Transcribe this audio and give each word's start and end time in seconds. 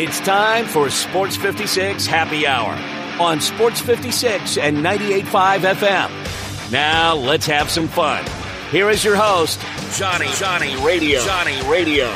It's 0.00 0.20
time 0.20 0.66
for 0.66 0.90
Sports 0.90 1.36
56 1.36 2.06
Happy 2.06 2.46
Hour 2.46 2.70
on 3.20 3.40
Sports 3.40 3.80
56 3.80 4.56
and 4.56 4.76
98.5 4.76 5.74
FM. 5.74 6.70
Now 6.70 7.16
let's 7.16 7.46
have 7.46 7.68
some 7.68 7.88
fun. 7.88 8.24
Here 8.70 8.90
is 8.90 9.02
your 9.02 9.16
host, 9.16 9.60
Johnny 9.96 10.28
Johnny 10.34 10.76
Radio. 10.86 11.24
Johnny 11.24 11.60
Radio. 11.68 12.14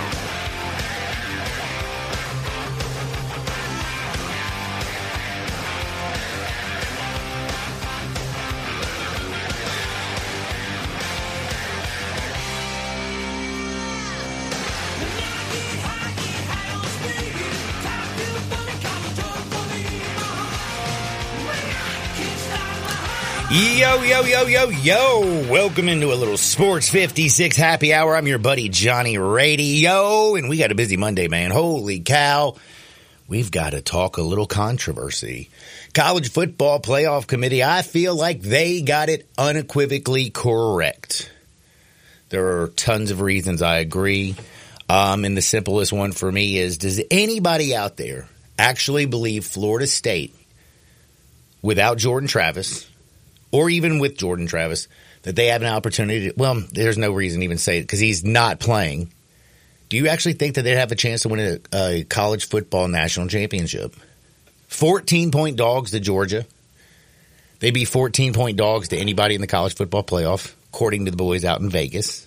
Yo, 23.93 24.01
yo, 24.05 24.23
yo, 24.23 24.47
yo, 24.47 24.69
yo. 24.71 25.47
Welcome 25.51 25.87
into 25.87 26.15
a 26.15 26.17
little 26.17 26.39
Sports 26.39 26.89
56 26.89 27.55
happy 27.59 27.93
hour. 27.93 28.17
I'm 28.17 28.27
your 28.27 28.39
buddy 28.39 28.71
Johnny 28.71 29.19
Radio, 29.19 30.35
and 30.35 30.49
we 30.49 30.57
got 30.57 30.73
a 30.73 30.75
busy 30.75 30.97
Monday, 30.97 31.29
man. 31.29 31.51
Holy 31.51 32.01
cow. 32.01 32.57
We've 33.29 33.51
got 33.51 33.71
to 33.71 33.83
talk 33.83 34.17
a 34.17 34.23
little 34.23 34.47
controversy. 34.47 35.51
College 35.93 36.31
Football 36.31 36.81
Playoff 36.81 37.27
Committee, 37.27 37.63
I 37.63 37.83
feel 37.83 38.17
like 38.17 38.41
they 38.41 38.81
got 38.81 39.11
it 39.11 39.29
unequivocally 39.37 40.31
correct. 40.31 41.31
There 42.31 42.63
are 42.63 42.69
tons 42.69 43.11
of 43.11 43.21
reasons 43.21 43.61
I 43.61 43.77
agree. 43.77 44.37
Um, 44.89 45.27
and 45.27 45.37
the 45.37 45.43
simplest 45.43 45.93
one 45.93 46.13
for 46.13 46.33
me 46.33 46.57
is 46.57 46.79
does 46.79 46.99
anybody 47.11 47.77
out 47.77 47.99
there 47.99 48.27
actually 48.59 49.05
believe 49.05 49.45
Florida 49.45 49.87
State, 49.87 50.35
without 51.61 51.99
Jordan 51.99 52.27
Travis, 52.27 52.89
or 53.53 53.71
even 53.71 54.01
with 54.01 54.17
Jordan 54.17 54.47
Travis, 54.47 54.89
that 55.23 55.37
they 55.37 55.47
have 55.47 55.63
an 55.63 55.69
opportunity 55.69 56.31
to, 56.31 56.35
well, 56.37 56.61
there's 56.73 56.99
no 56.99 57.13
reason 57.13 57.41
to 57.41 57.45
even 57.45 57.59
say 57.59 57.79
it 57.79 57.83
because 57.83 58.01
he's 58.01 58.25
not 58.25 58.59
playing. 58.59 59.13
Do 59.89 59.97
you 59.97 60.09
actually 60.09 60.33
think 60.33 60.57
that 60.57 60.63
they'd 60.63 60.77
have 60.77 60.91
a 60.91 60.97
chance 60.97 61.23
to 61.23 61.29
win 61.29 61.61
a, 61.73 61.77
a 61.77 62.05
college 62.05 62.49
football 62.49 62.89
national 62.89 63.29
championship? 63.29 63.95
14 64.69 65.31
point 65.31 65.57
dogs 65.57 65.91
to 65.93 66.01
Georgia. 66.01 66.47
They'd 67.61 67.75
be 67.75 67.85
14 67.85 68.33
point 68.33 68.57
dogs 68.57 68.89
to 68.89 68.97
anybody 68.97 69.35
in 69.35 69.41
the 69.41 69.47
college 69.47 69.77
football 69.77 70.03
playoff, 70.03 70.55
according 70.73 71.05
to 71.05 71.11
the 71.11 71.17
boys 71.17 71.45
out 71.45 71.61
in 71.61 71.69
Vegas. 71.69 72.27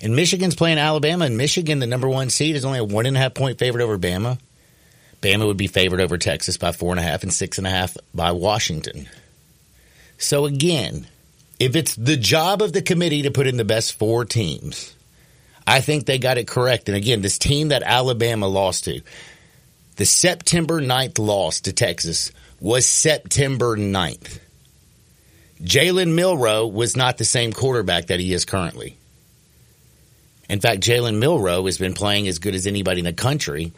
And 0.00 0.16
Michigan's 0.16 0.54
playing 0.54 0.78
Alabama, 0.78 1.26
and 1.26 1.36
Michigan, 1.36 1.78
the 1.78 1.86
number 1.86 2.08
one 2.08 2.30
seed, 2.30 2.56
is 2.56 2.64
only 2.64 2.78
a 2.78 2.84
one 2.84 3.04
and 3.04 3.16
a 3.16 3.20
half 3.20 3.34
point 3.34 3.58
favorite 3.58 3.82
over 3.82 3.98
Bama. 3.98 4.38
Bama 5.20 5.46
would 5.46 5.58
be 5.58 5.66
favored 5.66 6.00
over 6.00 6.16
Texas 6.16 6.56
by 6.56 6.72
four 6.72 6.92
and 6.92 7.00
a 7.00 7.02
half 7.02 7.22
and 7.22 7.32
six 7.32 7.58
and 7.58 7.66
a 7.66 7.70
half 7.70 7.96
by 8.14 8.32
Washington. 8.32 9.08
So 10.20 10.44
again, 10.44 11.06
if 11.58 11.74
it's 11.74 11.96
the 11.96 12.16
job 12.16 12.60
of 12.60 12.74
the 12.74 12.82
committee 12.82 13.22
to 13.22 13.30
put 13.30 13.46
in 13.46 13.56
the 13.56 13.64
best 13.64 13.98
four 13.98 14.26
teams, 14.26 14.94
I 15.66 15.80
think 15.80 16.04
they 16.04 16.18
got 16.18 16.36
it 16.36 16.46
correct. 16.46 16.88
And 16.88 16.96
again, 16.96 17.22
this 17.22 17.38
team 17.38 17.68
that 17.68 17.82
Alabama 17.82 18.46
lost 18.46 18.84
to, 18.84 19.00
the 19.96 20.04
September 20.04 20.80
9th 20.80 21.18
loss 21.18 21.62
to 21.62 21.72
Texas 21.72 22.32
was 22.60 22.84
September 22.84 23.76
9th. 23.78 24.40
Jalen 25.62 26.14
Milroe 26.14 26.66
was 26.66 26.96
not 26.96 27.16
the 27.16 27.24
same 27.24 27.52
quarterback 27.52 28.06
that 28.06 28.20
he 28.20 28.34
is 28.34 28.44
currently. 28.44 28.96
In 30.50 30.60
fact, 30.60 30.82
Jalen 30.82 31.18
Milroe 31.18 31.64
has 31.64 31.78
been 31.78 31.94
playing 31.94 32.28
as 32.28 32.38
good 32.38 32.54
as 32.54 32.66
anybody 32.66 33.00
in 33.00 33.06
the 33.06 33.12
country. 33.14 33.72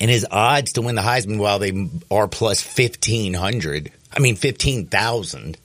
And 0.00 0.10
his 0.10 0.26
odds 0.30 0.74
to 0.74 0.82
win 0.82 0.94
the 0.94 1.02
Heisman, 1.02 1.38
while 1.38 1.58
they 1.58 1.90
are 2.10 2.28
plus 2.28 2.64
1,500, 2.64 3.90
I 4.12 4.18
mean 4.20 4.36
15,000, 4.36 5.58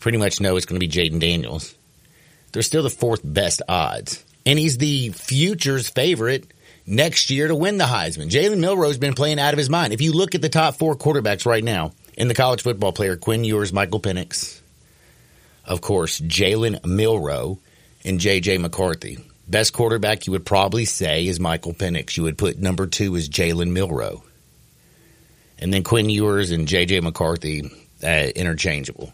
pretty 0.00 0.18
much 0.18 0.40
know 0.40 0.56
it's 0.56 0.66
going 0.66 0.80
to 0.80 0.86
be 0.86 0.92
Jayden 0.92 1.20
Daniels. 1.20 1.74
They're 2.52 2.62
still 2.62 2.82
the 2.82 2.90
fourth 2.90 3.20
best 3.24 3.62
odds. 3.68 4.24
And 4.46 4.58
he's 4.58 4.78
the 4.78 5.10
future's 5.10 5.88
favorite 5.88 6.46
next 6.86 7.30
year 7.30 7.48
to 7.48 7.54
win 7.54 7.76
the 7.76 7.84
Heisman. 7.84 8.30
Jalen 8.30 8.60
Milroe's 8.60 8.98
been 8.98 9.14
playing 9.14 9.38
out 9.38 9.52
of 9.52 9.58
his 9.58 9.68
mind. 9.68 9.92
If 9.92 10.00
you 10.00 10.12
look 10.12 10.34
at 10.34 10.42
the 10.42 10.48
top 10.48 10.76
four 10.76 10.96
quarterbacks 10.96 11.44
right 11.44 11.62
now 11.62 11.92
in 12.16 12.28
the 12.28 12.34
college 12.34 12.62
football 12.62 12.92
player, 12.92 13.16
Quinn 13.16 13.44
Ewers, 13.44 13.72
Michael 13.72 14.00
Penix, 14.00 14.60
of 15.64 15.80
course, 15.80 16.20
Jalen 16.20 16.84
Milroe, 16.86 17.58
and 18.04 18.18
J.J. 18.18 18.58
McCarthy. 18.58 19.18
Best 19.48 19.72
quarterback 19.72 20.26
you 20.26 20.32
would 20.32 20.44
probably 20.44 20.84
say 20.84 21.26
is 21.26 21.40
Michael 21.40 21.72
Penix. 21.72 22.16
You 22.16 22.24
would 22.24 22.36
put 22.36 22.58
number 22.58 22.86
two 22.86 23.16
as 23.16 23.28
Jalen 23.28 23.70
Milroe. 23.70 24.22
And 25.58 25.72
then 25.72 25.82
Quinn 25.82 26.10
Ewers 26.10 26.50
and 26.50 26.68
J.J. 26.68 27.00
McCarthy, 27.00 27.70
uh, 28.04 28.06
interchangeable. 28.36 29.12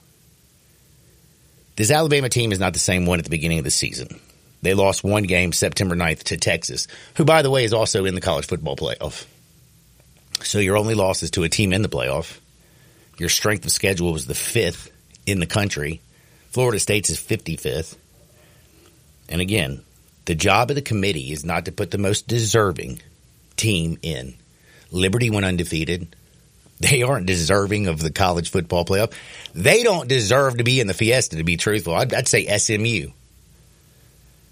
This 1.77 1.91
Alabama 1.91 2.29
team 2.29 2.53
is 2.53 2.59
not 2.59 2.73
the 2.73 2.79
same 2.79 3.07
one 3.07 3.19
at 3.19 3.25
the 3.25 3.31
beginning 3.31 3.59
of 3.59 3.65
the 3.65 3.71
season. 3.71 4.21
They 4.63 4.75
lost 4.75 5.05
one 5.05 5.25
game 5.25 5.53
September 5.53 5.95
9th 5.95 6.25
to 6.25 6.37
Texas, 6.37 6.89
who, 7.17 7.25
by 7.25 7.43
the 7.43 7.51
way, 7.51 7.65
is 7.65 7.73
also 7.73 8.05
in 8.05 8.15
the 8.15 8.21
college 8.21 8.47
football 8.47 8.77
playoff. 8.77 9.27
So 10.43 10.59
your 10.59 10.77
only 10.77 10.95
loss 10.95 11.23
is 11.23 11.31
to 11.33 11.45
a 11.45 11.49
team 11.49 11.73
in 11.73 11.83
the 11.83 11.89
playoff. 11.89 12.39
Your 13.19 13.29
strength 13.29 13.65
of 13.65 13.73
schedule 13.73 14.13
was 14.13 14.27
the 14.27 14.35
fifth 14.35 14.91
in 15.27 15.39
the 15.39 15.47
country. 15.47 16.01
Florida 16.51 16.81
State's 16.81 17.11
is 17.11 17.19
55th. 17.19 17.97
And 19.29 19.41
again, 19.41 19.83
the 20.25 20.35
job 20.35 20.71
of 20.71 20.77
the 20.77 20.83
committee 20.83 21.33
is 21.33 21.45
not 21.45 21.67
to 21.67 21.73
put 21.73 21.91
the 21.91 21.99
most 21.99 22.27
deserving 22.27 23.01
team 23.57 23.99
in. 24.03 24.35
Liberty 24.91 25.31
went 25.31 25.47
undefeated. 25.47 26.15
They 26.81 27.03
aren't 27.03 27.27
deserving 27.27 27.87
of 27.87 28.01
the 28.01 28.11
college 28.11 28.51
football 28.51 28.85
playoff. 28.85 29.13
They 29.55 29.83
don't 29.83 30.09
deserve 30.09 30.59
to 30.59 30.65
be 30.65 30.81
in 30.81 30.87
the 30.87 30.95
Fiesta, 30.95 31.37
to 31.37 31.45
be 31.45 31.57
truthful. 31.57 31.95
I'd, 31.95 32.13
I'd 32.13 32.29
say 32.29 32.47
SMU. 32.59 33.11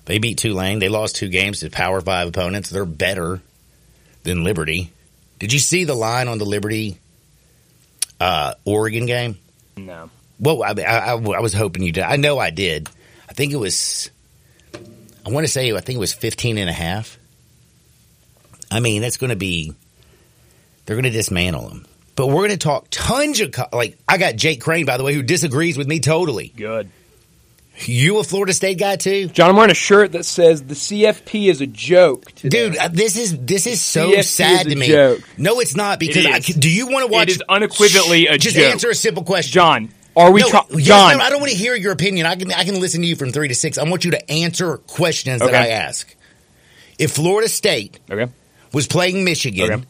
They 0.05 0.19
beat 0.19 0.39
Tulane. 0.39 0.79
They 0.79 0.89
lost 0.89 1.17
two 1.17 1.29
games 1.29 1.61
to 1.61 1.71
Power 1.71 2.01
Five 2.01 2.29
opponents. 2.29 2.71
They're 2.71 2.85
better 2.85 3.41
than 4.23 4.45
Liberty. 4.45 4.93
Did 5.39 5.53
you 5.53 5.59
see 5.59 5.85
the 5.85 5.95
line 5.95 6.29
on 6.29 6.39
the 6.39 6.45
Liberty 6.45 6.99
uh, 8.21 8.55
Oregon 8.65 9.07
game? 9.07 9.39
No. 9.77 10.11
Well, 10.39 10.63
I, 10.63 10.75
I, 10.81 11.13
I 11.13 11.41
was 11.41 11.53
hoping 11.53 11.83
you 11.83 11.93
did. 11.93 12.05
I 12.05 12.17
know 12.17 12.39
I 12.39 12.51
did. 12.51 12.89
I 13.29 13.33
think 13.33 13.53
it 13.53 13.57
was, 13.57 14.11
I 15.27 15.31
want 15.31 15.47
to 15.47 15.53
say, 15.53 15.73
I 15.73 15.81
think 15.81 15.97
it 15.97 16.01
was 16.01 16.13
15 16.13 16.59
and 16.59 16.69
a 16.69 16.73
half. 16.73 17.19
I 18.71 18.81
mean, 18.81 19.03
that's 19.03 19.17
going 19.19 19.31
to 19.31 19.37
be, 19.37 19.75
they're 20.87 20.97
going 20.97 21.05
to 21.05 21.11
dismantle 21.11 21.69
them. 21.69 21.87
But 22.17 22.27
we're 22.29 22.35
going 22.47 22.51
to 22.51 22.57
talk 22.57 22.87
tons 22.91 23.41
of, 23.41 23.55
like, 23.73 23.99
I 24.09 24.19
got 24.19 24.37
Jake 24.37 24.61
Crain, 24.61 24.85
by 24.85 24.97
the 24.97 25.05
way, 25.05 25.15
who 25.15 25.23
disagrees 25.23 25.77
with 25.79 25.87
me 25.89 26.01
totally. 26.01 26.53
Good. 26.57 26.91
You 27.87 28.19
a 28.19 28.25
Florida 28.25 28.53
State 28.53 28.79
guy 28.79 28.97
too? 28.97 29.29
John, 29.29 29.49
I'm 29.49 29.57
wearing 29.57 29.71
a 29.71 29.75
shirt 29.75 30.13
that 30.13 30.25
says 30.25 30.63
the 30.63 30.75
CFP 30.75 31.49
is 31.49 31.63
a 31.63 31.67
joke. 31.67 32.31
today. 32.33 32.69
Dude, 32.69 32.77
uh, 32.77 32.89
this 32.89 33.17
is 33.17 33.37
this 33.39 33.67
is 33.67 33.81
so 33.81 34.11
CFP 34.11 34.19
is 34.19 34.29
sad 34.31 34.67
a 34.67 34.71
to 34.71 34.77
me. 34.77 34.87
joke. 34.89 35.21
No, 35.39 35.59
it's 35.59 35.75
not 35.75 35.99
because 35.99 36.27
It 36.27 36.31
I, 36.31 36.37
is. 36.37 36.47
do 36.49 36.69
you 36.71 36.87
want 36.89 37.07
to 37.07 37.11
watch? 37.13 37.31
is 37.31 37.43
unequivocally 37.49 38.27
a 38.27 38.33
joke. 38.33 38.41
Just 38.41 38.57
joke. 38.57 38.71
answer 38.73 38.91
a 38.91 38.95
simple 38.95 39.25
question, 39.25 39.53
John, 39.53 39.89
are 40.17 40.31
we 40.33 40.41
No, 40.43 40.49
tra- 40.49 40.65
yes, 40.71 40.87
John, 40.87 41.19
no, 41.19 41.25
I 41.25 41.31
don't 41.31 41.41
want 41.41 41.53
to 41.53 41.59
hear 41.59 41.75
your 41.75 41.93
opinion. 41.93 42.27
I 42.27 42.37
can 42.37 42.53
I 42.53 42.65
can 42.65 42.81
listen 42.81 43.01
to 43.03 43.07
you 43.07 43.17
from 43.17 43.33
three 43.33 43.49
to 43.49 43.55
six. 43.55 43.79
I 43.79 43.85
want 43.85 44.05
you 44.05 44.11
to 44.13 44.31
answer 44.31 44.79
questions 44.79 45.41
that 45.41 45.55
I 45.55 45.69
ask. 45.69 46.15
If 46.99 47.13
Florida 47.13 47.49
State 47.49 47.99
Okay. 48.11 48.31
was 48.73 48.87
playing 48.87 49.25
Michigan, 49.25 49.71
Okay. 49.73 49.83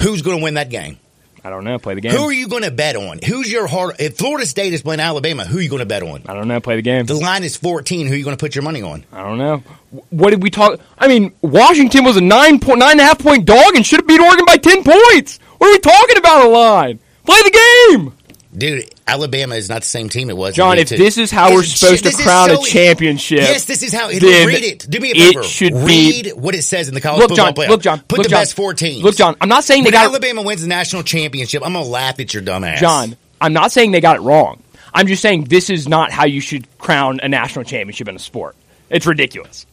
who's 0.00 0.22
going 0.22 0.38
to 0.38 0.42
win 0.44 0.54
that 0.54 0.70
game? 0.70 0.98
I 1.46 1.50
don't 1.50 1.64
know. 1.64 1.78
Play 1.78 1.94
the 1.94 2.00
game. 2.00 2.12
Who 2.12 2.22
are 2.24 2.32
you 2.32 2.48
going 2.48 2.62
to 2.62 2.70
bet 2.70 2.96
on? 2.96 3.18
Who's 3.22 3.52
your 3.52 3.66
heart? 3.66 3.96
If 3.98 4.16
Florida 4.16 4.46
State 4.46 4.72
is 4.72 4.80
playing 4.80 5.00
Alabama, 5.00 5.44
who 5.44 5.58
are 5.58 5.60
you 5.60 5.68
going 5.68 5.80
to 5.80 5.86
bet 5.86 6.02
on? 6.02 6.22
I 6.26 6.32
don't 6.32 6.48
know. 6.48 6.58
Play 6.58 6.76
the 6.76 6.82
game. 6.82 7.04
The 7.04 7.12
line 7.14 7.44
is 7.44 7.54
14. 7.54 8.06
Who 8.06 8.14
are 8.14 8.16
you 8.16 8.24
going 8.24 8.34
to 8.36 8.40
put 8.40 8.54
your 8.54 8.62
money 8.62 8.80
on? 8.80 9.04
I 9.12 9.22
don't 9.22 9.36
know. 9.36 9.62
What 10.08 10.30
did 10.30 10.42
we 10.42 10.48
talk? 10.48 10.80
I 10.96 11.06
mean, 11.06 11.32
Washington 11.42 12.04
was 12.04 12.16
a 12.16 12.22
nine 12.22 12.60
point 12.60 12.78
nine 12.78 12.92
and 12.92 13.00
a 13.00 13.04
half 13.04 13.18
point 13.18 13.44
dog 13.44 13.74
and 13.76 13.84
should 13.84 14.00
have 14.00 14.06
beat 14.06 14.20
Oregon 14.20 14.46
by 14.46 14.56
ten 14.56 14.82
points. 14.84 15.38
What 15.58 15.68
are 15.68 15.72
we 15.72 15.78
talking 15.80 16.16
about 16.16 16.46
a 16.46 16.48
line? 16.48 16.98
Play 17.26 17.36
the 17.42 17.88
game, 17.98 18.12
Dude, 18.56 18.88
Alabama 19.06 19.56
is 19.56 19.68
not 19.68 19.82
the 19.82 19.88
same 19.88 20.08
team 20.08 20.30
it 20.30 20.36
was. 20.36 20.54
John. 20.54 20.78
If 20.78 20.88
this 20.88 21.18
is 21.18 21.30
how 21.32 21.52
we're 21.52 21.60
It's- 21.62 21.78
supposed 21.78 22.04
to 22.04 22.12
crown 22.12 22.50
so- 22.50 22.62
a 22.62 22.66
championship, 22.66 23.38
Yes, 23.40 23.64
this 23.64 23.82
is 23.82 23.92
how. 23.92 24.08
It, 24.10 24.22
read 24.22 24.62
it. 24.62 24.86
Do 24.88 25.00
me 25.00 25.10
a 25.10 25.14
it 25.14 25.18
favor. 25.34 25.42
should 25.42 25.72
be- 25.72 25.78
read 25.84 26.32
what 26.36 26.54
it 26.54 26.62
says 26.62 26.86
in 26.88 26.94
the 26.94 27.00
college 27.00 27.18
Look, 27.20 27.30
football 27.30 27.46
John. 27.46 27.54
playoff. 27.54 27.68
Look, 27.68 27.82
John. 27.82 27.98
Put 28.06 28.18
look, 28.18 28.24
the 28.26 28.30
John. 28.30 28.40
best 28.42 28.54
four 28.54 28.72
teams. 28.74 29.02
Look, 29.02 29.16
John. 29.16 29.34
I'm 29.40 29.48
not 29.48 29.64
saying 29.64 29.82
they 29.82 29.88
When 29.88 29.92
got 29.94 30.06
Alabama 30.06 30.42
wins 30.42 30.62
the 30.62 30.68
national 30.68 31.02
championship, 31.02 31.62
I'm 31.66 31.72
gonna 31.72 31.84
laugh 31.84 32.20
at 32.20 32.32
your 32.32 32.42
dumb 32.44 32.62
ass. 32.62 32.78
John, 32.80 33.16
I'm 33.40 33.52
not 33.52 33.72
saying 33.72 33.90
they 33.90 34.00
got 34.00 34.16
it 34.16 34.20
wrong. 34.22 34.62
I'm 34.94 35.08
just 35.08 35.20
saying 35.22 35.44
this 35.44 35.68
is 35.70 35.88
not 35.88 36.12
how 36.12 36.24
you 36.24 36.40
should 36.40 36.66
crown 36.78 37.18
a 37.24 37.28
national 37.28 37.64
championship 37.64 38.06
in 38.08 38.14
a 38.14 38.20
sport. 38.20 38.54
It's 38.88 39.06
ridiculous. 39.06 39.66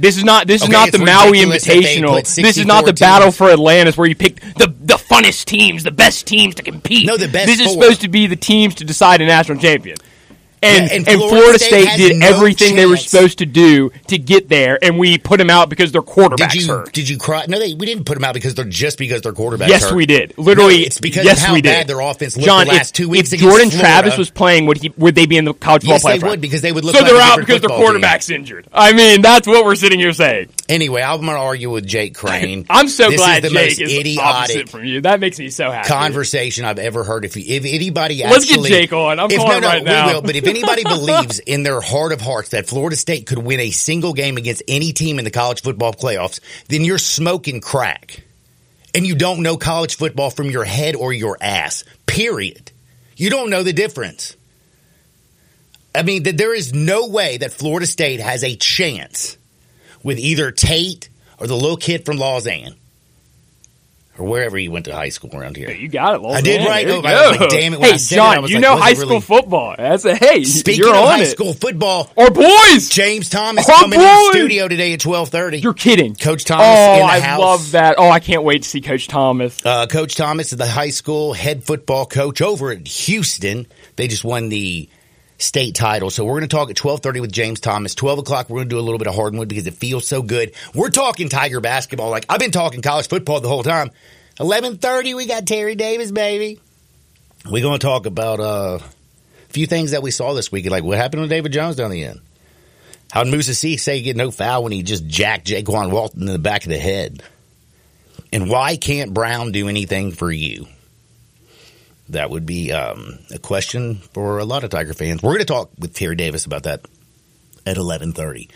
This 0.00 0.16
is 0.16 0.24
not 0.24 0.46
this 0.46 0.62
is 0.62 0.68
not 0.68 0.90
the 0.92 0.98
Maui 0.98 1.30
ridiculous 1.30 1.64
that 1.64 1.74
they 1.74 1.96
Invitational. 1.96 2.24
This 2.24 2.56
is 2.56 2.66
not 2.66 2.84
64 2.84 2.86
the 2.86 2.92
battle 2.94 3.30
for 3.32 3.50
Atlantis 3.50 3.96
where 3.96 4.08
you 4.08 4.16
pick 4.16 4.40
the 4.40 4.74
the 4.80 4.94
funnest 4.94 5.44
teams, 5.44 5.82
the 5.82 5.90
best 5.90 6.26
teams 6.26 6.54
to 6.54 6.62
compete. 6.62 7.06
No, 7.06 7.16
the 7.16 7.28
best 7.28 7.46
This 7.46 7.60
is 7.60 7.66
four. 7.66 7.82
supposed 7.82 8.00
to 8.00 8.08
be 8.08 8.26
the 8.26 8.36
teams 8.36 8.76
to 8.76 8.84
decide 8.84 9.20
a 9.20 9.26
national 9.26 9.58
champion. 9.58 9.96
And, 10.62 10.88
Yeah, 10.90 10.96
and 10.96 11.08
and, 11.08 11.18
Florida 11.18 11.36
Florida, 11.40 11.58
State 11.58 11.88
State, 11.88 11.96
did 11.96 12.16
no 12.18 12.26
everything 12.26 12.76
they 12.76 12.84
were 12.84 12.98
supposed 12.98 13.38
to 13.38 13.46
do 13.46 13.90
to 14.08 14.18
get 14.18 14.48
there, 14.50 14.78
and 14.84 14.98
we 14.98 15.16
put 15.16 15.38
them 15.38 15.48
out 15.48 15.70
because 15.70 15.90
their 15.90 16.02
quarterback's 16.02 16.52
Did 16.52 16.62
you 16.64 16.68
hurt. 16.68 16.92
did 16.92 17.08
you 17.08 17.16
cry? 17.16 17.46
No, 17.48 17.58
they, 17.58 17.72
we 17.72 17.86
didn't 17.86 18.04
put 18.04 18.14
them 18.14 18.24
out 18.24 18.34
because 18.34 18.54
they're 18.54 18.66
just 18.66 18.98
because 18.98 19.22
their 19.22 19.32
quarterback. 19.32 19.70
Yes, 19.70 19.84
hurt. 19.84 19.94
we 19.94 20.04
did. 20.04 20.34
Literally, 20.36 20.80
No, 20.80 20.86
it's 20.86 21.00
because 21.00 21.24
yes, 21.24 21.42
how 21.42 21.54
we 21.54 21.62
did. 21.62 21.70
bad 21.70 21.86
their 21.86 22.00
offense 22.00 22.36
looked 22.36 22.44
John, 22.46 22.66
the 22.66 22.74
last 22.74 22.90
if, 22.90 22.92
two 22.92 23.08
weeks 23.08 23.32
if 23.32 23.40
Jordan 23.40 23.70
Florida. 23.70 23.78
Travis 23.88 24.18
was 24.18 24.28
playing, 24.30 24.66
would 24.66 24.76
he 24.76 24.92
would 24.98 25.14
they 25.14 25.24
be 25.24 25.38
in 25.38 25.46
the 25.46 25.54
college 25.54 25.82
football 25.82 25.94
Yes, 25.94 26.02
football 26.02 26.18
they 26.20 26.28
would 26.28 26.40
because 26.42 26.60
they 26.60 26.72
would 26.72 26.84
look. 26.84 26.94
so 26.94 27.02
like 27.02 27.10
they're 27.10 27.22
out 27.22 27.38
because 27.38 27.60
their 27.62 27.68
team. 27.70 27.78
quarterback's 27.78 28.28
injured. 28.28 28.66
I 28.72 28.92
mean, 28.92 29.22
that's 29.22 29.46
what 29.46 29.64
we're 29.64 29.76
sitting 29.76 29.98
here 29.98 30.12
saying. 30.12 30.50
Anyway, 30.70 31.02
I'm 31.02 31.16
going 31.22 31.32
to 31.32 31.36
argue 31.36 31.68
with 31.68 31.84
Jake 31.84 32.14
Crain. 32.14 32.64
I'm 32.70 32.86
so 32.86 33.10
this 33.10 33.20
glad 33.20 33.44
is 33.44 33.50
the 33.50 33.58
Jake 33.58 33.70
most 33.70 33.80
is 33.80 33.92
idiotic 33.92 34.68
from 34.68 34.84
you. 34.84 35.00
That 35.00 35.18
makes 35.18 35.36
me 35.36 35.50
so 35.50 35.68
happy. 35.68 35.88
conversation 35.88 36.64
I've 36.64 36.78
ever 36.78 37.02
heard. 37.02 37.24
If 37.24 37.36
you, 37.36 37.42
if 37.44 37.64
anybody 37.64 38.22
Let's 38.22 38.44
get 38.44 38.52
actually, 38.52 38.68
Jake 38.68 38.92
on. 38.92 39.18
I'm 39.18 39.28
if, 39.32 39.38
calling 39.38 39.54
no, 39.54 39.58
no, 39.60 39.66
right 39.66 39.82
now. 39.82 40.06
Will. 40.06 40.22
But 40.22 40.36
if 40.36 40.46
anybody 40.46 40.84
believes 40.88 41.40
in 41.40 41.64
their 41.64 41.80
heart 41.80 42.12
of 42.12 42.20
hearts 42.20 42.50
that 42.50 42.68
Florida 42.68 42.94
State 42.94 43.26
could 43.26 43.38
win 43.38 43.58
a 43.58 43.70
single 43.70 44.12
game 44.12 44.36
against 44.36 44.62
any 44.68 44.92
team 44.92 45.18
in 45.18 45.24
the 45.24 45.32
college 45.32 45.60
football 45.60 45.92
playoffs, 45.92 46.38
then 46.68 46.84
you're 46.84 46.98
smoking 46.98 47.60
crack, 47.60 48.22
and 48.94 49.04
you 49.04 49.16
don't 49.16 49.42
know 49.42 49.56
college 49.56 49.96
football 49.96 50.30
from 50.30 50.50
your 50.50 50.64
head 50.64 50.94
or 50.94 51.12
your 51.12 51.36
ass. 51.40 51.82
Period. 52.06 52.70
You 53.16 53.28
don't 53.28 53.50
know 53.50 53.64
the 53.64 53.72
difference. 53.72 54.36
I 55.92 56.04
mean, 56.04 56.22
that 56.22 56.38
there 56.38 56.54
is 56.54 56.72
no 56.72 57.08
way 57.08 57.38
that 57.38 57.50
Florida 57.50 57.86
State 57.86 58.20
has 58.20 58.44
a 58.44 58.54
chance 58.54 59.36
with 60.02 60.18
either 60.18 60.50
Tate 60.50 61.08
or 61.38 61.46
the 61.46 61.56
little 61.56 61.76
kid 61.76 62.04
from 62.04 62.16
Lausanne 62.18 62.74
or 64.18 64.26
wherever 64.26 64.58
he 64.58 64.68
went 64.68 64.84
to 64.84 64.94
high 64.94 65.08
school 65.08 65.34
around 65.34 65.56
here. 65.56 65.70
You 65.70 65.88
got 65.88 66.14
it. 66.16 66.18
Lausanne. 66.20 66.36
I 66.38 66.40
did 66.42 66.66
right. 66.68 66.86
Oh, 66.88 67.00
I 67.02 67.30
was 67.30 67.40
like, 67.40 67.48
damn 67.50 67.72
it, 67.72 67.80
when 67.80 67.88
Hey, 67.88 67.94
I 67.94 67.96
said 67.96 68.16
it, 68.16 68.18
John, 68.18 68.36
I 68.36 68.38
was 68.40 68.50
you 68.50 68.56
like, 68.56 68.62
know 68.62 68.76
high 68.76 68.90
really- 68.90 69.06
school 69.06 69.20
football. 69.20 69.74
That's 69.78 70.04
a 70.04 70.14
hey. 70.14 70.44
Speaking 70.44 70.80
you're 70.84 70.94
of 70.94 71.00
on 71.02 71.06
high 71.06 71.22
it. 71.22 71.26
school 71.26 71.54
football, 71.54 72.10
Our 72.18 72.30
boys. 72.30 72.90
James 72.90 73.30
Thomas 73.30 73.66
Our 73.68 73.76
coming 73.80 73.98
in 74.00 74.04
the 74.04 74.28
studio 74.32 74.68
today 74.68 74.92
at 74.92 75.00
twelve 75.00 75.30
thirty. 75.30 75.58
You're 75.60 75.72
kidding. 75.72 76.14
Coach 76.16 76.44
Thomas 76.44 76.66
Oh, 76.68 76.92
in 76.94 76.98
the 77.00 77.04
I 77.04 77.20
house. 77.20 77.40
love 77.40 77.70
that. 77.72 77.94
Oh, 77.98 78.10
I 78.10 78.20
can't 78.20 78.42
wait 78.42 78.62
to 78.64 78.68
see 78.68 78.80
Coach 78.82 79.08
Thomas. 79.08 79.64
Uh, 79.64 79.86
Coach 79.86 80.14
Thomas 80.16 80.52
is 80.52 80.58
the 80.58 80.66
high 80.66 80.90
school 80.90 81.32
head 81.32 81.64
football 81.64 82.04
coach 82.04 82.42
over 82.42 82.72
at 82.72 82.86
Houston. 82.86 83.66
They 83.96 84.08
just 84.08 84.24
won 84.24 84.50
the 84.50 84.88
state 85.42 85.74
title. 85.74 86.10
So 86.10 86.24
we're 86.24 86.38
going 86.38 86.48
to 86.48 86.48
talk 86.48 86.70
at 86.70 86.78
1230 86.78 87.20
with 87.20 87.32
James 87.32 87.60
Thomas. 87.60 87.94
12 87.94 88.20
o'clock, 88.20 88.48
we're 88.48 88.58
going 88.58 88.68
to 88.68 88.74
do 88.74 88.78
a 88.78 88.82
little 88.82 88.98
bit 88.98 89.06
of 89.06 89.14
hardwood 89.14 89.48
because 89.48 89.66
it 89.66 89.74
feels 89.74 90.06
so 90.06 90.22
good. 90.22 90.52
We're 90.74 90.90
talking 90.90 91.28
Tiger 91.28 91.60
basketball. 91.60 92.10
Like 92.10 92.26
I've 92.28 92.40
been 92.40 92.50
talking 92.50 92.82
college 92.82 93.08
football 93.08 93.40
the 93.40 93.48
whole 93.48 93.62
time. 93.62 93.90
1130, 94.38 95.14
we 95.14 95.26
got 95.26 95.46
Terry 95.46 95.74
Davis, 95.74 96.10
baby. 96.10 96.60
We're 97.50 97.62
going 97.62 97.78
to 97.78 97.86
talk 97.86 98.06
about 98.06 98.40
uh, 98.40 98.78
a 98.80 99.52
few 99.52 99.66
things 99.66 99.92
that 99.92 100.02
we 100.02 100.10
saw 100.10 100.34
this 100.34 100.52
week. 100.52 100.68
Like 100.70 100.84
what 100.84 100.98
happened 100.98 101.22
with 101.22 101.30
David 101.30 101.52
Jones 101.52 101.76
down 101.76 101.90
the 101.90 102.04
end. 102.04 102.20
How 103.10 103.24
Moussa 103.24 103.52
Cisse 103.52 103.92
he 103.92 104.02
get 104.02 104.16
no 104.16 104.30
foul 104.30 104.62
when 104.62 104.72
he 104.72 104.82
just 104.82 105.06
jacked 105.06 105.48
Jaykwon 105.48 105.90
Walton 105.90 106.22
in 106.22 106.32
the 106.32 106.38
back 106.38 106.62
of 106.62 106.70
the 106.70 106.78
head? 106.78 107.22
And 108.32 108.48
why 108.48 108.76
can't 108.76 109.12
Brown 109.12 109.50
do 109.50 109.68
anything 109.68 110.12
for 110.12 110.30
you? 110.30 110.66
That 112.10 112.30
would 112.30 112.44
be 112.46 112.72
um, 112.72 113.18
a 113.32 113.38
question 113.38 113.96
for 114.14 114.38
a 114.38 114.44
lot 114.44 114.64
of 114.64 114.70
Tiger 114.70 114.94
fans. 114.94 115.22
We're 115.22 115.30
going 115.32 115.40
to 115.40 115.44
talk 115.44 115.70
with 115.78 115.94
Terry 115.94 116.16
Davis 116.16 116.44
about 116.44 116.64
that 116.64 116.84
at 117.64 117.76
eleven 117.76 118.12
thirty. 118.12 118.48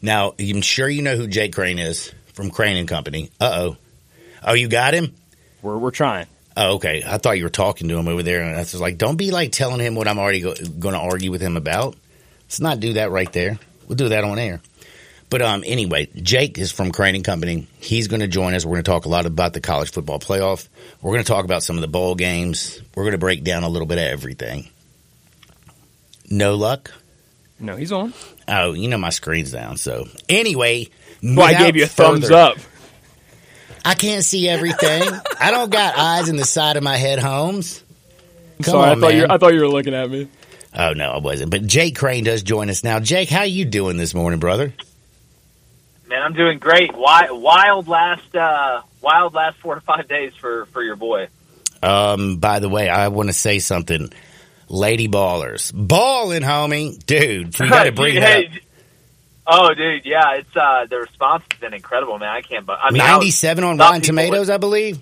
Now, 0.00 0.34
I'm 0.40 0.62
sure 0.62 0.88
you 0.88 1.02
know 1.02 1.16
who 1.16 1.26
Jake 1.26 1.54
Crain 1.54 1.78
is 1.78 2.12
from 2.32 2.50
Crain 2.50 2.76
and 2.76 2.88
Company. 2.88 3.30
Uh 3.40 3.50
oh. 3.54 3.76
Oh, 4.44 4.54
you 4.54 4.68
got 4.68 4.94
him? 4.94 5.14
We're 5.60 5.78
we're 5.78 5.90
trying. 5.90 6.26
Oh, 6.56 6.74
okay. 6.76 7.02
I 7.06 7.18
thought 7.18 7.38
you 7.38 7.44
were 7.44 7.50
talking 7.50 7.88
to 7.88 7.96
him 7.96 8.08
over 8.08 8.22
there, 8.22 8.42
and 8.42 8.56
I 8.56 8.60
was 8.60 8.80
like, 8.80 8.98
"Don't 8.98 9.16
be 9.16 9.30
like 9.30 9.52
telling 9.52 9.80
him 9.80 9.94
what 9.94 10.08
I'm 10.08 10.18
already 10.18 10.40
go- 10.40 10.54
going 10.54 10.94
to 10.94 11.00
argue 11.00 11.30
with 11.30 11.40
him 11.40 11.56
about." 11.56 11.96
Let's 12.46 12.60
not 12.60 12.80
do 12.80 12.94
that 12.94 13.10
right 13.10 13.32
there. 13.32 13.58
We'll 13.88 13.96
do 13.96 14.08
that 14.10 14.24
on 14.24 14.38
air. 14.38 14.60
But 15.32 15.40
um, 15.40 15.64
anyway, 15.66 16.10
Jake 16.14 16.58
is 16.58 16.70
from 16.70 16.92
Crain 16.92 17.14
and 17.14 17.24
Company. 17.24 17.66
He's 17.80 18.06
going 18.06 18.20
to 18.20 18.28
join 18.28 18.52
us. 18.52 18.66
We're 18.66 18.72
going 18.74 18.84
to 18.84 18.90
talk 18.90 19.06
a 19.06 19.08
lot 19.08 19.24
about 19.24 19.54
the 19.54 19.62
college 19.62 19.90
football 19.90 20.18
playoff. 20.18 20.68
We're 21.00 21.12
going 21.12 21.24
to 21.24 21.26
talk 21.32 21.46
about 21.46 21.62
some 21.62 21.76
of 21.78 21.80
the 21.80 21.88
bowl 21.88 22.14
games. 22.16 22.82
We're 22.94 23.04
going 23.04 23.12
to 23.12 23.18
break 23.18 23.42
down 23.42 23.62
a 23.62 23.68
little 23.70 23.86
bit 23.86 23.96
of 23.96 24.04
everything. 24.04 24.68
No 26.28 26.54
luck. 26.56 26.92
No, 27.58 27.76
he's 27.76 27.92
on. 27.92 28.12
Oh, 28.46 28.74
you 28.74 28.88
know 28.88 28.98
my 28.98 29.08
screen's 29.08 29.50
down. 29.52 29.78
So 29.78 30.06
anyway, 30.28 30.88
Well, 31.22 31.40
I 31.46 31.54
gave 31.54 31.76
you 31.76 31.84
a 31.84 31.86
thumbs 31.86 32.24
further- 32.28 32.34
up. 32.36 32.58
I 33.86 33.94
can't 33.94 34.24
see 34.26 34.50
everything. 34.50 35.02
I 35.40 35.50
don't 35.50 35.70
got 35.70 35.96
eyes 35.96 36.28
in 36.28 36.36
the 36.36 36.44
side 36.44 36.76
of 36.76 36.82
my 36.82 36.98
head, 36.98 37.18
Holmes. 37.18 37.82
Come 38.62 38.72
Sorry, 38.72 38.90
on, 38.90 38.98
I 38.98 39.00
thought 39.00 39.14
you. 39.14 39.26
I 39.30 39.38
thought 39.38 39.54
you 39.54 39.60
were 39.60 39.68
looking 39.68 39.94
at 39.94 40.10
me. 40.10 40.28
Oh 40.76 40.92
no, 40.92 41.10
I 41.10 41.18
wasn't. 41.20 41.50
But 41.50 41.66
Jake 41.66 41.96
Crain 41.96 42.22
does 42.24 42.42
join 42.42 42.68
us 42.68 42.84
now. 42.84 43.00
Jake, 43.00 43.30
how 43.30 43.44
you 43.44 43.64
doing 43.64 43.96
this 43.96 44.12
morning, 44.12 44.38
brother? 44.38 44.74
Man, 46.12 46.22
I'm 46.22 46.34
doing 46.34 46.58
great. 46.58 46.94
Wild, 46.94 47.40
wild 47.40 47.88
last, 47.88 48.36
uh, 48.36 48.82
wild 49.00 49.32
last 49.32 49.56
four 49.60 49.76
to 49.76 49.80
five 49.80 50.08
days 50.08 50.34
for 50.38 50.66
for 50.66 50.82
your 50.82 50.96
boy. 50.96 51.28
Um, 51.82 52.36
by 52.36 52.58
the 52.58 52.68
way, 52.68 52.90
I 52.90 53.08
want 53.08 53.30
to 53.30 53.32
say 53.32 53.60
something. 53.60 54.12
Lady 54.68 55.08
Ballers, 55.08 55.72
balling, 55.74 56.42
homie, 56.42 57.02
dude. 57.06 57.58
We 57.58 57.66
got 57.70 57.84
to 57.84 57.92
bring 57.92 58.16
Hey, 58.16 58.44
up. 58.46 58.52
Oh, 59.46 59.74
dude, 59.74 60.04
yeah, 60.04 60.34
it's 60.34 60.54
uh, 60.54 60.84
the 60.84 60.98
response 60.98 61.44
has 61.50 61.60
been 61.60 61.72
incredible, 61.72 62.18
man. 62.18 62.28
I 62.28 62.42
can't. 62.42 62.68
I 62.68 62.90
mean, 62.90 63.00
I 63.00 63.12
Ninety-seven 63.12 63.64
on 63.64 63.78
Rotten 63.78 64.02
Tomatoes, 64.02 64.50
I 64.50 64.58
believe. 64.58 65.00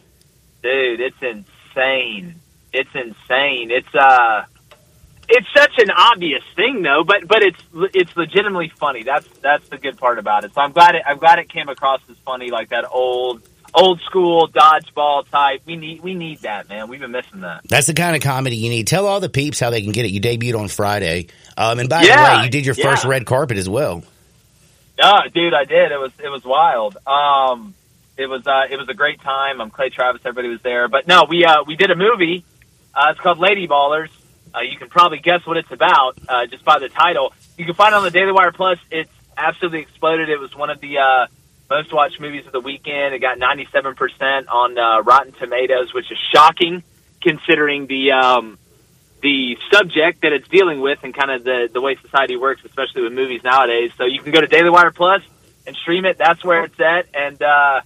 dude, 0.63 1.01
it's 1.01 1.21
insane. 1.21 2.37
It's 2.73 2.95
insane. 2.95 3.73
It's 3.73 3.93
uh, 3.97 4.45
it's 5.31 5.47
such 5.57 5.79
an 5.79 5.91
obvious 5.91 6.43
thing, 6.57 6.83
though. 6.83 7.05
But 7.07 7.27
but 7.27 7.43
it's 7.43 7.63
it's 7.95 8.17
legitimately 8.17 8.73
funny. 8.77 9.03
That's 9.03 9.27
that's 9.39 9.69
the 9.69 9.79
good 9.79 9.99
part 9.99 10.19
about 10.19 10.45
it. 10.45 10.55
So 10.55 10.61
I'm 10.61 10.73
glad 10.73 10.95
it 10.95 11.03
I'm 11.07 11.19
glad 11.19 11.39
it 11.39 11.49
came 11.49 11.69
across 11.69 12.01
as 12.11 12.17
funny, 12.25 12.51
like 12.51 12.71
that 12.71 12.85
old 12.91 13.43
old 13.75 14.01
school 14.03 14.49
dodgeball 14.49 15.29
type. 15.31 15.63
We 15.65 15.77
need 15.77 16.03
we 16.03 16.15
need 16.15 16.41
that, 16.41 16.69
man. 16.69 16.89
We've 16.89 17.01
been 17.01 17.13
missing 17.13 17.41
that. 17.41 17.63
That's 17.69 17.87
the 17.87 17.95
kind 17.95 18.17
of 18.17 18.23
comedy 18.23 18.57
you 18.57 18.71
need. 18.71 18.87
Tell 18.87 19.07
all 19.07 19.21
the 19.21 19.29
peeps 19.29 19.61
how 19.61 19.71
they 19.71 19.83
can 19.83 19.93
get 19.93 20.05
it. 20.05 20.11
You 20.11 20.21
debuted 20.21 20.59
on 20.59 20.69
Friday, 20.69 21.29
um, 21.57 21.79
and 21.79 21.89
by 21.89 22.03
the 22.03 22.11
way, 22.11 22.45
you 22.45 22.51
did 22.51 22.67
your 22.67 22.75
yeah. 22.77 22.91
first 22.91 23.05
red 23.05 23.27
carpet 23.27 23.57
as 23.57 23.69
well. 23.69 24.03
Oh, 25.03 25.21
dude, 25.33 25.55
I 25.55 25.65
did. 25.65 25.93
It 25.93 26.01
was 26.01 26.13
it 26.23 26.29
was 26.29 26.45
wild. 26.45 26.97
Um, 27.07 27.75
it 28.17 28.27
was 28.27 28.47
uh, 28.47 28.65
it 28.71 28.79
was 28.79 28.89
a 28.89 28.95
great 28.95 29.21
time. 29.23 29.61
I'm 29.61 29.71
Clay 29.71 29.91
Travis. 29.91 30.21
Everybody 30.25 30.49
was 30.49 30.61
there. 30.63 30.89
But 30.89 31.07
no, 31.07 31.25
we 31.29 31.45
uh, 31.45 31.65
we 31.67 31.77
did 31.77 31.91
a 31.91 31.97
movie. 31.97 32.45
Uh, 32.95 33.11
it's 33.11 33.21
called 33.21 33.39
Lady 33.39 33.69
Ballers. 33.69 34.11
Uh, 34.55 34.61
you 34.61 34.77
can 34.77 34.89
probably 34.89 35.19
guess 35.19 35.47
what 35.47 35.57
it's 35.57 35.71
about 35.71 36.17
uh, 36.29 36.47
just 36.47 36.65
by 36.65 36.79
the 36.79 36.89
title. 36.89 37.33
You 37.57 37.65
can 37.65 37.75
find 37.75 37.95
it 37.95 37.97
on 37.97 38.05
the 38.05 38.11
Daily 38.11 38.33
Wire 38.33 38.53
Plus. 38.53 38.79
It's 38.91 39.11
absolutely 39.37 39.81
exploded. 39.81 40.29
It 40.29 40.39
was 40.39 40.55
one 40.55 40.71
of 40.71 40.81
the 40.81 40.99
uh, 40.99 41.27
most 41.69 41.93
watched 41.93 42.21
movies 42.21 42.47
of 42.47 42.53
the 42.53 42.61
weekend. 42.61 43.15
It 43.15 43.21
got 43.21 43.39
97% 43.39 44.49
on 44.49 44.79
uh, 44.79 45.03
Rotten 45.03 45.33
Tomatoes, 45.33 45.95
which 45.95 46.11
is 46.11 46.19
shocking 46.33 46.83
considering 47.23 47.87
the 47.87 48.13
um, 48.13 48.59
the 49.23 49.57
subject 49.73 50.23
that 50.23 50.33
it's 50.33 50.49
dealing 50.49 50.81
with 50.81 50.99
and 51.03 51.15
kind 51.15 51.31
of 51.31 51.45
the, 51.45 51.69
the 51.73 51.81
way 51.81 51.97
society 52.01 52.37
works, 52.37 52.63
especially 52.65 53.03
with 53.03 53.13
movies 53.13 53.43
nowadays. 53.45 53.93
So 53.97 54.05
you 54.05 54.21
can 54.23 54.33
go 54.33 54.41
to 54.41 54.47
Daily 54.47 54.71
Wire 54.71 54.91
Plus 54.91 55.23
and 55.67 55.77
stream 55.77 56.07
it. 56.07 56.17
That's 56.19 56.43
where 56.43 56.65
it's 56.65 56.81
at. 56.81 57.07
And 57.15 57.41
uh, 57.43 57.83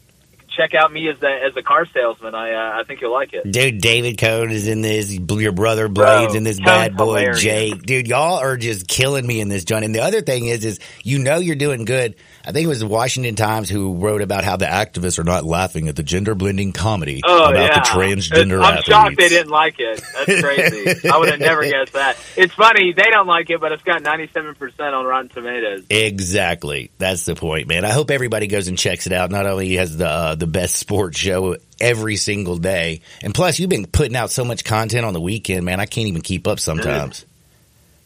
check 0.56 0.74
out 0.74 0.92
me 0.92 1.08
as 1.08 1.22
a, 1.22 1.26
as 1.46 1.56
a 1.56 1.62
car 1.62 1.86
salesman. 1.92 2.34
I, 2.34 2.52
uh, 2.52 2.80
I 2.80 2.84
think 2.84 3.00
you'll 3.00 3.12
like 3.12 3.32
it. 3.32 3.50
Dude, 3.50 3.80
David 3.80 4.18
Cone 4.18 4.50
is 4.50 4.66
in 4.68 4.80
this. 4.82 5.12
Your 5.12 5.52
brother 5.52 5.88
Blades 5.88 6.32
Bro, 6.32 6.36
in 6.36 6.44
this 6.44 6.60
bad 6.60 6.96
boy 6.96 7.04
hilarious. 7.18 7.40
Jake. 7.42 7.82
Dude, 7.82 8.08
y'all 8.08 8.38
are 8.38 8.56
just 8.56 8.86
killing 8.88 9.26
me 9.26 9.40
in 9.40 9.48
this 9.48 9.64
joint. 9.64 9.84
And 9.84 9.94
the 9.94 10.00
other 10.00 10.20
thing 10.22 10.46
is, 10.46 10.64
is 10.64 10.80
you 11.02 11.18
know 11.18 11.36
you're 11.38 11.56
doing 11.56 11.84
good. 11.84 12.14
I 12.46 12.52
think 12.52 12.64
it 12.64 12.68
was 12.68 12.80
the 12.80 12.86
Washington 12.86 13.34
Times 13.36 13.68
who 13.70 13.94
wrote 13.96 14.20
about 14.22 14.44
how 14.44 14.56
the 14.56 14.66
activists 14.66 15.18
are 15.18 15.24
not 15.24 15.44
laughing 15.44 15.88
at 15.88 15.96
the 15.96 16.02
gender 16.02 16.34
blending 16.34 16.72
comedy 16.72 17.20
Oh, 17.24 17.50
about 17.50 17.54
yeah. 17.56 17.74
the 17.74 17.80
transgender 17.80 18.58
I'm 18.58 18.64
athletes. 18.78 18.86
shocked 18.86 19.16
they 19.16 19.28
didn't 19.30 19.50
like 19.50 19.76
it. 19.78 20.02
That's 20.26 20.40
crazy. 20.42 21.08
I 21.08 21.16
would 21.18 21.30
have 21.30 21.40
never 21.40 21.62
guessed 21.62 21.94
that. 21.94 22.16
It's 22.36 22.52
funny. 22.52 22.92
They 22.92 23.10
don't 23.10 23.26
like 23.26 23.48
it, 23.50 23.60
but 23.60 23.72
it's 23.72 23.82
got 23.82 24.02
97% 24.02 24.78
on 24.80 25.06
Rotten 25.06 25.30
Tomatoes. 25.30 25.84
Exactly. 25.88 26.90
That's 26.98 27.24
the 27.24 27.34
point, 27.34 27.66
man. 27.68 27.84
I 27.84 27.90
hope 27.90 28.10
everybody 28.10 28.46
goes 28.46 28.68
and 28.68 28.78
checks 28.78 29.06
it 29.06 29.12
out. 29.12 29.30
Not 29.30 29.46
only 29.46 29.74
has 29.76 29.96
the 29.96 30.06
uh, 30.06 30.34
the 30.34 30.43
best 30.46 30.76
sports 30.76 31.18
show 31.18 31.56
every 31.80 32.16
single 32.16 32.56
day, 32.56 33.00
and 33.22 33.34
plus 33.34 33.58
you've 33.58 33.70
been 33.70 33.86
putting 33.86 34.16
out 34.16 34.30
so 34.30 34.44
much 34.44 34.64
content 34.64 35.04
on 35.04 35.12
the 35.12 35.20
weekend, 35.20 35.64
man. 35.64 35.80
I 35.80 35.86
can't 35.86 36.08
even 36.08 36.22
keep 36.22 36.46
up 36.46 36.60
sometimes. 36.60 37.24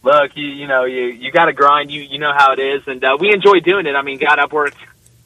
look, 0.02 0.32
you 0.36 0.46
you 0.46 0.66
know 0.66 0.84
you 0.84 1.06
you 1.06 1.30
got 1.30 1.46
to 1.46 1.52
grind. 1.52 1.90
You 1.90 2.02
you 2.02 2.18
know 2.18 2.32
how 2.34 2.52
it 2.52 2.58
is, 2.58 2.82
and 2.86 3.02
uh, 3.04 3.16
we 3.18 3.32
enjoy 3.32 3.60
doing 3.60 3.86
it. 3.86 3.94
I 3.94 4.02
mean, 4.02 4.18
God, 4.18 4.38
I've 4.38 4.52
worked. 4.52 4.78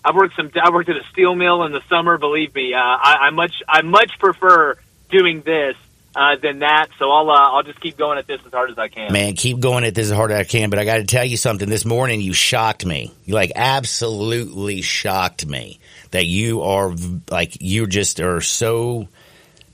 I've 0.04 0.14
worked 0.14 0.37
some. 0.37 0.50
I 0.61 0.71
worked 0.71 0.88
at 0.88 0.97
a 0.97 1.04
steel 1.12 1.35
mill 1.35 1.64
in 1.64 1.73
the 1.73 1.83
summer. 1.88 2.19
Believe 2.19 2.54
me, 2.54 2.75
uh, 2.75 2.78
I, 2.78 3.16
I 3.21 3.31
much 3.31 3.54
I 3.69 3.83
much 3.83 4.12
prefer 4.19 4.76
doing 5.11 5.42
this 5.42 5.76
uh, 6.14 6.37
than 6.37 6.61
that. 6.61 6.88
So 6.99 7.11
I'll 7.11 7.31
uh, 7.31 7.35
I'll 7.35 7.62
just 7.62 7.81
keep 7.81 7.97
going 7.97 8.19
at 8.19 8.26
this 8.26 8.40
as 8.45 8.52
hard 8.52 8.71
as 8.71 8.78
I 8.78 8.88
can. 8.88 9.12
Man, 9.12 9.35
keep 9.35 9.61
going 9.61 9.85
at 9.85 9.95
this 9.95 10.11
as 10.11 10.16
hard 10.16 10.33
as 10.33 10.40
I 10.40 10.45
can, 10.45 10.71
but 10.71 10.78
I 10.78 10.85
got 10.85 10.97
to 10.97 11.04
tell 11.04 11.25
you 11.25 11.37
something. 11.37 11.69
This 11.69 11.85
morning, 11.85 12.21
you 12.21 12.33
shocked 12.33 12.85
me. 12.85 13.12
You 13.25 13.35
like 13.35 13.52
absolutely 13.54 14.83
shocked 14.83 15.47
me 15.47 15.78
that 16.12 16.25
you 16.25 16.62
are 16.62 16.95
like 17.31 17.59
you 17.61 17.87
just 17.87 18.21
are 18.21 18.40
so 18.40 19.09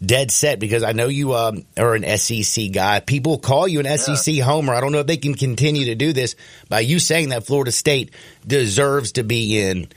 dead 0.04 0.30
set 0.30 0.58
because 0.58 0.82
I 0.82 0.92
know 0.92 1.08
you 1.08 1.34
um, 1.34 1.64
are 1.76 1.94
an 1.94 2.18
SEC 2.18 2.72
guy. 2.72 3.00
People 3.00 3.38
call 3.38 3.68
you 3.68 3.80
an 3.80 3.98
SEC 3.98 4.38
homer. 4.38 4.74
I 4.74 4.80
don't 4.80 4.92
know 4.92 5.00
if 5.00 5.06
they 5.06 5.16
can 5.16 5.34
continue 5.34 5.86
to 5.86 5.94
do 5.94 6.12
this 6.12 6.36
by 6.68 6.80
you 6.80 6.98
saying 6.98 7.30
that 7.30 7.44
Florida 7.44 7.72
State 7.72 8.12
deserves 8.46 9.12
to 9.12 9.24
be 9.24 9.60
in 9.60 9.88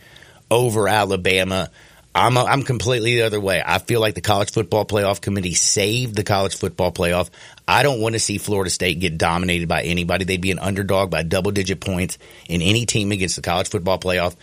over 0.50 0.88
Alabama. 0.88 1.70
I'm 2.14 2.36
a, 2.36 2.44
I'm 2.44 2.64
completely 2.64 3.16
the 3.16 3.22
other 3.22 3.40
way. 3.40 3.64
I 3.66 3.78
feel 3.78 4.02
like 4.02 4.16
the 4.16 4.22
college 4.22 4.52
football 4.52 4.86
playoff 4.86 5.22
committee 5.22 5.54
saved 5.54 6.16
the 6.16 6.26
college 6.26 6.58
football 6.58 6.92
playoff. 6.92 7.30
I 7.66 7.84
don't 7.84 8.02
want 8.02 8.14
to 8.14 8.20
see 8.20 8.38
Florida 8.38 8.70
State 8.70 9.00
get 9.00 9.18
dominated 9.18 9.70
by 9.70 9.84
anybody. 9.84 10.26
They'd 10.26 10.42
be 10.42 10.52
an 10.52 10.60
underdog 10.60 11.10
by 11.10 11.24
double 11.24 11.52
digit 11.52 11.80
points 11.80 12.18
in 12.50 12.62
any 12.62 12.86
team 12.86 13.14
against 13.14 13.38
the 13.38 13.42
college 13.42 13.70
football 13.70 13.98
playoff. 13.98 14.36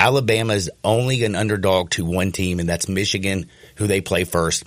Alabama 0.00 0.54
is 0.54 0.70
only 0.82 1.24
an 1.24 1.36
underdog 1.36 1.90
to 1.90 2.06
one 2.06 2.32
team, 2.32 2.58
and 2.58 2.66
that's 2.66 2.88
Michigan, 2.88 3.50
who 3.76 3.86
they 3.86 4.00
play 4.00 4.24
first. 4.24 4.64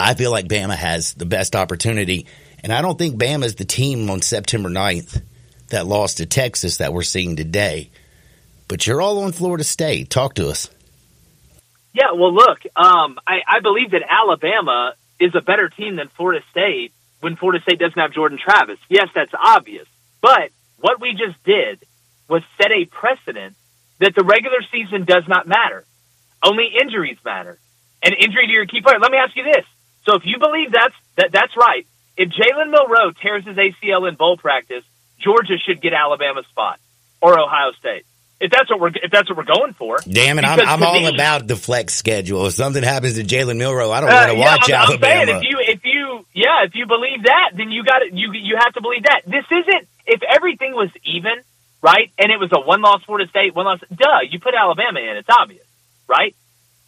I 0.00 0.14
feel 0.14 0.32
like 0.32 0.48
Bama 0.48 0.74
has 0.74 1.14
the 1.14 1.24
best 1.24 1.54
opportunity, 1.54 2.26
and 2.64 2.72
I 2.72 2.82
don't 2.82 2.98
think 2.98 3.14
Bama 3.14 3.44
is 3.44 3.54
the 3.54 3.64
team 3.64 4.10
on 4.10 4.22
September 4.22 4.68
9th 4.68 5.22
that 5.68 5.86
lost 5.86 6.16
to 6.16 6.26
Texas 6.26 6.78
that 6.78 6.92
we're 6.92 7.04
seeing 7.04 7.36
today. 7.36 7.90
But 8.66 8.84
you're 8.84 9.00
all 9.00 9.22
on 9.22 9.30
Florida 9.30 9.62
State. 9.62 10.10
Talk 10.10 10.34
to 10.34 10.48
us. 10.48 10.68
Yeah, 11.92 12.10
well, 12.16 12.34
look, 12.34 12.58
um, 12.74 13.20
I, 13.24 13.42
I 13.46 13.60
believe 13.60 13.92
that 13.92 14.02
Alabama 14.02 14.94
is 15.20 15.32
a 15.36 15.40
better 15.40 15.68
team 15.68 15.94
than 15.94 16.08
Florida 16.08 16.44
State 16.50 16.92
when 17.20 17.36
Florida 17.36 17.62
State 17.62 17.78
doesn't 17.78 18.00
have 18.00 18.10
Jordan 18.10 18.36
Travis. 18.36 18.80
Yes, 18.88 19.10
that's 19.14 19.32
obvious. 19.32 19.86
But 20.20 20.50
what 20.80 21.00
we 21.00 21.12
just 21.12 21.40
did 21.44 21.84
was 22.26 22.42
set 22.60 22.72
a 22.72 22.84
precedent 22.86 23.54
that 24.02 24.14
the 24.14 24.24
regular 24.24 24.58
season 24.70 25.04
does 25.04 25.24
not 25.28 25.46
matter. 25.46 25.84
Only 26.42 26.74
injuries 26.80 27.18
matter. 27.24 27.58
An 28.02 28.12
injury 28.12 28.46
to 28.46 28.52
your 28.52 28.66
key 28.66 28.82
player. 28.82 28.98
Let 28.98 29.12
me 29.12 29.18
ask 29.18 29.34
you 29.36 29.44
this. 29.44 29.64
So 30.04 30.16
if 30.16 30.22
you 30.26 30.38
believe 30.38 30.72
that's 30.72 30.94
that, 31.16 31.30
that's 31.30 31.56
right, 31.56 31.86
if 32.16 32.28
Jalen 32.30 32.70
Milroe 32.70 33.12
tears 33.22 33.44
his 33.46 33.56
ACL 33.56 34.08
in 34.08 34.16
bowl 34.16 34.36
practice, 34.36 34.84
Georgia 35.20 35.56
should 35.64 35.80
get 35.80 35.92
Alabama's 35.92 36.46
spot 36.46 36.80
or 37.20 37.38
Ohio 37.38 37.70
State 37.78 38.04
if 38.42 38.50
that's 38.50 38.68
what 38.68 38.80
we're 38.80 38.88
if 38.88 39.10
that's 39.12 39.30
what 39.30 39.38
we're 39.38 39.44
going 39.44 39.72
for. 39.74 39.98
Damn 40.08 40.38
it, 40.40 40.44
I'm, 40.44 40.60
I'm 40.60 40.82
all 40.82 41.00
me, 41.00 41.06
about 41.06 41.46
the 41.46 41.54
flex 41.54 41.94
schedule. 41.94 42.46
If 42.46 42.54
something 42.54 42.82
happens 42.82 43.14
to 43.14 43.22
Jalen 43.22 43.56
Milroe, 43.56 43.92
I 43.92 44.00
don't 44.00 44.10
uh, 44.10 44.14
want 44.14 44.30
to 44.30 44.36
yeah, 44.36 44.44
watch 44.44 44.68
I'm, 44.68 44.74
Alabama. 44.74 45.20
I'm 45.20 45.26
saying 45.28 45.36
if 45.36 45.42
you 45.48 45.58
if 45.60 45.84
you 45.84 46.26
yeah 46.34 46.64
if 46.66 46.74
you 46.74 46.86
believe 46.86 47.22
that, 47.22 47.52
then 47.56 47.70
you 47.70 47.84
got. 47.84 48.02
You 48.12 48.32
you 48.32 48.56
have 48.58 48.74
to 48.74 48.82
believe 48.82 49.04
that. 49.04 49.22
This 49.26 49.44
isn't 49.48 49.88
if 50.06 50.22
everything 50.28 50.72
was 50.72 50.90
even 51.04 51.34
right 51.82 52.10
and 52.18 52.30
it 52.30 52.38
was 52.38 52.50
a 52.52 52.60
one 52.60 52.80
loss 52.80 53.02
Florida 53.04 53.28
State, 53.28 53.54
one 53.54 53.66
loss. 53.66 53.80
Duh, 53.94 54.20
you 54.30 54.40
put 54.40 54.54
Alabama 54.54 55.00
in. 55.00 55.16
It's 55.16 55.28
obvious, 55.28 55.66
right? 56.08 56.34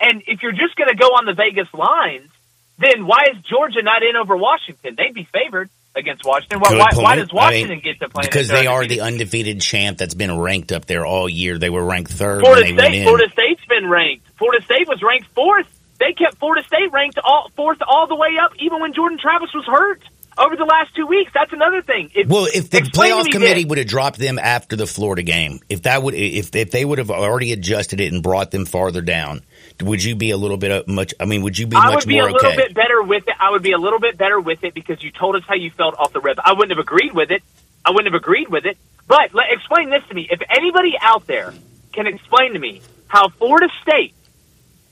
And 0.01 0.23
if 0.27 0.43
you're 0.43 0.53
just 0.53 0.77
going 0.77 0.89
to 0.89 0.97
go 0.97 1.09
on 1.09 1.25
the 1.27 1.35
Vegas 1.35 1.73
lines, 1.75 2.31
then 2.79 3.07
why 3.07 3.27
is 3.33 3.43
Georgia 3.43 3.83
not 3.83 4.03
in 4.03 4.17
over 4.17 4.37
Washington? 4.37 4.95
They'd 4.97 5.15
be 5.15 5.25
favored 5.25 5.71
against 5.95 6.25
Washington. 6.25 6.61
Why, 6.61 6.77
why, 6.77 6.89
why, 6.95 7.17
does 7.17 7.33
Washington 7.33 7.71
I 7.71 7.75
mean, 7.75 7.85
get 7.85 8.01
to 8.01 8.09
play? 8.09 8.23
Because 8.25 8.49
they 8.49 8.67
are 8.67 8.85
the 8.87 9.01
undefeated 9.01 9.61
champ 9.61 9.99
that's 9.99 10.15
been 10.15 10.37
ranked 10.39 10.73
up 10.73 10.87
there 10.87 11.07
all 11.07 11.29
year. 11.29 11.59
They 11.59 11.71
were 11.71 11.85
ranked 11.85 12.13
third. 12.13 12.41
Florida 12.41 12.67
State. 12.67 13.03
Florida 13.05 13.31
State's 13.31 13.65
been 13.67 13.89
ranked. 13.89 14.27
Florida 14.37 14.65
State 14.65 14.89
was 14.89 15.03
ranked 15.03 15.29
fourth. 15.29 15.69
They 16.01 16.13
kept 16.13 16.39
Florida 16.39 16.67
State 16.67 16.91
ranked 16.93 17.19
all, 17.23 17.49
fourth 17.55 17.79
all 17.87 18.09
the 18.09 18.17
way 18.17 18.37
up, 18.43 18.53
even 18.59 18.81
when 18.81 18.93
Jordan 18.93 19.19
Travis 19.19 19.55
was 19.55 19.65
hurt 19.65 20.03
over 20.39 20.57
the 20.57 20.65
last 20.65 20.95
two 20.95 21.07
weeks. 21.07 21.31
That's 21.33 21.53
another 21.53 21.83
thing. 21.83 22.11
If, 22.15 22.29
well, 22.29 22.47
if 22.47 22.71
the 22.71 22.81
playoff 22.81 23.31
committee 23.31 23.63
this. 23.63 23.69
would 23.69 23.79
have 23.79 23.87
dropped 23.87 24.19
them 24.19 24.39
after 24.39 24.77
the 24.77 24.87
Florida 24.87 25.23
game, 25.23 25.61
if 25.69 25.83
that 25.83 26.03
would, 26.03 26.15
if 26.15 26.55
if 26.55 26.71
they 26.71 26.85
would 26.85 26.99
have 26.99 27.11
already 27.11 27.53
adjusted 27.53 28.01
it 28.01 28.13
and 28.13 28.23
brought 28.23 28.51
them 28.51 28.65
farther 28.65 29.01
down, 29.01 29.43
would 29.83 30.03
you 30.03 30.17
be 30.17 30.31
a 30.31 30.37
little 30.37 30.57
bit 30.57 30.71
of 30.71 30.89
much? 30.89 31.15
I 31.19 31.25
mean, 31.25 31.43
would 31.43 31.59
you 31.59 31.67
be 31.67 31.77
I 31.77 31.93
much 31.93 32.07
more 32.07 32.23
okay? 32.23 32.29
I 32.29 32.33
would 32.33 32.37
be 32.39 32.47
a 32.47 32.49
little 32.49 32.57
bit 32.57 32.75
better 32.75 33.03
with 33.03 33.29
it. 33.29 33.35
I 33.41 33.51
would 33.51 33.63
be 33.63 33.73
a 33.73 33.79
little 33.79 34.01
bit 34.01 34.17
better 34.17 34.41
with 34.41 34.65
it 34.65 34.75
because 34.75 35.03
you 35.03 35.11
told 35.11 35.37
us 35.37 35.43
how 35.47 35.55
you 35.55 35.71
felt 35.71 35.97
off 35.99 36.13
the 36.13 36.21
rip. 36.21 36.39
I 36.45 36.53
wouldn't 36.53 36.77
have 36.77 36.85
agreed 36.85 37.13
with 37.13 37.31
it. 37.31 37.43
I 37.85 37.91
wouldn't 37.91 38.13
have 38.13 38.21
agreed 38.21 38.49
with 38.49 38.65
it. 38.67 38.79
But 39.07 39.35
let, 39.35 39.47
explain 39.51 39.91
this 39.91 40.03
to 40.09 40.15
me. 40.15 40.29
If 40.31 40.41
anybody 40.49 40.95
out 41.01 41.27
there 41.27 41.53
can 41.93 42.07
explain 42.07 42.55
to 42.55 42.59
me 42.59 42.81
how 43.07 43.29
Florida 43.29 43.69
State 43.83 44.15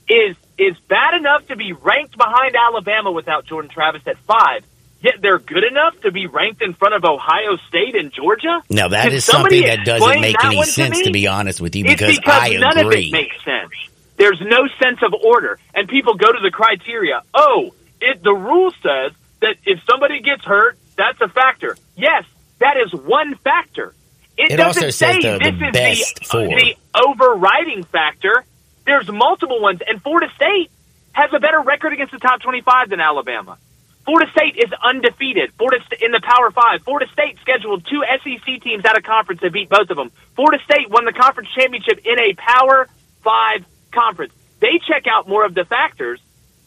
is 0.07 0.35
is 0.57 0.77
bad 0.87 1.15
enough 1.15 1.47
to 1.47 1.55
be 1.55 1.73
ranked 1.73 2.15
behind 2.15 2.55
Alabama 2.55 3.11
without 3.11 3.45
Jordan 3.45 3.71
Travis 3.71 4.03
at 4.05 4.17
five, 4.19 4.63
yet 5.03 5.15
they're 5.21 5.39
good 5.39 5.63
enough 5.63 5.99
to 6.01 6.11
be 6.11 6.25
ranked 6.27 6.61
in 6.61 6.73
front 6.73 6.95
of 6.95 7.03
Ohio 7.03 7.57
State 7.67 7.95
and 7.95 8.11
Georgia? 8.11 8.63
Now 8.69 8.87
that 8.87 9.03
Can 9.03 9.13
is 9.13 9.25
something 9.25 9.61
that 9.61 9.85
doesn't 9.85 10.21
make 10.21 10.43
any 10.43 10.63
sense 10.63 10.99
to, 10.99 11.05
to, 11.05 11.11
be 11.11 11.27
honest 11.27 11.61
with 11.61 11.75
you 11.75 11.83
because, 11.83 12.17
because 12.17 12.41
I 12.41 12.57
none 12.57 12.77
agree. 12.77 13.07
of 13.07 13.07
it 13.07 13.11
makes 13.11 13.43
sense. 13.43 13.71
There's 14.15 14.41
no 14.41 14.67
sense 14.81 14.99
of 15.03 15.13
order. 15.13 15.59
And 15.75 15.87
people 15.87 16.15
go 16.15 16.31
to 16.31 16.39
the 16.41 16.51
criteria. 16.51 17.21
Oh, 17.33 17.73
it, 17.99 18.23
the 18.23 18.33
rule 18.33 18.71
says 18.81 19.11
that 19.41 19.55
if 19.65 19.83
somebody 19.89 20.21
gets 20.21 20.43
hurt, 20.43 20.77
that's 20.95 21.19
a 21.21 21.27
factor. 21.27 21.77
Yes, 21.95 22.25
that 22.59 22.77
is 22.77 22.93
one 22.93 23.35
factor. 23.35 23.93
It, 24.37 24.51
it 24.51 24.57
doesn't 24.57 24.93
say 24.93 25.19
the, 25.19 25.39
this 25.39 25.59
the 25.59 25.89
is 25.89 26.13
the, 26.31 26.37
uh, 26.37 26.47
the 26.47 26.75
overriding 26.95 27.83
factor. 27.83 28.43
There's 28.85 29.09
multiple 29.09 29.61
ones, 29.61 29.81
and 29.87 30.01
Florida 30.01 30.31
State 30.35 30.71
has 31.13 31.31
a 31.33 31.39
better 31.39 31.61
record 31.61 31.93
against 31.93 32.11
the 32.11 32.19
top 32.19 32.41
25 32.41 32.89
than 32.89 32.99
Alabama. 32.99 33.57
Florida 34.05 34.29
State 34.31 34.57
is 34.57 34.71
undefeated. 34.83 35.53
Florida 35.53 35.83
in 36.01 36.11
the 36.11 36.21
Power 36.21 36.51
Five. 36.51 36.83
Florida 36.83 37.09
State 37.11 37.37
scheduled 37.41 37.85
two 37.87 38.03
SEC 38.03 38.61
teams 38.61 38.83
out 38.85 38.97
of 38.97 39.03
conference 39.03 39.41
and 39.41 39.53
beat 39.53 39.69
both 39.69 39.89
of 39.89 39.95
them. 39.95 40.11
Florida 40.35 40.61
State 40.63 40.89
won 40.89 41.05
the 41.05 41.13
conference 41.13 41.49
championship 41.57 41.99
in 42.05 42.19
a 42.19 42.33
Power 42.33 42.89
Five 43.23 43.65
conference. 43.91 44.33
They 44.59 44.79
check 44.87 45.07
out 45.07 45.27
more 45.27 45.45
of 45.45 45.53
the 45.53 45.65
factors 45.65 46.19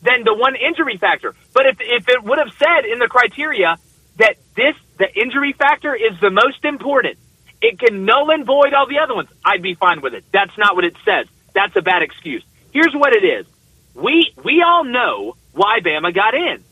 than 0.02 0.24
the 0.24 0.34
one 0.34 0.54
injury 0.56 0.96
factor. 0.96 1.34
But 1.52 1.66
if, 1.66 1.76
if 1.80 2.08
it 2.08 2.22
would 2.22 2.38
have 2.38 2.52
said 2.58 2.84
in 2.90 2.98
the 2.98 3.08
criteria 3.08 3.76
that 4.16 4.36
this, 4.54 4.74
the 4.98 5.08
injury 5.14 5.52
factor 5.52 5.94
is 5.94 6.18
the 6.20 6.30
most 6.30 6.64
important, 6.64 7.18
it 7.60 7.78
can 7.78 8.04
null 8.04 8.30
and 8.30 8.44
void 8.44 8.72
all 8.72 8.86
the 8.86 8.98
other 8.98 9.14
ones, 9.14 9.28
I'd 9.44 9.62
be 9.62 9.74
fine 9.74 10.00
with 10.00 10.14
it. 10.14 10.24
That's 10.32 10.56
not 10.56 10.74
what 10.74 10.84
it 10.84 10.94
says. 11.04 11.26
That's 11.54 11.74
a 11.76 11.82
bad 11.82 12.02
excuse. 12.02 12.44
Here's 12.72 12.94
what 12.94 13.14
it 13.14 13.24
is. 13.24 13.46
We, 13.94 14.32
we 14.44 14.62
all 14.66 14.84
know 14.84 15.36
why 15.52 15.80
Bama 15.80 16.14
got 16.14 16.34
in. 16.34 16.62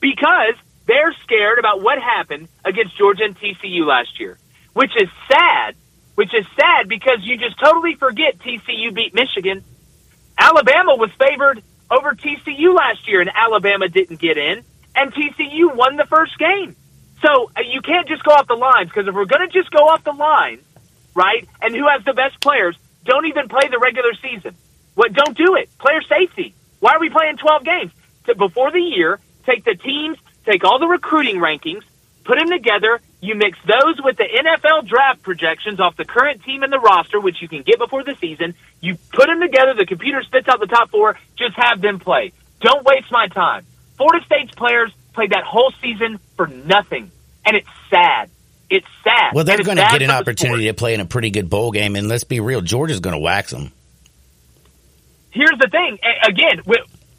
Because 0.00 0.54
they're 0.86 1.14
scared 1.22 1.58
about 1.58 1.82
what 1.82 1.98
happened 1.98 2.48
against 2.64 2.96
Georgia 2.96 3.24
and 3.24 3.38
TCU 3.38 3.86
last 3.86 4.18
year, 4.18 4.38
which 4.72 4.92
is 4.96 5.08
sad, 5.30 5.76
which 6.14 6.34
is 6.34 6.46
sad 6.58 6.88
because 6.88 7.18
you 7.22 7.36
just 7.36 7.58
totally 7.58 7.94
forget 7.94 8.38
TCU 8.38 8.94
beat 8.94 9.14
Michigan 9.14 9.62
Alabama 10.40 10.96
was 10.96 11.10
favored 11.18 11.62
over 11.90 12.14
TCU 12.14 12.74
last 12.74 13.06
year, 13.06 13.20
and 13.20 13.30
Alabama 13.34 13.88
didn't 13.88 14.18
get 14.18 14.38
in, 14.38 14.64
and 14.96 15.12
TCU 15.12 15.74
won 15.74 15.96
the 15.96 16.06
first 16.06 16.38
game. 16.38 16.74
So 17.22 17.50
uh, 17.54 17.60
you 17.60 17.82
can't 17.82 18.08
just 18.08 18.24
go 18.24 18.32
off 18.32 18.48
the 18.48 18.54
lines 18.54 18.88
because 18.88 19.06
if 19.06 19.14
we're 19.14 19.26
going 19.26 19.46
to 19.46 19.52
just 19.52 19.70
go 19.70 19.88
off 19.88 20.02
the 20.02 20.12
lines, 20.12 20.62
right, 21.14 21.46
and 21.60 21.76
who 21.76 21.86
has 21.88 22.02
the 22.06 22.14
best 22.14 22.40
players, 22.40 22.76
don't 23.04 23.26
even 23.26 23.48
play 23.48 23.68
the 23.70 23.78
regular 23.78 24.14
season. 24.22 24.54
What? 24.94 25.12
Don't 25.12 25.36
do 25.36 25.56
it. 25.56 25.68
Player 25.78 26.00
safety. 26.08 26.54
Why 26.80 26.94
are 26.94 27.00
we 27.00 27.10
playing 27.10 27.36
12 27.36 27.64
games? 27.64 27.92
Before 28.38 28.70
the 28.70 28.80
year, 28.80 29.18
take 29.44 29.64
the 29.64 29.74
teams, 29.74 30.18
take 30.44 30.64
all 30.64 30.78
the 30.78 30.86
recruiting 30.86 31.36
rankings, 31.36 31.82
put 32.24 32.38
them 32.38 32.48
together. 32.48 33.00
You 33.20 33.34
mix 33.34 33.58
those 33.66 34.00
with 34.02 34.16
the 34.16 34.24
NFL 34.24 34.88
draft 34.88 35.22
projections 35.22 35.78
off 35.78 35.96
the 35.96 36.06
current 36.06 36.42
team 36.44 36.62
and 36.62 36.72
the 36.72 36.78
roster, 36.78 37.20
which 37.20 37.42
you 37.42 37.48
can 37.48 37.62
get 37.62 37.78
before 37.78 38.02
the 38.02 38.14
season. 38.20 38.54
You 38.80 38.96
put 39.12 39.26
them 39.26 39.40
together. 39.40 39.74
The 39.74 39.84
computer 39.86 40.22
spits 40.22 40.48
out 40.48 40.58
the 40.60 40.66
top 40.66 40.90
four. 40.90 41.18
Just 41.36 41.54
have 41.56 41.80
them 41.80 41.98
play. 41.98 42.32
Don't 42.60 42.84
waste 42.84 43.10
my 43.10 43.28
time. 43.28 43.66
Florida 43.96 44.24
State's 44.24 44.54
players 44.54 44.92
played 45.12 45.32
that 45.32 45.44
whole 45.44 45.72
season 45.82 46.18
for 46.36 46.46
nothing, 46.46 47.10
and 47.44 47.56
it's 47.56 47.68
sad. 47.90 48.30
It's 48.70 48.86
sad. 49.04 49.34
Well, 49.34 49.44
they're 49.44 49.62
going 49.62 49.76
to 49.76 49.88
get 49.90 50.00
an 50.00 50.10
opportunity 50.10 50.66
to 50.66 50.74
play 50.74 50.94
in 50.94 51.00
a 51.00 51.04
pretty 51.04 51.30
good 51.30 51.50
bowl 51.50 51.72
game, 51.72 51.96
and 51.96 52.08
let's 52.08 52.24
be 52.24 52.40
real, 52.40 52.60
Georgia's 52.60 53.00
going 53.00 53.14
to 53.14 53.20
wax 53.20 53.50
them. 53.50 53.72
Here's 55.30 55.58
the 55.58 55.68
thing. 55.68 55.98
Again, 56.26 56.62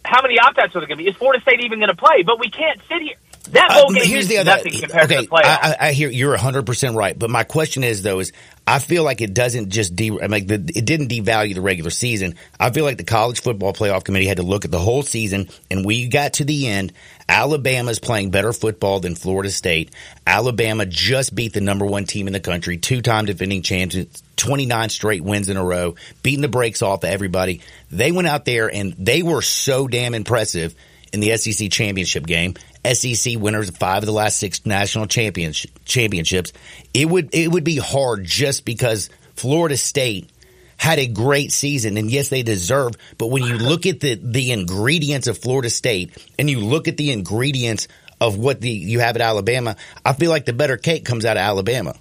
how 0.04 0.22
many 0.22 0.40
opt-outs 0.40 0.76
are 0.76 0.80
there 0.80 0.88
going 0.88 0.98
to 0.98 1.04
be? 1.04 1.10
Is 1.10 1.16
Florida 1.16 1.42
State 1.42 1.62
even 1.64 1.80
going 1.80 1.90
to 1.90 1.96
play? 1.96 2.24
But 2.24 2.40
we 2.40 2.50
can't 2.50 2.80
sit 2.88 3.02
here. 3.02 3.16
That 3.50 3.70
bowl 3.70 3.92
uh, 3.92 4.00
game 4.00 4.06
here's 4.06 4.28
the 4.28 4.38
other, 4.38 4.52
nothing 4.52 4.80
compared 4.80 5.06
okay, 5.06 5.16
to 5.16 5.22
the 5.24 5.28
playoffs. 5.28 5.44
I, 5.44 5.78
I, 5.80 5.92
hear 5.94 6.10
you're 6.10 6.32
100 6.32 6.66
percent 6.66 6.96
right, 6.96 7.18
but 7.18 7.30
my 7.30 7.44
question 7.44 7.84
is 7.84 8.04
though 8.04 8.20
is 8.20 8.32
I 8.68 8.78
feel 8.78 9.04
like 9.04 9.22
it 9.22 9.34
doesn't 9.34 9.70
just 9.72 9.96
de 9.96 10.12
like 10.12 10.46
the, 10.48 10.56
it 10.76 10.86
didn't 10.86 11.10
devalue 11.10 11.56
the 11.56 11.62
regular 11.62 11.90
season. 11.90 12.36
I 12.60 12.70
feel 12.70 12.86
like 12.86 12.98
the 12.98 13.04
college 13.04 13.42
football 13.42 13.74
playoff 13.74 14.04
committee 14.04 14.28
had 14.28 14.38
to 14.38 14.44
look 14.44 14.64
at 14.64 14.72
the 14.72 14.80
whole 14.80 15.02
season, 15.02 15.50
and 15.72 15.84
we 15.84 16.08
got 16.08 16.34
to 16.34 16.46
the 16.46 16.68
end. 16.68 16.94
Alabama's 17.28 18.00
playing 18.00 18.30
better 18.30 18.54
football 18.54 19.00
than 19.00 19.16
Florida 19.16 19.50
State. 19.50 19.92
Alabama 20.28 20.86
just 20.86 21.34
beat 21.34 21.54
the 21.54 21.62
number 21.62 21.86
one 21.86 22.06
team 22.06 22.28
in 22.28 22.34
the 22.34 22.40
country, 22.40 22.78
two 22.78 23.02
time 23.02 23.26
defending 23.26 23.64
champions, 23.64 24.22
29 24.36 24.90
straight 24.90 25.24
wins 25.24 25.50
in 25.50 25.58
a 25.58 25.64
row, 25.64 25.96
beating 26.22 26.42
the 26.42 26.48
brakes 26.48 26.82
off 26.82 27.04
of 27.04 27.10
everybody. 27.10 27.62
They 27.90 28.12
went 28.12 28.28
out 28.28 28.46
there 28.46 28.74
and 28.74 28.94
they 29.00 29.24
were 29.24 29.42
so 29.42 29.88
damn 29.88 30.14
impressive 30.14 30.76
in 31.12 31.20
the 31.20 31.36
SEC 31.38 31.72
championship 31.72 32.26
game. 32.26 32.56
SEC 32.86 33.38
winners 33.38 33.70
of 33.70 33.78
five 33.78 34.04
of 34.04 34.08
the 34.08 34.12
last 34.12 34.38
six 34.38 34.66
national 34.66 35.08
championships. 35.08 36.54
It 36.94 37.10
would 37.10 37.34
it 37.34 37.52
would 37.52 37.64
be 37.64 37.78
hard 37.78 38.26
just 38.26 38.66
because 38.66 39.10
Florida 39.36 39.78
State 39.78 40.30
had 40.78 40.98
a 40.98 41.06
great 41.06 41.52
season, 41.52 41.98
and 41.98 42.10
yes, 42.10 42.30
they 42.30 42.42
deserve. 42.42 42.94
But 43.20 43.28
when 43.28 43.44
you 43.44 43.58
look 43.58 43.86
at 43.86 44.00
the 44.00 44.16
the 44.16 44.52
ingredients 44.52 45.28
of 45.28 45.38
Florida 45.38 45.70
State, 45.70 46.18
and 46.40 46.50
you 46.50 46.60
look 46.60 46.88
at 46.88 46.98
the 46.98 47.12
ingredients 47.12 47.88
of 48.20 48.38
what 48.38 48.62
the 48.62 48.72
you 48.72 49.00
have 49.00 49.16
at 49.16 49.22
Alabama, 49.22 49.76
I 50.04 50.14
feel 50.14 50.32
like 50.32 50.46
the 50.46 50.54
better 50.54 50.78
cake 50.78 51.06
comes 51.06 51.26
out 51.26 51.38
of 51.38 51.42
Alabama. 51.42 51.96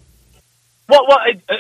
Well, 0.88 1.06
well, 1.06 1.18
uh, 1.48 1.54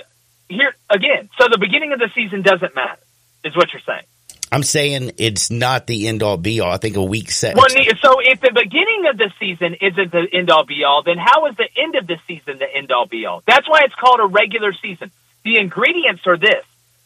here 0.48 0.74
again. 0.88 1.28
So 1.38 1.46
the 1.50 1.58
beginning 1.58 1.92
of 1.92 1.98
the 1.98 2.10
season 2.14 2.42
doesn't 2.42 2.74
matter, 2.74 3.00
is 3.44 3.54
what 3.54 3.72
you're 3.72 3.82
saying. 3.86 4.06
I'm 4.52 4.62
saying 4.64 5.12
it's 5.18 5.50
not 5.50 5.86
the 5.86 6.08
end 6.08 6.22
all 6.22 6.36
be 6.36 6.60
all. 6.60 6.72
I 6.72 6.78
think 6.78 6.96
a 6.96 7.04
week 7.04 7.30
set. 7.30 7.54
Well, 7.54 7.68
so 7.68 8.16
if 8.20 8.40
the 8.40 8.50
beginning 8.52 9.06
of 9.08 9.16
the 9.16 9.30
season 9.38 9.76
isn't 9.80 10.10
the 10.10 10.26
end 10.32 10.50
all 10.50 10.64
be 10.64 10.82
all, 10.84 11.02
then 11.04 11.18
how 11.18 11.46
is 11.46 11.56
the 11.56 11.68
end 11.76 11.94
of 11.94 12.06
the 12.06 12.18
season 12.26 12.58
the 12.58 12.66
end 12.66 12.90
all 12.90 13.06
be 13.06 13.26
all? 13.26 13.42
That's 13.46 13.68
why 13.68 13.82
it's 13.84 13.94
called 13.94 14.18
a 14.20 14.26
regular 14.26 14.72
season. 14.72 15.12
The 15.44 15.58
ingredients 15.58 16.26
are 16.26 16.36
this. 16.36 16.64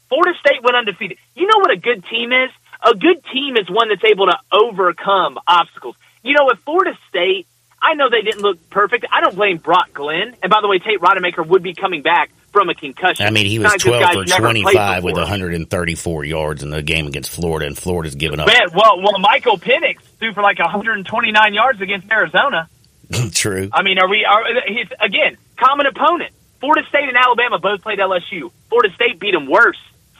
Florida 0.09 0.39
State 0.39 0.63
went 0.63 0.77
undefeated. 0.77 1.19
You 1.35 1.47
know 1.47 1.59
what 1.59 1.71
a 1.71 1.77
good 1.77 2.05
team 2.07 2.33
is? 2.33 2.51
A 2.83 2.95
good 2.95 3.23
team 3.33 3.57
is 3.57 3.69
one 3.69 3.89
that's 3.89 4.05
able 4.05 4.27
to 4.27 4.39
overcome 4.53 5.39
obstacles. 5.47 5.97
You 6.23 6.35
know, 6.35 6.47
with 6.47 6.59
Florida 6.61 6.97
State, 7.09 7.47
I 7.81 7.95
know 7.95 8.09
they 8.09 8.23
didn't 8.23 8.41
look 8.41 8.71
perfect. 8.71 9.05
I 9.13 9.21
don't 9.21 9.35
blame 9.35 9.59
Brock 9.59 9.93
Glenn. 9.93 10.35
And 10.43 10.51
by 10.51 10.61
the 10.63 10.69
way, 10.69 10.79
Tate 10.79 11.01
Rodemaker 11.01 11.47
would 11.47 11.63
be 11.63 11.75
coming 11.75 12.03
back 12.03 12.31
from 12.55 12.71
a 12.71 12.75
concussion. 12.75 13.27
I 13.27 13.31
mean, 13.31 13.47
he 13.47 13.59
was 13.59 13.75
12 13.75 14.13
for 14.13 14.25
25 14.25 15.03
with 15.03 15.17
134 15.17 16.25
yards 16.25 16.63
in 16.63 16.71
the 16.71 16.83
game 16.83 17.09
against 17.09 17.31
Florida, 17.31 17.67
and 17.67 17.77
Florida's 17.77 18.15
given 18.15 18.39
up. 18.39 18.47
Man, 18.47 18.69
well, 18.73 19.03
well, 19.03 19.19
Michael 19.19 19.59
Penix 19.59 19.99
threw 20.21 20.33
for 20.33 20.43
like 20.43 20.61
129 20.61 21.53
yards 21.53 21.81
against 21.81 22.09
Arizona. 22.11 22.69
True. 23.33 23.69
I 23.73 23.83
mean, 23.83 23.99
are 23.99 24.09
we? 24.09 24.25
Are 24.25 24.45
he's 24.69 24.87
again 25.01 25.37
common 25.59 25.87
opponent? 25.87 26.33
Florida 26.61 26.89
State 26.89 27.09
and 27.09 27.17
Alabama 27.17 27.59
both 27.59 27.83
played 27.83 27.99
LSU. 27.99 28.51
Florida 28.71 28.95
State 28.95 29.19
beat 29.19 29.33
them 29.33 29.47
worse. 29.47 29.79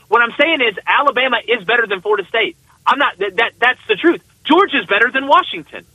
What 0.09 0.21
I'm 0.21 0.33
saying 0.39 0.61
is 0.61 0.77
Alabama 0.87 1.39
is 1.47 1.65
better 1.65 1.87
than 1.87 2.01
Florida 2.01 2.29
State. 2.29 2.57
I'm 2.85 2.99
not 2.99 3.17
that, 3.19 3.37
that 3.37 3.53
that's 3.61 3.81
the 3.87 3.95
truth. 3.95 4.23
Georgia's 4.43 4.87
better 4.87 5.11
than 5.11 5.27
Washington. 5.29 5.87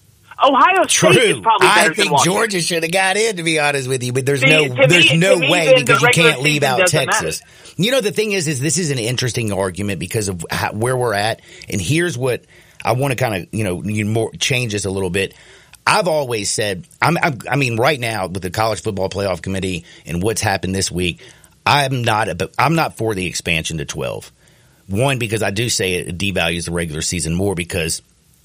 Ohio 0.43 0.83
State 0.87 1.13
True. 1.13 1.21
is 1.21 1.39
probably 1.39 1.67
better 1.67 1.91
I 1.91 1.93
think 1.93 2.09
than 2.09 2.23
Georgia 2.23 2.61
should 2.61 2.83
have 2.83 2.91
got 2.91 3.17
in, 3.17 3.37
to 3.37 3.43
be 3.43 3.59
honest 3.59 3.87
with 3.87 4.03
you. 4.03 4.13
But 4.13 4.25
there's 4.25 4.41
See, 4.41 4.49
no, 4.49 4.87
there's 4.87 5.11
me- 5.11 5.17
no 5.17 5.37
way 5.37 5.73
because 5.75 6.01
you 6.01 6.09
can't 6.09 6.41
leave 6.41 6.63
out 6.63 6.79
doesn't 6.79 7.07
Texas. 7.07 7.41
You 7.77 7.91
know, 7.91 8.01
the 8.01 8.11
thing 8.11 8.31
is, 8.31 8.47
is 8.47 8.59
this 8.59 8.77
is 8.77 8.91
an 8.91 8.99
interesting 8.99 9.51
argument 9.51 9.99
because 9.99 10.27
of 10.27 10.45
how, 10.49 10.73
where 10.73 10.95
we're 10.95 11.13
at, 11.13 11.41
and 11.69 11.81
here's 11.81 12.17
what 12.17 12.43
I 12.83 12.93
want 12.93 13.11
to 13.11 13.15
kind 13.15 13.35
of, 13.35 13.53
you 13.53 13.63
know, 13.63 13.83
you 13.83 14.05
more 14.05 14.31
change 14.33 14.73
this 14.73 14.85
a 14.85 14.89
little 14.89 15.09
bit. 15.09 15.33
I've 15.85 16.07
always 16.07 16.51
said, 16.51 16.87
I'm, 17.01 17.17
I'm, 17.17 17.39
I 17.49 17.55
mean, 17.55 17.77
right 17.77 17.99
now 17.99 18.27
with 18.27 18.43
the 18.43 18.51
college 18.51 18.81
football 18.81 19.09
playoff 19.09 19.41
committee 19.41 19.85
and 20.05 20.21
what's 20.21 20.41
happened 20.41 20.75
this 20.75 20.91
week, 20.91 21.21
I'm 21.65 22.03
not, 22.03 22.27
a, 22.29 22.49
I'm 22.59 22.75
not 22.75 22.95
for 22.97 23.15
the 23.15 23.25
expansion 23.25 23.79
to 23.79 23.85
12. 23.85 24.31
One, 24.87 25.19
because 25.19 25.43
I 25.43 25.51
do 25.51 25.69
say 25.69 25.95
it 25.95 26.17
devalues 26.17 26.65
the 26.65 26.71
regular 26.71 27.01
season 27.01 27.33
more 27.33 27.55
because 27.55 28.01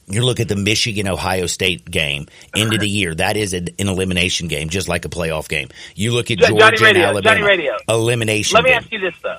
you 0.06 0.24
look 0.24 0.40
at 0.40 0.48
the 0.48 0.56
Michigan 0.56 1.08
Ohio 1.08 1.46
State 1.46 1.90
game 1.90 2.26
end 2.56 2.74
of 2.74 2.80
the 2.80 2.88
year. 2.88 3.14
That 3.14 3.36
is 3.36 3.52
an, 3.54 3.68
elimination 3.78 4.48
game, 4.48 4.68
just 4.68 4.88
like 4.88 5.04
a 5.04 5.08
playoff 5.08 5.48
game. 5.48 5.68
You 5.94 6.12
look 6.12 6.30
at 6.30 6.38
Jo- 6.38 6.48
Georgia 6.48 6.58
Johnny 6.60 6.76
and 6.76 6.82
Radio, 6.82 7.02
Alabama, 7.06 7.36
Johnny 7.36 7.46
Radio. 7.46 7.76
elimination. 7.88 8.54
Let 8.54 8.64
me 8.64 8.70
game. 8.70 8.78
ask 8.78 8.92
you 8.92 9.00
this 9.00 9.14
though: 9.22 9.38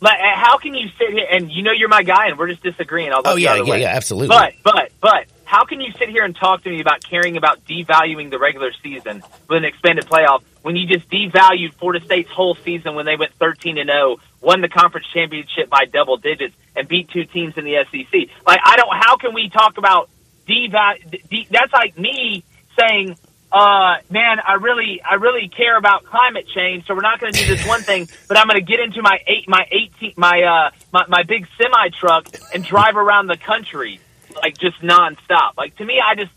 like, 0.00 0.18
how 0.20 0.58
can 0.58 0.74
you 0.74 0.88
sit 0.98 1.10
here 1.10 1.26
and 1.30 1.50
you 1.50 1.62
know 1.62 1.72
you're 1.72 1.88
my 1.88 2.02
guy, 2.02 2.28
and 2.28 2.38
we're 2.38 2.48
just 2.48 2.62
disagreeing? 2.62 3.12
I'll 3.12 3.22
Oh 3.24 3.36
yeah, 3.36 3.56
yeah, 3.56 3.62
way. 3.62 3.80
yeah, 3.80 3.88
absolutely. 3.88 4.28
But 4.28 4.54
but 4.62 4.90
but 5.00 5.26
how 5.46 5.64
can 5.64 5.80
you 5.80 5.92
sit 5.92 6.08
here 6.08 6.24
and 6.24 6.36
talk 6.36 6.62
to 6.64 6.68
me 6.68 6.80
about 6.80 7.02
caring 7.02 7.36
about 7.36 7.64
devaluing 7.64 8.30
the 8.30 8.38
regular 8.38 8.72
season 8.82 9.22
with 9.48 9.58
an 9.58 9.64
expanded 9.64 10.04
playoff 10.04 10.42
when 10.62 10.74
you 10.74 10.88
just 10.88 11.08
devalued 11.08 11.72
Florida 11.74 12.04
State's 12.04 12.30
whole 12.30 12.56
season 12.56 12.96
when 12.96 13.06
they 13.06 13.14
went 13.14 13.32
13 13.34 13.78
and 13.78 13.88
0, 13.88 14.16
won 14.40 14.60
the 14.60 14.68
conference 14.68 15.06
championship 15.14 15.70
by 15.70 15.84
double 15.84 16.16
digits, 16.16 16.56
and 16.74 16.88
beat 16.88 17.08
two 17.10 17.24
teams 17.24 17.56
in 17.56 17.64
the 17.64 17.84
SEC? 17.90 18.28
Like 18.44 18.60
I 18.64 18.76
don't. 18.76 18.90
How 18.92 19.16
can 19.16 19.32
we 19.32 19.48
talk 19.48 19.78
about 19.78 20.10
deval? 20.48 20.98
De- 21.30 21.46
that's 21.50 21.72
like 21.72 21.96
me 21.96 22.44
saying. 22.78 23.16
Uh, 23.52 23.98
man, 24.10 24.38
I 24.44 24.54
really, 24.54 25.00
I 25.00 25.14
really 25.14 25.48
care 25.48 25.78
about 25.78 26.04
climate 26.04 26.46
change. 26.52 26.84
So 26.86 26.94
we're 26.94 27.00
not 27.00 27.20
going 27.20 27.32
to 27.32 27.38
do 27.38 27.46
this 27.46 27.64
one 27.64 27.80
thing, 27.80 28.08
but 28.28 28.36
I'm 28.36 28.48
going 28.48 28.58
to 28.58 28.66
get 28.66 28.80
into 28.80 29.00
my 29.02 29.20
eight, 29.24 29.48
my 29.48 29.64
eighteen, 29.70 30.12
my 30.16 30.42
uh, 30.42 30.70
my, 30.92 31.04
my 31.06 31.22
big 31.22 31.46
semi 31.56 31.88
truck 31.90 32.26
and 32.52 32.64
drive 32.64 32.96
around 32.96 33.28
the 33.28 33.36
country 33.36 34.00
like 34.36 34.58
just 34.58 34.80
nonstop. 34.80 35.56
Like 35.56 35.76
to 35.76 35.84
me, 35.84 36.00
I 36.04 36.14
just 36.14 36.32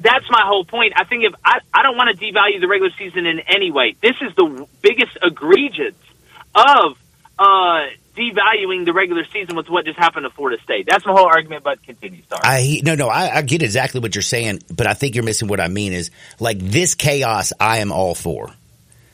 that's 0.00 0.28
my 0.30 0.42
whole 0.44 0.64
point. 0.64 0.94
I 0.96 1.04
think 1.04 1.24
if 1.24 1.34
I, 1.44 1.60
I 1.72 1.82
don't 1.82 1.96
want 1.96 2.16
to 2.16 2.24
devalue 2.24 2.60
the 2.60 2.68
regular 2.68 2.92
season 2.98 3.26
in 3.26 3.40
any 3.40 3.70
way. 3.70 3.96
This 4.00 4.16
is 4.20 4.34
the 4.34 4.66
biggest 4.80 5.16
egregious 5.22 5.94
of 6.54 6.98
uh, 7.38 7.86
devaluing 8.16 8.84
the 8.84 8.92
regular 8.92 9.24
season 9.32 9.56
with 9.56 9.68
what 9.68 9.84
just 9.84 9.98
happened 9.98 10.24
to 10.24 10.30
Florida 10.30 10.62
State. 10.62 10.86
That's 10.86 11.06
my 11.06 11.12
whole 11.12 11.26
argument. 11.26 11.64
But 11.64 11.82
continue. 11.82 12.22
Sorry. 12.28 12.40
I 12.42 12.80
no 12.84 12.94
no 12.94 13.08
I, 13.08 13.36
I 13.36 13.42
get 13.42 13.62
exactly 13.62 14.00
what 14.00 14.14
you're 14.14 14.22
saying, 14.22 14.62
but 14.74 14.86
I 14.86 14.94
think 14.94 15.14
you're 15.14 15.24
missing 15.24 15.48
what 15.48 15.60
I 15.60 15.68
mean 15.68 15.92
is 15.92 16.10
like 16.40 16.58
this 16.58 16.94
chaos. 16.94 17.52
I 17.58 17.78
am 17.78 17.92
all 17.92 18.14
for. 18.14 18.50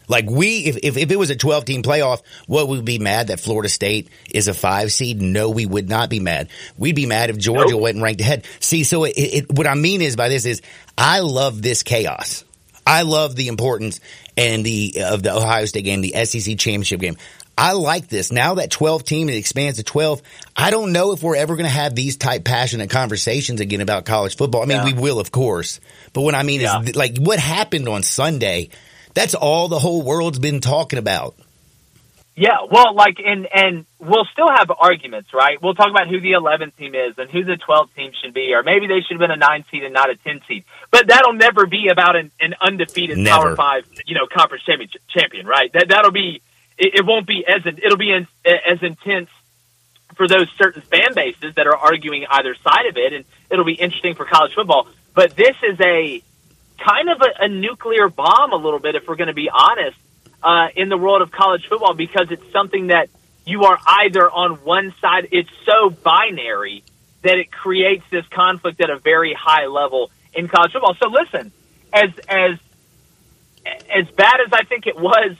Like 0.08 0.28
we, 0.28 0.60
if, 0.64 0.78
if, 0.82 0.96
if 0.96 1.10
it 1.10 1.16
was 1.16 1.30
a 1.30 1.36
12 1.36 1.64
team 1.66 1.82
playoff, 1.82 2.22
what 2.46 2.66
would 2.68 2.78
we 2.78 2.82
be 2.84 2.98
mad 2.98 3.28
that 3.28 3.40
Florida 3.40 3.68
State 3.68 4.08
is 4.30 4.48
a 4.48 4.54
five 4.54 4.90
seed? 4.90 5.20
No, 5.20 5.50
we 5.50 5.66
would 5.66 5.88
not 5.88 6.08
be 6.10 6.18
mad. 6.18 6.48
We'd 6.78 6.96
be 6.96 7.06
mad 7.06 7.30
if 7.30 7.36
Georgia 7.38 7.72
Nope. 7.72 7.82
went 7.82 7.94
and 7.96 8.02
ranked 8.02 8.20
ahead. 8.22 8.44
See, 8.60 8.84
so 8.84 9.04
it, 9.04 9.10
it, 9.16 9.52
what 9.52 9.66
I 9.66 9.74
mean 9.74 10.00
is 10.02 10.16
by 10.16 10.28
this 10.28 10.46
is 10.46 10.62
I 10.96 11.20
love 11.20 11.60
this 11.62 11.82
chaos. 11.82 12.44
I 12.86 13.02
love 13.02 13.36
the 13.36 13.48
importance 13.48 14.00
and 14.36 14.64
the 14.64 15.02
of 15.04 15.22
the 15.22 15.34
Ohio 15.34 15.66
State 15.66 15.84
game, 15.84 16.00
the 16.00 16.14
SEC 16.24 16.56
championship 16.56 17.00
game. 17.00 17.16
I 17.60 17.72
like 17.72 18.06
this. 18.08 18.30
Now 18.32 18.54
that 18.54 18.70
12 18.70 19.02
team 19.04 19.28
it 19.28 19.34
expands 19.34 19.78
to 19.78 19.82
12, 19.84 20.22
I 20.56 20.70
don't 20.70 20.92
know 20.92 21.10
if 21.12 21.22
we're 21.24 21.34
ever 21.36 21.56
going 21.56 21.66
to 21.66 21.70
have 21.70 21.94
these 21.94 22.16
type 22.16 22.44
passionate 22.44 22.88
conversations 22.88 23.60
again 23.60 23.80
about 23.80 24.04
college 24.06 24.36
football. 24.36 24.62
I 24.62 24.66
mean, 24.66 24.78
Yeah. 24.78 24.84
we 24.84 24.92
will, 24.92 25.18
of 25.18 25.32
course. 25.32 25.80
But 26.12 26.22
what 26.22 26.36
I 26.36 26.44
mean 26.44 26.60
Yeah. 26.60 26.80
is 26.82 26.94
like 26.96 27.18
what 27.18 27.40
happened 27.40 27.88
on 27.88 28.04
Sunday, 28.04 28.70
that's 29.18 29.34
all 29.34 29.66
the 29.66 29.80
whole 29.80 30.02
world's 30.02 30.38
been 30.38 30.60
talking 30.60 30.96
about. 30.96 31.34
Yeah, 32.36 32.58
well, 32.70 32.94
like, 32.94 33.18
and 33.18 33.48
and 33.52 33.84
we'll 33.98 34.26
still 34.32 34.48
have 34.48 34.70
arguments, 34.70 35.34
right? 35.34 35.60
We'll 35.60 35.74
talk 35.74 35.90
about 35.90 36.06
who 36.06 36.20
the 36.20 36.32
11th 36.32 36.76
team 36.76 36.94
is 36.94 37.18
and 37.18 37.28
who 37.28 37.42
the 37.42 37.56
12th 37.56 37.92
team 37.96 38.12
should 38.22 38.32
be, 38.32 38.54
or 38.54 38.62
maybe 38.62 38.86
they 38.86 39.00
should 39.00 39.20
have 39.20 39.28
been 39.28 39.32
a 39.32 39.36
nine 39.36 39.64
seed 39.72 39.82
and 39.82 39.92
not 39.92 40.08
a 40.08 40.14
10 40.14 40.42
seed. 40.46 40.62
But 40.92 41.08
that'll 41.08 41.32
never 41.32 41.66
be 41.66 41.88
about 41.90 42.14
an, 42.14 42.30
an 42.40 42.54
undefeated 42.60 43.18
Never. 43.18 43.42
Power 43.42 43.56
Five, 43.56 43.88
you 44.06 44.14
know, 44.14 44.28
conference 44.32 44.62
champion, 44.62 44.88
champion, 45.08 45.46
right? 45.46 45.72
That 45.72 45.88
that'll 45.88 46.12
be. 46.12 46.40
It, 46.78 47.00
it 47.00 47.04
won't 47.04 47.26
be 47.26 47.44
as 47.44 47.66
it'll 47.66 47.98
be 47.98 48.12
in, 48.12 48.28
as 48.46 48.80
intense 48.82 49.30
for 50.14 50.28
those 50.28 50.48
certain 50.56 50.82
fan 50.82 51.14
bases 51.14 51.56
that 51.56 51.66
are 51.66 51.76
arguing 51.76 52.24
either 52.30 52.54
side 52.54 52.86
of 52.88 52.96
it, 52.96 53.12
and 53.12 53.24
it'll 53.50 53.64
be 53.64 53.74
interesting 53.74 54.14
for 54.14 54.24
college 54.24 54.54
football. 54.54 54.86
But 55.12 55.34
this 55.34 55.56
is 55.64 55.80
a 55.80 56.22
kind 56.78 57.08
of 57.08 57.20
a, 57.20 57.44
a 57.44 57.48
nuclear 57.48 58.08
bomb, 58.08 58.52
a 58.52 58.56
little 58.56 58.78
bit, 58.78 58.94
if 58.94 59.06
we're 59.06 59.16
going 59.16 59.28
to 59.28 59.34
be 59.34 59.50
honest, 59.52 59.98
uh, 60.42 60.68
in 60.76 60.88
the 60.88 60.96
world 60.96 61.22
of 61.22 61.30
college 61.30 61.66
football, 61.68 61.94
because 61.94 62.30
it's 62.30 62.52
something 62.52 62.88
that 62.88 63.08
you 63.44 63.64
are 63.64 63.78
either 63.86 64.30
on 64.30 64.56
one 64.64 64.94
side. 65.00 65.28
It's 65.32 65.50
so 65.64 65.90
binary 65.90 66.84
that 67.22 67.38
it 67.38 67.50
creates 67.50 68.04
this 68.10 68.26
conflict 68.28 68.80
at 68.80 68.90
a 68.90 68.98
very 68.98 69.34
high 69.34 69.66
level 69.66 70.10
in 70.34 70.48
college 70.48 70.72
football. 70.72 70.94
So 71.02 71.08
listen, 71.08 71.52
as 71.92 72.10
as 72.28 72.58
as 73.66 74.08
bad 74.14 74.40
as 74.46 74.52
I 74.52 74.64
think 74.64 74.86
it 74.86 74.98
was, 74.98 75.36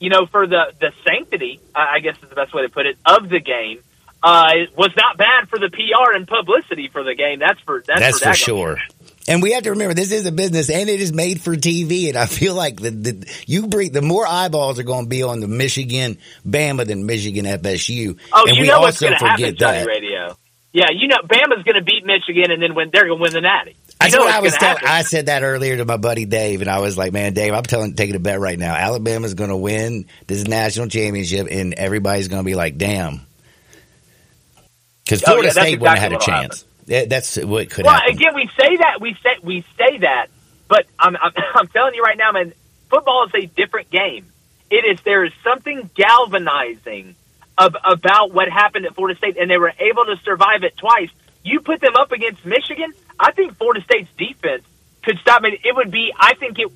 you 0.00 0.10
know, 0.10 0.26
for 0.26 0.46
the 0.46 0.72
the 0.80 0.92
sanctity, 1.06 1.60
I 1.74 2.00
guess 2.00 2.16
is 2.22 2.28
the 2.28 2.34
best 2.34 2.54
way 2.54 2.62
to 2.62 2.68
put 2.68 2.86
it, 2.86 2.96
of 3.04 3.28
the 3.28 3.40
game. 3.40 3.80
Uh, 4.20 4.50
it 4.54 4.76
was 4.76 4.90
not 4.96 5.16
bad 5.16 5.48
for 5.48 5.60
the 5.60 5.68
PR 5.68 6.12
and 6.12 6.26
publicity 6.26 6.88
for 6.88 7.04
the 7.04 7.14
game. 7.14 7.38
That's 7.38 7.60
for 7.60 7.82
that's, 7.86 8.00
That's 8.00 8.18
for 8.18 8.24
daggone 8.30 8.34
sure. 8.34 8.78
And 9.28 9.42
we 9.42 9.52
have 9.52 9.64
to 9.64 9.70
remember 9.70 9.94
this 9.94 10.10
is 10.10 10.24
a 10.24 10.32
business 10.32 10.70
and 10.70 10.88
it 10.88 11.00
is 11.00 11.12
made 11.12 11.40
for 11.40 11.54
TV. 11.54 12.08
And 12.08 12.16
I 12.16 12.26
feel 12.26 12.54
like 12.54 12.80
the, 12.80 12.90
the 12.90 13.26
you 13.46 13.68
bring 13.68 13.92
the 13.92 14.02
more 14.02 14.26
eyeballs 14.26 14.78
are 14.78 14.84
going 14.84 15.04
to 15.04 15.08
be 15.08 15.22
on 15.22 15.40
the 15.40 15.48
Michigan 15.48 16.18
Bama 16.46 16.86
than 16.86 17.04
Michigan 17.06 17.44
FSU. 17.44 18.18
Oh, 18.32 18.46
and 18.48 18.56
you 18.56 18.62
we 18.62 18.68
know 18.68 18.80
what's 18.80 19.02
also 19.02 19.06
going 19.06 19.18
to 19.18 19.26
happen, 19.26 19.56
that. 19.58 19.86
Radio. 19.86 20.36
Yeah, 20.72 20.90
you 20.92 21.08
know, 21.08 21.16
Bama's 21.24 21.64
going 21.64 21.76
to 21.76 21.82
beat 21.82 22.04
Michigan, 22.04 22.50
and 22.50 22.62
then 22.62 22.74
when 22.74 22.90
they're 22.92 23.06
going 23.06 23.18
to 23.18 23.22
win 23.22 23.32
the 23.32 23.40
Natty. 23.40 23.74
That's 23.98 24.14
know 24.14 24.20
what 24.20 24.34
I 24.34 24.40
was 24.40 24.54
telling. 24.54 24.84
I 24.86 25.02
said 25.02 25.26
that 25.26 25.42
earlier 25.42 25.76
to 25.78 25.84
my 25.84 25.96
buddy 25.96 26.24
Dave, 26.24 26.60
and 26.60 26.70
I 26.70 26.78
was 26.80 26.96
like, 26.96 27.12
"Man, 27.12 27.32
Dave, 27.32 27.52
I'm 27.52 27.62
telling, 27.62 27.94
taking 27.94 28.14
a 28.16 28.20
bet 28.20 28.38
right 28.38 28.58
now. 28.58 28.74
Alabama's 28.74 29.34
going 29.34 29.50
to 29.50 29.56
win 29.56 30.06
this 30.26 30.46
national 30.46 30.88
championship, 30.88 31.48
and 31.50 31.74
everybody's 31.74 32.28
going 32.28 32.42
to 32.42 32.46
be 32.46 32.54
like, 32.54 32.78
damn." 32.78 33.22
Because 35.04 35.22
Oh, 35.22 35.32
Florida 35.32 35.48
yeah, 35.48 35.52
that's 35.54 35.66
State 35.66 35.80
wouldn't 35.80 35.98
have 35.98 36.12
had 36.12 36.20
a 36.20 36.24
chance. 36.24 36.62
Yeah, 36.62 36.67
That's 36.88 37.36
what 37.36 37.70
could 37.70 37.84
happen. 37.84 37.84
Well, 37.84 37.94
happen. 37.94 38.14
again, 38.14 38.34
we 38.34 38.50
say 38.58 38.76
that 38.78 39.00
we 39.00 39.14
say 39.22 39.36
we 39.42 39.64
say 39.76 39.98
that, 39.98 40.28
but 40.68 40.86
I'm, 40.98 41.16
I'm 41.16 41.32
I'm 41.54 41.68
telling 41.68 41.94
you 41.94 42.02
right 42.02 42.18
now, 42.18 42.32
man. 42.32 42.52
Football 42.90 43.26
is 43.26 43.44
a 43.44 43.46
different 43.46 43.90
game. 43.90 44.26
It 44.70 44.84
is 44.84 45.00
there 45.02 45.24
is 45.24 45.32
something 45.44 45.90
galvanizing 45.94 47.14
of, 47.58 47.76
about 47.84 48.32
what 48.32 48.48
happened 48.48 48.86
at 48.86 48.94
Florida 48.94 49.16
State, 49.18 49.36
and 49.36 49.50
they 49.50 49.58
were 49.58 49.72
able 49.78 50.06
to 50.06 50.16
survive 50.24 50.62
it 50.64 50.76
twice. 50.76 51.10
You 51.44 51.60
put 51.60 51.80
them 51.80 51.96
up 51.96 52.12
against 52.12 52.44
Michigan. 52.46 52.92
I 53.20 53.32
think 53.32 53.56
Florida 53.56 53.82
State's 53.82 54.08
defense 54.16 54.64
could 55.02 55.18
stop 55.18 55.44
it. 55.44 55.60
It 55.64 55.76
would 55.76 55.90
be. 55.90 56.12
I 56.18 56.34
think 56.34 56.58
it 56.58 56.68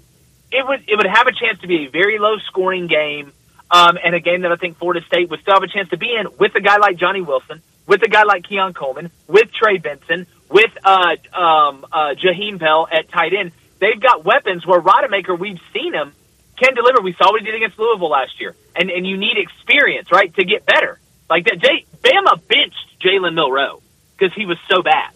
it 0.50 0.66
would 0.66 0.84
it 0.86 0.96
would 0.96 1.06
have 1.06 1.26
a 1.26 1.32
chance 1.32 1.60
to 1.60 1.66
be 1.66 1.86
a 1.86 1.90
very 1.90 2.18
low 2.18 2.38
scoring 2.48 2.86
game. 2.86 3.32
um, 3.72 3.98
and 4.04 4.14
a 4.14 4.20
game 4.20 4.42
that 4.42 4.52
I 4.52 4.56
think 4.56 4.76
Florida 4.76 5.04
State 5.06 5.30
would 5.30 5.40
still 5.40 5.54
have 5.54 5.62
a 5.62 5.66
chance 5.68 5.88
to 5.90 5.96
be 5.96 6.14
in 6.14 6.26
with 6.38 6.54
a 6.54 6.60
guy 6.60 6.76
like 6.76 6.98
Johnny 6.98 7.22
Wilson, 7.22 7.62
with 7.92 8.02
a 8.04 8.08
guy 8.08 8.22
like 8.22 8.44
Keon 8.44 8.72
Coleman, 8.72 9.10
with 9.28 9.52
Trey 9.52 9.76
Benson, 9.76 10.26
with 10.48 10.70
uh, 10.82 11.14
um, 11.34 11.84
uh, 11.92 12.14
Bell 12.58 12.88
at 12.90 13.10
tight 13.10 13.34
end. 13.34 13.52
They've 13.80 14.00
got 14.00 14.24
weapons 14.24 14.66
where 14.66 14.80
Rodemaker, 14.80 15.38
we've 15.38 15.60
seen 15.74 15.92
him, 15.92 16.14
can 16.56 16.74
deliver. 16.74 17.02
We 17.02 17.12
saw 17.12 17.30
what 17.30 17.42
he 17.42 17.44
did 17.44 17.54
against 17.54 17.78
Louisville 17.78 18.08
last 18.08 18.40
year. 18.40 18.56
And, 18.74 18.90
and 18.90 19.06
you 19.06 19.18
need 19.18 19.36
experience, 19.36 20.10
right, 20.10 20.34
to 20.36 20.44
get 20.46 20.64
better. 20.64 21.00
Like 21.28 21.44
that, 21.44 21.58
Jay, 21.58 21.84
Bama 22.00 22.40
benched 22.48 22.98
Jalen 23.04 23.34
Milroe 23.34 23.82
because 24.16 24.34
he 24.34 24.46
was 24.46 24.56
so 24.70 24.80
bad. 24.82 25.10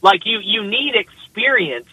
Like 0.00 0.24
you, 0.24 0.38
you 0.38 0.66
need 0.66 0.94
experience 0.94 1.88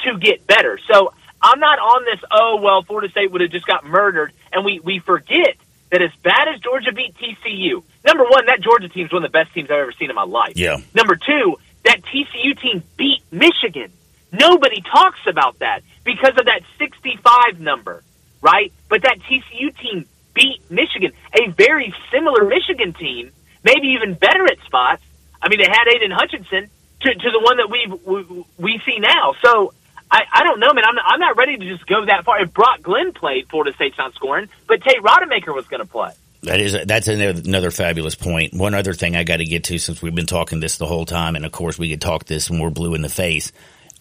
to 0.00 0.18
get 0.18 0.44
better. 0.44 0.80
So 0.90 1.12
I'm 1.40 1.60
not 1.60 1.78
on 1.78 2.04
this. 2.04 2.20
Oh 2.32 2.58
well, 2.60 2.82
Florida 2.82 3.12
State 3.12 3.30
would 3.30 3.42
have 3.42 3.52
just 3.52 3.66
got 3.66 3.84
murdered, 3.84 4.32
and 4.52 4.64
we 4.64 4.80
we 4.80 4.98
forget 4.98 5.56
that 5.90 6.02
as 6.02 6.10
bad 6.22 6.48
as 6.54 6.60
Georgia 6.60 6.92
beat 6.92 7.14
TCU. 7.16 7.82
Number 8.04 8.24
one, 8.24 8.46
that 8.46 8.60
Georgia 8.60 8.88
team 8.88 9.06
is 9.06 9.12
one 9.12 9.24
of 9.24 9.32
the 9.32 9.36
best 9.36 9.54
teams 9.54 9.70
I've 9.70 9.78
ever 9.78 9.92
seen 9.92 10.10
in 10.10 10.16
my 10.16 10.24
life. 10.24 10.52
Yeah. 10.56 10.78
Number 10.94 11.16
two, 11.16 11.58
that 11.84 12.02
TCU 12.02 12.60
team 12.60 12.82
beat 12.96 13.22
Michigan. 13.30 13.92
Nobody 14.32 14.82
talks 14.82 15.20
about 15.26 15.58
that 15.60 15.82
because 16.04 16.36
of 16.38 16.46
that 16.46 16.60
65 16.78 17.60
number, 17.60 18.02
right? 18.42 18.72
But 18.88 19.02
that 19.02 19.18
TCU 19.20 19.76
team 19.78 20.06
beat 20.34 20.60
Michigan, 20.70 21.12
a 21.34 21.50
very 21.50 21.94
similar 22.12 22.44
Michigan 22.44 22.92
team, 22.92 23.32
maybe 23.64 23.88
even 23.88 24.14
better 24.14 24.44
at 24.44 24.58
spots. 24.66 25.02
I 25.40 25.48
mean, 25.48 25.60
they 25.60 25.68
had 25.68 25.88
Aidan 25.88 26.10
Hutchinson 26.10 26.68
to, 27.00 27.14
to 27.14 27.30
the 27.30 27.40
one 27.40 27.56
that 27.58 27.70
we 27.70 27.86
we 28.04 28.44
we 28.58 28.82
see 28.84 28.98
now. 28.98 29.34
So 29.42 29.72
I, 30.10 30.22
I 30.32 30.44
don't 30.44 30.60
know, 30.60 30.72
man. 30.72 30.84
I'm 30.86 30.94
not, 30.94 31.04
I'm 31.06 31.20
not 31.20 31.36
ready 31.36 31.56
to 31.56 31.64
just 31.76 31.86
go 31.86 32.04
that 32.06 32.24
far. 32.24 32.40
If 32.40 32.52
Brock 32.54 32.82
Glenn 32.82 33.12
played, 33.12 33.48
Florida 33.48 33.74
State's 33.74 33.98
not 33.98 34.14
scoring, 34.14 34.48
but 34.66 34.82
Tate 34.82 35.02
Rodemaker 35.02 35.54
was 35.54 35.66
going 35.66 35.82
to 35.82 35.88
play. 35.88 36.12
That 36.44 36.60
is 36.60 36.76
that's 36.86 37.08
another, 37.08 37.70
fabulous 37.70 38.14
point. 38.14 38.54
One 38.54 38.72
other 38.72 38.94
thing 38.94 39.16
I 39.16 39.24
got 39.24 39.38
to 39.38 39.44
get 39.44 39.64
to 39.64 39.78
since 39.78 40.00
we've 40.00 40.14
been 40.14 40.26
talking 40.26 40.60
this 40.60 40.78
the 40.78 40.86
whole 40.86 41.04
time, 41.04 41.34
and 41.34 41.44
of 41.44 41.50
course 41.50 41.78
we 41.78 41.90
could 41.90 42.00
talk 42.00 42.26
this 42.26 42.48
when 42.48 42.60
we're 42.60 42.70
blue 42.70 42.94
in 42.94 43.02
the 43.02 43.08
face. 43.08 43.50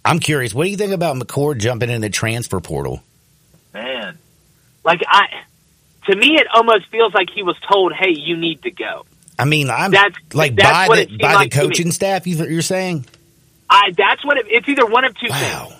I'm 0.05 0.19
curious, 0.19 0.53
what 0.53 0.65
do 0.65 0.69
you 0.69 0.77
think 0.77 0.93
about 0.93 1.15
McCord 1.17 1.59
jumping 1.59 1.89
in 1.89 2.01
the 2.01 2.09
transfer 2.09 2.59
portal? 2.59 3.01
Man, 3.73 4.19
like 4.85 5.01
I, 5.07 5.25
to 6.05 6.15
me, 6.15 6.35
it 6.35 6.47
almost 6.53 6.85
feels 6.87 7.13
like 7.13 7.29
he 7.33 7.41
was 7.41 7.57
told, 7.69 7.91
"Hey, 7.93 8.11
you 8.11 8.37
need 8.37 8.61
to 8.61 8.71
go." 8.71 9.05
I 9.39 9.45
mean, 9.45 9.69
I'm 9.69 9.91
That's- 9.91 10.15
like 10.33 10.55
that's 10.55 10.87
by 10.87 11.05
the 11.05 11.17
by 11.17 11.33
like 11.33 11.51
the 11.51 11.59
coaching 11.59 11.91
staff. 11.91 12.27
You, 12.27 12.45
you're 12.45 12.61
saying? 12.61 13.05
I 13.69 13.91
that's 13.97 14.23
what 14.23 14.37
it, 14.37 14.45
it's 14.49 14.69
either 14.69 14.85
one 14.85 15.05
of 15.05 15.15
two 15.17 15.27
things. 15.27 15.73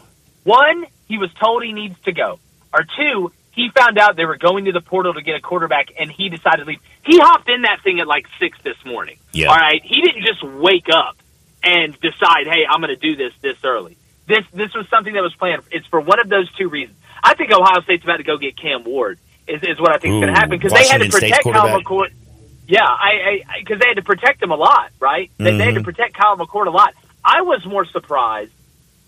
One, 0.47 0.86
he 1.10 1.17
was 1.17 1.29
told 1.33 1.63
he 1.63 1.73
needs 1.73 1.99
to 2.05 2.13
go, 2.13 2.39
or 2.73 2.86
two, 2.97 3.33
he 3.51 3.69
found 3.75 3.97
out 3.97 4.15
they 4.15 4.23
were 4.25 4.38
going 4.38 4.63
to 4.65 4.71
the 4.71 4.79
portal 4.81 5.13
to 5.13 5.21
get 5.21 5.36
a 5.36 5.41
quarterback, 5.41 5.88
and 5.99 6.10
he 6.10 6.29
decided 6.29 6.60
to 6.60 6.65
leave. 6.65 6.79
He 7.05 7.19
hopped 7.19 7.49
in 7.49 7.63
that 7.63 7.81
thing 7.83 7.99
at 7.99 8.07
like 8.07 8.25
six 8.39 8.57
this 8.63 8.77
morning. 8.86 9.17
Yeah. 9.33 9.47
All 9.47 9.57
right, 9.57 9.81
he 9.83 9.99
didn't 10.01 10.23
just 10.25 10.41
wake 10.43 10.88
up 10.89 11.17
and 11.63 11.99
decide, 11.99 12.47
"Hey, 12.47 12.63
I'm 12.69 12.79
going 12.79 12.95
to 12.95 13.01
do 13.10 13.17
this 13.17 13.33
this 13.41 13.57
early." 13.65 13.97
This 14.27 14.45
this 14.53 14.73
was 14.73 14.88
something 14.89 15.13
that 15.13 15.21
was 15.23 15.36
planned. 15.36 15.63
It's 15.71 15.86
for 15.88 15.99
one 15.99 16.19
of 16.21 16.29
those 16.29 16.49
two 16.55 16.69
reasons. 16.69 16.97
I 17.21 17.33
think 17.33 17.51
Ohio 17.51 17.81
State's 17.81 18.03
about 18.05 18.17
to 18.17 18.23
go 18.23 18.38
get 18.38 18.55
Cam 18.57 18.83
Ward. 18.86 19.19
Is 19.47 19.62
is 19.63 19.79
what 19.81 19.91
I 19.91 19.97
think 19.97 20.13
is 20.15 20.21
going 20.21 20.33
to 20.33 20.39
happen 20.39 20.51
because 20.51 20.71
they 20.71 20.88
had 20.88 21.01
to 21.01 21.10
protect 21.10 21.43
Kyle. 21.43 21.81
McCord. 21.81 22.12
Yeah, 22.67 22.83
I 22.86 23.41
because 23.60 23.79
they 23.79 23.88
had 23.88 23.95
to 23.97 24.03
protect 24.03 24.41
him 24.41 24.51
a 24.51 24.55
lot, 24.55 24.91
right? 24.99 25.29
They, 25.38 25.57
they 25.57 25.63
had 25.65 25.75
to 25.75 25.81
Mhm. 25.81 25.86
protect 25.86 26.13
Kyle 26.13 26.38
McCord 26.38 26.67
a 26.67 26.71
lot. 26.71 26.93
I 27.23 27.41
was 27.41 27.65
more 27.65 27.86
surprised 27.86 28.51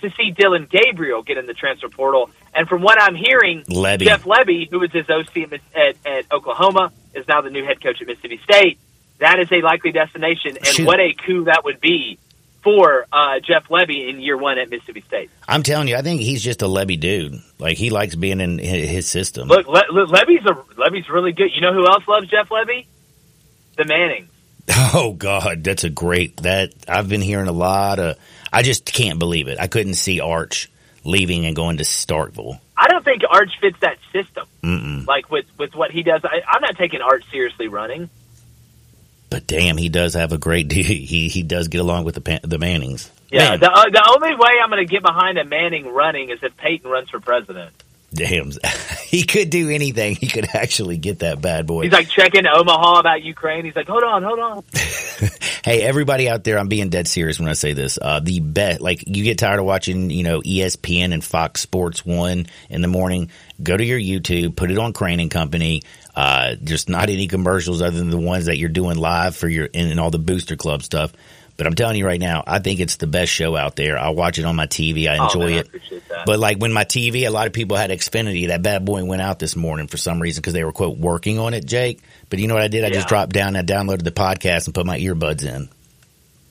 to 0.01 0.09
see 0.12 0.31
Dillon 0.31 0.67
Gabriel 0.69 1.23
get 1.23 1.38
in 1.38 1.45
the 1.45 1.53
transfer 1.53 1.89
portal, 1.89 2.29
and 2.53 2.67
from 2.67 2.81
what 2.81 3.01
I'm 3.01 3.15
hearing, 3.15 3.63
Lebby. 3.63 4.01
Jeff 4.05 4.23
Lebby, 4.23 4.69
who 4.69 4.79
was 4.79 4.91
his 4.91 5.09
OC 5.09 5.51
at, 5.75 5.95
at, 6.05 6.31
Oklahoma, 6.31 6.91
is 7.13 7.27
now 7.27 7.41
the 7.41 7.49
new 7.49 7.63
head 7.63 7.81
coach 7.81 8.01
at 8.01 8.07
Mississippi 8.07 8.39
State. 8.43 8.79
That 9.19 9.39
is 9.39 9.51
a 9.51 9.62
likely 9.62 9.91
destination, 9.91 10.57
and 10.57 10.67
Shoot. 10.67 10.88
what 10.88 10.99
a 10.99 11.13
coup 11.13 11.45
that 11.45 11.63
would 11.65 11.81
be 11.81 12.17
for 12.63 13.05
uh, 13.12 13.39
Jeff 13.39 13.67
Lebby 13.69 14.09
in 14.09 14.19
year 14.19 14.38
one 14.38 14.57
at 14.57 14.69
Mississippi 14.69 15.01
State. 15.07 15.29
I'm 15.47 15.63
telling 15.63 15.88
you, 15.88 15.95
I 15.95 16.01
think 16.01 16.21
he's 16.21 16.41
just 16.41 16.62
a 16.62 16.65
Lebby 16.65 16.99
dude. 16.99 17.41
Like 17.57 17.77
he 17.77 17.89
likes 17.89 18.15
being 18.15 18.41
in 18.41 18.59
his 18.59 19.07
system. 19.07 19.47
Look, 19.47 19.67
Le- 19.67 19.91
Le- 19.91 20.07
Lebby's 20.07 20.45
a 20.45 20.53
Lebby's 20.79 21.09
really 21.09 21.31
good. 21.31 21.49
You 21.53 21.62
know 21.62 21.73
who 21.73 21.85
else 21.88 22.07
loves 22.07 22.27
Jeff 22.27 22.49
Lebby? 22.49 22.85
The 23.77 23.85
Mannings. 23.85 24.29
Oh 24.93 25.13
God, 25.13 25.63
that's 25.63 25.83
a 25.83 25.89
great 25.89 26.38
that 26.38 26.73
I've 26.88 27.09
been 27.09 27.21
hearing 27.21 27.47
a 27.47 27.51
lot 27.51 27.99
of. 27.99 28.17
I 28.51 28.62
just 28.63 28.85
can't 28.85 29.19
believe 29.19 29.47
it. 29.47 29.59
I 29.59 29.67
couldn't 29.67 29.95
see 29.95 30.19
Arch 30.19 30.69
leaving 31.03 31.45
and 31.45 31.55
going 31.55 31.77
to 31.77 31.83
Starkville. 31.83 32.59
I 32.75 32.88
don't 32.88 33.03
think 33.03 33.21
Arch 33.29 33.51
fits 33.59 33.77
that 33.81 33.97
system. 34.13 34.47
Mm-mm. 34.63 35.05
Like 35.07 35.29
with 35.29 35.45
with 35.57 35.75
what 35.75 35.91
he 35.91 36.03
does, 36.03 36.21
I, 36.23 36.41
I'm 36.47 36.62
not 36.62 36.77
taking 36.77 37.01
Arch 37.01 37.23
seriously 37.31 37.67
running. 37.67 38.09
But 39.29 39.45
damn, 39.45 39.77
he 39.77 39.89
does 39.89 40.15
have 40.15 40.31
a 40.31 40.38
great. 40.38 40.71
He 40.79 41.27
he 41.27 41.43
does 41.43 41.67
get 41.67 41.81
along 41.81 42.05
with 42.05 42.15
the 42.15 42.39
the 42.43 42.57
Mannings. 42.57 43.12
Yeah, 43.31 43.51
Man, 43.51 43.59
the 43.59 43.71
uh, 43.71 43.83
the 43.91 44.12
only 44.15 44.35
way 44.35 44.51
I'm 44.63 44.69
going 44.71 44.85
to 44.85 44.91
get 44.91 45.03
behind 45.03 45.38
a 45.38 45.45
Manning 45.45 45.93
running 45.93 46.29
is 46.31 46.39
if 46.41 46.57
Peyton 46.57 46.89
runs 46.89 47.09
for 47.09 47.19
president. 47.19 47.71
damn, 48.12 48.51
he 49.03 49.23
could 49.23 49.51
do 49.51 49.69
anything. 49.69 50.15
He 50.15 50.27
could 50.27 50.47
actually 50.55 50.97
get 50.97 51.19
that 51.19 51.39
bad 51.41 51.67
boy. 51.67 51.83
He's 51.83 51.91
like 51.91 52.09
checking 52.09 52.47
Omaha 52.47 52.99
about 53.01 53.21
Ukraine. 53.21 53.65
He's 53.65 53.75
like, 53.75 53.88
hold 53.88 54.03
on, 54.03 54.23
hold 54.23 54.39
on. 54.39 54.63
Hey, 55.63 55.82
everybody 55.82 56.30
out 56.30 56.45
there, 56.45 56.58
I'm 56.58 56.69
being 56.69 56.89
dead 56.89 57.08
serious 57.08 57.38
when 57.38 57.50
I 57.50 57.54
say 57.54 57.74
this. 57.74 58.00
Uh, 58.02 58.22
the 58.22 58.39
bet, 58.39 58.80
like, 58.80 59.04
you 59.08 59.26
get 59.26 59.38
tired 59.38 59.60
of 59.60 59.65
watching, 59.65 60.10
you 60.10 60.24
know, 60.24 60.41
ESPN 60.41 61.13
and 61.13 61.24
Fox 61.24 61.60
Sports 61.60 62.06
1 62.06 62.48
in 62.69 62.82
the 62.82 62.88
morning, 62.88 63.30
go 63.62 63.76
to 63.76 63.84
your 63.84 64.00
YouTube, 64.00 64.56
put 64.56 64.72
it 64.72 64.78
on 64.78 64.93
Crain 64.93 65.19
and 65.19 65.30
Company. 65.30 65.82
Uh, 66.15 66.56
just 66.63 66.88
not 66.88 67.10
any 67.10 67.28
commercials 67.28 67.82
other 67.82 67.98
than 67.98 68.10
the 68.10 68.17
ones 68.17 68.45
that 68.45 68.58
you're 68.58 68.69
doing 68.69 68.98
live 68.98 69.36
for 69.36 69.50
your, 69.50 69.67
and, 69.74 69.91
and 69.91 70.00
all 70.00 70.12
the 70.12 70.19
Booster 70.19 70.56
Club 70.56 70.82
stuff. 70.82 71.12
But 71.60 71.67
I'm 71.67 71.76
telling 71.76 71.98
you 71.98 72.06
right 72.06 72.22
now, 72.22 72.41
I 72.48 72.60
think 72.60 72.80
it's 72.80 72.95
the 72.95 73.06
best 73.06 73.30
show 73.32 73.58
out 73.58 73.76
there. 73.76 74.00
I 74.00 74.12
watch 74.12 74.39
it 74.39 74.45
on 74.45 74.56
my 74.56 74.65
TV. 74.65 75.10
I 75.10 75.17
Oh, 75.17 75.26
enjoy 75.26 75.50
man, 75.50 75.54
I 75.74 75.78
it. 75.93 76.08
that. 76.08 76.26
But 76.26 76.39
like 76.39 76.58
when 76.58 76.72
my 76.72 76.86
TV, 76.86 77.28
a 77.28 77.30
lot 77.30 77.48
of 77.48 77.54
people 77.54 77.76
had 77.76 77.89
Xfinity. 77.89 78.48
That 78.48 78.63
bad 78.63 78.86
boy 78.86 79.04
went 79.04 79.22
out 79.22 79.39
this 79.39 79.58
morning 79.58 79.88
for 79.88 79.98
some 79.98 80.22
reason 80.22 80.39
because 80.39 80.54
they 80.54 80.63
were 80.63 80.72
quote 80.72 80.98
working 80.98 81.38
on 81.38 81.54
it, 81.54 81.65
Jake. 81.65 82.00
But 82.30 82.39
you 82.39 82.48
know 82.48 82.54
what 82.54 82.63
I 82.63 82.69
did? 82.69 82.86
I 82.86 82.89
just 82.91 83.10
dropped 83.10 83.34
down, 83.34 83.58
I 83.58 83.62
downloaded 83.62 84.04
the 84.06 84.12
podcast 84.12 84.67
and 84.67 84.74
put 84.74 84.86
my 84.86 84.98
earbuds 84.98 85.43
in. 85.45 85.67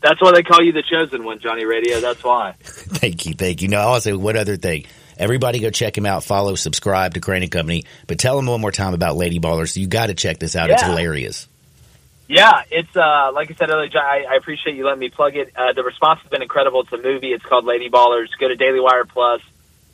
That's 0.03 0.21
why 0.21 0.33
they 0.33 0.43
call 0.43 0.63
you 0.63 0.73
the 0.73 0.83
chosen 0.83 1.25
one, 1.25 1.41
Johnny 1.41 1.65
Radio. 1.65 2.01
That's 2.01 2.23
why. 2.23 2.53
Thank 2.63 3.25
you, 3.25 3.33
thank 3.35 3.63
you. 3.63 3.69
No, 3.69 3.79
I 3.79 3.85
also 3.85 4.17
one 4.19 4.37
other 4.37 4.57
thing. 4.57 4.85
Everybody 5.17 5.59
go 5.59 5.71
check 5.71 5.99
him 5.99 6.05
out, 6.07 6.23
follow, 6.23 6.55
subscribe 6.55 7.15
to 7.15 7.21
Crain 7.21 7.43
and 7.43 7.51
Company. 7.51 7.85
But 8.07 8.19
tell 8.21 8.39
him 8.39 8.47
one 8.47 8.61
more 8.61 8.71
time 8.71 8.95
about 8.95 9.17
Lady 9.17 9.41
Ballers. 9.41 9.77
You 9.77 9.89
got 9.89 10.07
to 10.09 10.15
check 10.15 10.39
this 10.39 10.55
out. 10.55 10.71
It's 10.71 10.83
hilarious. 10.83 11.48
Yeah, 12.29 12.63
it's 12.71 12.95
uh, 12.95 13.33
like 13.33 13.51
I 13.51 13.55
said 13.55 13.71
earlier. 13.71 13.91
I, 13.99 14.25
I 14.31 14.37
appreciate 14.37 14.77
you 14.77 14.85
letting 14.85 15.01
me 15.01 15.09
plug 15.09 15.35
it. 15.35 15.51
Uh, 15.57 15.73
the 15.73 15.83
response 15.83 16.21
has 16.21 16.31
been 16.31 16.43
incredible. 16.43 16.83
It's 16.83 16.93
a 16.93 16.99
movie. 16.99 17.33
It's 17.33 17.45
called 17.45 17.65
Lady 17.65 17.89
Ballers. 17.89 18.29
Go 18.39 18.49
to 18.49 18.55
Daily 18.55 18.81
Wire 18.81 19.07
Plus. 19.07 19.41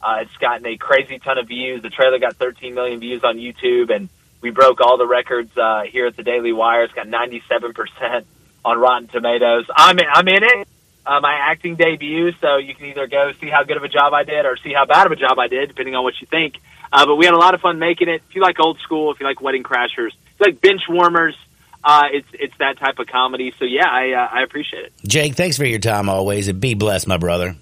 Uh, 0.02 0.18
it's 0.22 0.36
gotten 0.38 0.66
a 0.66 0.76
crazy 0.76 1.20
ton 1.20 1.38
of 1.38 1.46
views. 1.46 1.80
The 1.82 1.90
trailer 1.90 2.18
got 2.18 2.34
13 2.34 2.74
million 2.74 2.98
views 2.98 3.22
on 3.22 3.38
YouTube, 3.38 3.94
and 3.94 4.08
we 4.40 4.50
broke 4.50 4.80
all 4.80 4.98
the 4.98 5.06
records 5.06 5.56
uh, 5.56 5.82
here 5.88 6.06
at 6.06 6.16
the 6.16 6.24
Daily 6.24 6.52
Wire. 6.52 6.82
It's 6.82 6.92
got 6.92 7.06
97 7.06 7.72
percent 7.72 8.26
on 8.64 8.78
Rotten 8.78 9.06
Tomatoes. 9.08 9.66
I'm 9.74 9.96
in, 9.98 10.06
I'm 10.12 10.26
in 10.26 10.42
it. 10.42 10.68
Uh, 11.06 11.20
my 11.20 11.34
acting 11.34 11.76
debut, 11.76 12.32
so 12.40 12.56
you 12.56 12.74
can 12.74 12.86
either 12.86 13.06
go 13.06 13.30
see 13.40 13.48
how 13.48 13.62
good 13.62 13.76
of 13.76 13.84
a 13.84 13.88
job 13.88 14.12
I 14.12 14.24
did 14.24 14.44
or 14.44 14.56
see 14.56 14.72
how 14.72 14.86
bad 14.86 15.06
of 15.06 15.12
a 15.12 15.16
job 15.16 15.38
I 15.38 15.48
did, 15.48 15.68
depending 15.68 15.94
on 15.94 16.02
what 16.02 16.14
you 16.20 16.26
think. 16.26 16.58
Uh, 16.90 17.06
but 17.06 17.14
we 17.16 17.26
had 17.26 17.34
a 17.34 17.38
lot 17.38 17.54
of 17.54 17.60
fun 17.60 17.78
making 17.78 18.08
it. 18.08 18.22
If 18.28 18.34
you 18.34 18.40
like 18.40 18.58
old 18.58 18.80
school, 18.80 19.12
if 19.12 19.20
you 19.20 19.26
like 19.26 19.40
Wedding 19.40 19.62
Crashers, 19.62 20.08
if 20.08 20.40
you 20.40 20.46
like 20.46 20.60
bench 20.60 20.82
warmers, 20.88 21.36
uh, 21.84 22.04
it's 22.12 22.28
it's 22.32 22.54
that 22.58 22.78
type 22.78 22.98
of 22.98 23.06
comedy. 23.06 23.52
So 23.58 23.64
yeah, 23.64 23.88
I 23.88 24.12
uh, 24.12 24.28
I 24.38 24.42
appreciate 24.42 24.86
it. 24.86 24.92
Jake, 25.06 25.34
thanks 25.34 25.56
for 25.56 25.64
your 25.64 25.78
time 25.78 26.08
always, 26.08 26.48
and 26.48 26.60
be 26.60 26.74
blessed, 26.74 27.06
my 27.06 27.18
brother. 27.18 27.56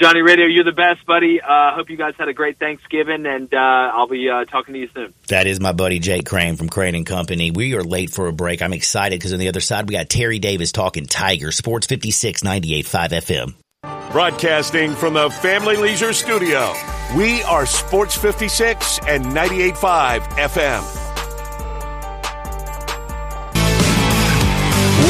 Johnny 0.00 0.22
Radio, 0.22 0.46
you're 0.46 0.64
the 0.64 0.72
best, 0.72 1.04
buddy. 1.04 1.42
Uh, 1.42 1.74
hope 1.74 1.90
you 1.90 1.96
guys 1.98 2.14
had 2.18 2.28
a 2.28 2.32
great 2.32 2.58
Thanksgiving, 2.58 3.26
and 3.26 3.52
uh, 3.52 3.58
I'll 3.58 4.06
be 4.06 4.30
uh, 4.30 4.46
talking 4.46 4.72
to 4.72 4.80
you 4.80 4.88
soon. 4.94 5.12
That 5.28 5.46
is 5.46 5.60
my 5.60 5.72
buddy 5.72 5.98
Jake 5.98 6.24
Crain 6.24 6.56
from 6.56 6.70
Crain 6.70 6.94
and 6.94 7.04
Company. 7.04 7.50
We 7.50 7.74
are 7.74 7.84
late 7.84 8.10
for 8.10 8.26
a 8.26 8.32
break. 8.32 8.62
I'm 8.62 8.72
excited 8.72 9.18
because 9.18 9.34
on 9.34 9.40
the 9.40 9.48
other 9.48 9.60
side 9.60 9.88
we 9.88 9.94
got 9.94 10.08
Terry 10.08 10.38
Davis 10.38 10.72
talking 10.72 11.04
Tiger 11.04 11.52
Sports 11.52 11.86
56 11.86 12.42
98.5 12.42 13.10
FM. 13.10 13.54
Broadcasting 14.10 14.94
from 14.94 15.14
the 15.14 15.28
Family 15.28 15.76
Leisure 15.76 16.12
Studio, 16.14 16.72
we 17.14 17.42
are 17.42 17.66
Sports 17.66 18.16
56 18.16 19.00
and 19.06 19.26
98.5 19.26 20.20
FM. 20.20 21.09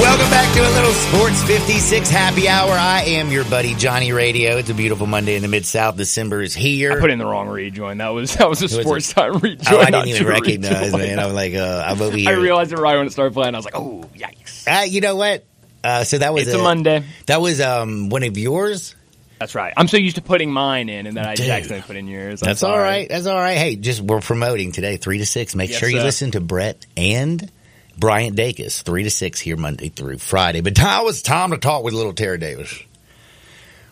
Welcome 0.01 0.31
back 0.31 0.55
to 0.55 0.61
a 0.61 0.71
little 0.71 0.93
Sports 0.93 1.43
56 1.45 2.09
happy 2.09 2.49
hour. 2.49 2.71
I 2.73 3.03
am 3.03 3.31
your 3.31 3.45
buddy 3.45 3.75
Johnny 3.75 4.13
Radio. 4.13 4.57
It's 4.57 4.71
a 4.71 4.75
beautiful 4.75 5.07
Monday 5.07 5.37
in 5.37 5.43
the 5.43 5.49
Mid 5.49 5.67
South. 5.67 5.97
December 5.97 6.41
is 6.41 6.55
here. 6.55 6.93
I 6.93 7.01
put 7.01 7.11
in 7.11 7.19
the 7.19 7.27
wrong 7.27 7.49
rejoin. 7.49 7.99
That 7.99 8.09
was 8.09 8.35
that 8.37 8.49
was 8.49 8.61
a 8.63 8.65
was 8.65 8.73
sports 8.81 9.13
time 9.13 9.35
rejoin. 9.39 9.75
oh, 9.75 9.79
I 9.81 9.91
didn't 9.91 10.09
even 10.09 10.27
recognize, 10.27 10.87
rejoin. 10.93 11.01
man. 11.01 11.19
I'm 11.19 11.35
like, 11.35 11.55
uh, 11.55 11.85
I'm 11.87 12.01
over 12.01 12.17
here. 12.17 12.31
I 12.31 12.33
realized 12.33 12.73
it 12.73 12.79
right 12.79 12.97
when 12.97 13.07
it 13.07 13.11
started 13.13 13.35
playing. 13.35 13.55
I 13.55 13.59
was 13.59 13.67
like, 13.67 13.77
oh, 13.77 14.09
yikes. 14.17 14.67
Uh, 14.67 14.85
you 14.85 15.03
know 15.03 15.17
what? 15.17 15.45
Uh, 15.85 16.03
so 16.05 16.17
that 16.19 16.33
was 16.33 16.47
It's 16.49 16.55
a 16.55 16.63
Monday. 16.63 17.05
That 17.27 17.41
was 17.43 17.61
um, 17.61 18.09
one 18.09 18.23
of 18.23 18.39
yours. 18.39 18.95
That's 19.39 19.55
right. 19.55 19.73
I'm 19.77 19.87
so 19.89 19.97
used 19.99 20.17
to 20.17 20.23
putting 20.23 20.51
mine 20.51 20.89
in, 20.89 21.07
and 21.07 21.17
then 21.17 21.27
I 21.27 21.35
Dude. 21.35 21.49
accidentally 21.51 21.87
put 21.87 21.97
in 21.97 22.09
yours. 22.09 22.43
I'm 22.43 22.47
That's 22.47 22.63
all 22.63 22.73
sorry. 22.73 22.83
right. 22.83 23.09
That's 23.09 23.27
all 23.27 23.39
right. 23.39 23.57
Hey, 23.59 23.77
just 23.77 24.01
we're 24.01 24.21
promoting 24.21 24.73
today, 24.73 24.97
three 24.97 25.19
to 25.19 25.27
six. 25.27 25.55
Make 25.55 25.71
Yes, 25.71 25.79
sure 25.79 25.89
you 25.91 25.99
sir. 25.99 26.05
listen 26.05 26.31
to 26.33 26.41
Brett 26.41 26.87
and 26.97 27.51
Bryant 27.99 28.37
Dacus, 28.37 28.83
three 28.83 29.03
to 29.03 29.11
six 29.11 29.41
here 29.41 29.57
Monday 29.57 29.89
through 29.89 30.19
Friday. 30.19 30.61
But 30.61 30.79
now 30.79 31.07
it's 31.09 31.23
time 31.23 31.51
to 31.51 31.59
talk 31.59 31.85
with 31.85 31.95
little 31.95 32.13
Terry 32.13 32.39
Davis. 32.39 32.75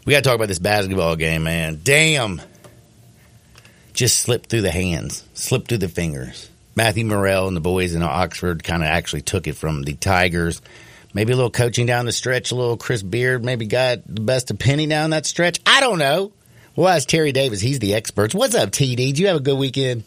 We 0.05 0.13
got 0.13 0.19
to 0.19 0.29
talk 0.29 0.37
about 0.37 0.49
this 0.49 0.59
basketball 0.59 1.17
game, 1.17 1.43
man. 1.43 1.81
Damn, 1.83 2.41
just 3.93 4.21
slipped 4.21 4.49
through 4.49 4.63
the 4.63 4.71
hands, 4.71 5.25
slipped 5.35 5.69
through 5.69 5.79
the 5.79 5.89
fingers. 5.89 6.49
Matthew 6.77 7.05
Murrell 7.05 7.49
and 7.49 7.57
the 7.57 7.61
boys 7.61 7.95
in 7.95 8.03
Oxford 8.03 8.63
kind 8.63 8.83
of 8.83 8.89
actually 8.89 9.23
took 9.23 9.49
it 9.49 9.57
from 9.57 9.83
the 9.83 9.95
Tigers. 9.95 10.63
Maybe 11.13 11.33
a 11.33 11.37
little 11.37 11.51
coaching 11.51 11.87
down 11.87 12.07
the 12.07 12.13
stretch, 12.13 12.53
a 12.53 12.55
little 12.55 12.77
Chris 12.77 13.03
Beard 13.03 13.45
maybe 13.45 13.67
got 13.67 13.99
the 14.07 14.21
best 14.21 14.51
of 14.51 14.59
Penny 14.59 14.87
down 14.87 15.11
that 15.11 15.27
stretch. 15.27 15.59
I 15.67 15.81
don't 15.81 15.99
know. 15.99 16.33
Well, 16.77 16.89
as 16.89 17.07
Terry 17.07 17.33
Davis, 17.33 17.61
he's 17.61 17.81
the 17.81 17.95
expert. 17.95 18.35
What's 18.35 18.55
up, 18.55 18.71
TD? 18.71 18.97
Did 18.97 19.19
you 19.19 19.27
have 19.27 19.37
a 19.39 19.41
good 19.41 19.59
weekend? 19.59 20.05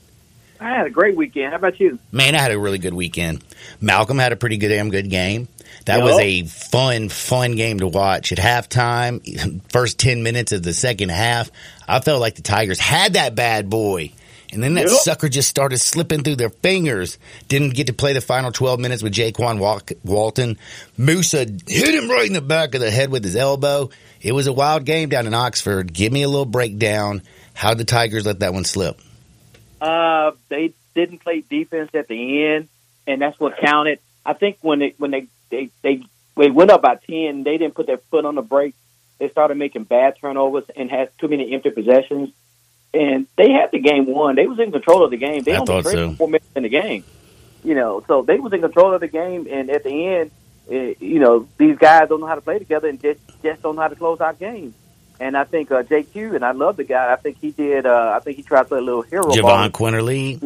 I 0.62 0.70
had 0.78 0.86
a 0.86 0.92
great 0.92 1.16
weekend. 1.16 1.50
How 1.50 1.56
about 1.56 1.80
you? 1.80 1.98
Man, 2.12 2.36
I 2.36 2.38
had 2.40 2.52
a 2.52 2.60
really 2.60 2.78
good 2.78 2.94
weekend. 2.94 3.44
Malcolm 3.82 4.20
had 4.20 4.32
a 4.32 4.36
pretty 4.36 4.58
good, 4.58 4.70
damn 4.70 4.92
good 4.92 5.10
game. 5.10 5.48
That 5.86 5.98
Yup. 5.98 6.06
was 6.06 6.20
a 6.20 6.44
fun, 6.44 7.10
fun 7.10 7.56
game 7.56 7.80
to 7.80 7.88
watch. 7.88 8.32
At 8.32 8.38
halftime, 8.38 9.60
first 9.72 9.98
10 9.98 10.22
minutes 10.22 10.52
of 10.52 10.62
the 10.62 10.74
second 10.74 11.10
half, 11.10 11.50
I 11.88 12.00
felt 12.00 12.22
like 12.22 12.36
the 12.36 12.44
Tigers 12.44 12.80
had 12.80 13.14
that 13.14 13.34
bad 13.34 13.72
boy. 13.72 14.12
And 14.54 14.62
then 14.62 14.76
that 14.76 14.86
Yup. 14.86 15.00
sucker 15.00 15.30
just 15.30 15.50
started 15.50 15.80
slipping 15.80 16.24
through 16.24 16.36
their 16.36 16.50
fingers. 16.52 17.18
Didn't 17.48 17.74
get 17.74 17.88
to 17.88 17.94
play 17.94 18.14
the 18.14 18.22
final 18.22 18.52
12 18.52 18.80
minutes 18.80 19.02
with 19.02 19.14
Jaykwon 19.14 19.58
Wal- 19.58 19.82
Walton. 20.04 20.60
Moussa 20.96 21.40
hit 21.68 21.96
him 21.96 22.08
right 22.12 22.28
in 22.28 22.34
the 22.34 22.42
back 22.42 22.76
of 22.76 22.82
the 22.82 22.92
head 22.92 23.10
with 23.10 23.24
his 23.24 23.36
elbow. 23.36 23.90
It 24.22 24.34
was 24.34 24.46
a 24.46 24.54
wild 24.54 24.86
game 24.86 25.10
down 25.10 25.26
in 25.26 25.34
Oxford. 25.34 25.92
Give 25.92 26.12
me 26.14 26.22
a 26.22 26.30
little 26.30 26.46
breakdown. 26.46 27.24
How 27.56 27.74
the 27.74 27.86
Tigers 27.86 28.26
let 28.28 28.42
that 28.42 28.54
one 28.54 28.66
slip? 28.66 29.00
Uh, 29.82 30.32
they 30.50 30.74
didn't 30.94 31.20
play 31.20 31.42
defense 31.42 31.90
at 31.96 32.08
the 32.08 32.46
end, 32.46 32.70
and 33.08 33.22
that's 33.22 33.40
what 33.40 33.58
counted. 33.58 34.00
I 34.24 34.34
think 34.34 34.60
when 34.62 34.80
they 34.80 34.94
when 34.98 35.10
they 35.10 35.28
they 35.50 35.70
they, 35.82 36.04
they 36.38 36.52
went 36.52 36.70
up 36.70 36.84
by 36.84 36.96
ten, 36.96 37.44
they 37.44 37.58
didn't 37.58 37.74
put 37.74 37.88
their 37.88 37.98
foot 37.98 38.26
on 38.26 38.36
the 38.36 38.44
brake. 38.44 38.76
They 39.18 39.30
started 39.30 39.58
making 39.58 39.86
bad 39.86 40.18
turnovers 40.22 40.66
and 40.76 40.90
had 40.90 41.10
too 41.18 41.28
many 41.28 41.54
empty 41.54 41.72
possessions, 41.72 42.30
and 42.94 43.26
they 43.38 43.52
had 43.52 43.72
the 43.72 43.80
game 43.80 44.06
won. 44.06 44.36
They 44.36 44.46
was 44.46 44.60
in 44.60 44.72
control 44.72 45.04
of 45.04 45.12
the 45.12 45.18
game. 45.18 45.42
They 45.42 45.56
I 45.56 45.58
only 45.58 45.82
so. 45.82 46.14
four 46.14 46.28
minutes 46.28 46.50
in 46.56 46.64
the 46.64 46.70
game, 46.70 47.04
you 47.64 47.74
know. 47.74 48.04
So 48.08 48.22
they 48.22 48.38
was 48.38 48.54
in 48.54 48.62
control 48.62 48.94
of 48.94 49.02
the 49.02 49.08
game, 49.08 49.48
and 49.50 49.72
at 49.72 49.84
the 49.84 50.08
end, 50.08 50.32
eh, 50.70 50.94
you 51.00 51.20
know, 51.20 51.48
these 51.58 51.78
guys 51.78 52.08
don't 52.08 52.20
know 52.20 52.28
how 52.28 52.36
to 52.36 52.42
play 52.42 52.60
together 52.60 52.88
and 52.88 53.02
just 53.02 53.20
just 53.42 53.64
don't 53.64 53.76
know 53.76 53.82
how 53.82 53.88
to 53.88 53.96
close 53.96 54.22
out 54.22 54.38
games. 54.38 54.76
And 55.22 55.38
I 55.38 55.44
think 55.44 55.70
uh, 55.72 55.84
JQ, 55.84 56.36
and 56.36 56.44
I 56.44 56.52
love 56.52 56.78
the 56.78 56.84
guy. 56.84 57.14
I 57.14 57.16
think 57.16 57.38
he 57.40 57.52
did. 57.52 57.86
Uh, 57.86 58.14
I 58.16 58.20
think 58.24 58.38
he 58.38 58.44
tried 58.44 58.64
to 58.64 58.70
play 58.70 58.80
a 58.80 58.82
little 58.82 59.04
hero 59.04 59.26
Jahvon. 59.26 59.70
Quinerly. 59.70 60.42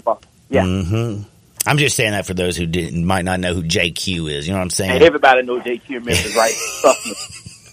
Yeah. 0.49 0.65
hmm 0.65 1.21
I'm 1.65 1.77
just 1.77 1.95
saying 1.95 2.11
that 2.11 2.25
for 2.25 2.33
those 2.33 2.57
who 2.57 2.65
didn't 2.65 3.05
might 3.05 3.23
not 3.23 3.39
know 3.39 3.53
who 3.53 3.63
JQ 3.63 4.29
is. 4.29 4.45
You 4.45 4.51
know 4.53 4.59
what 4.59 4.63
I'm 4.65 4.69
saying? 4.69 4.91
And 4.91 5.03
everybody 5.03 5.43
knows 5.43 5.63
JQ 5.63 5.89
in 5.89 6.03
Memphis, 6.03 6.35
right? 6.35 6.53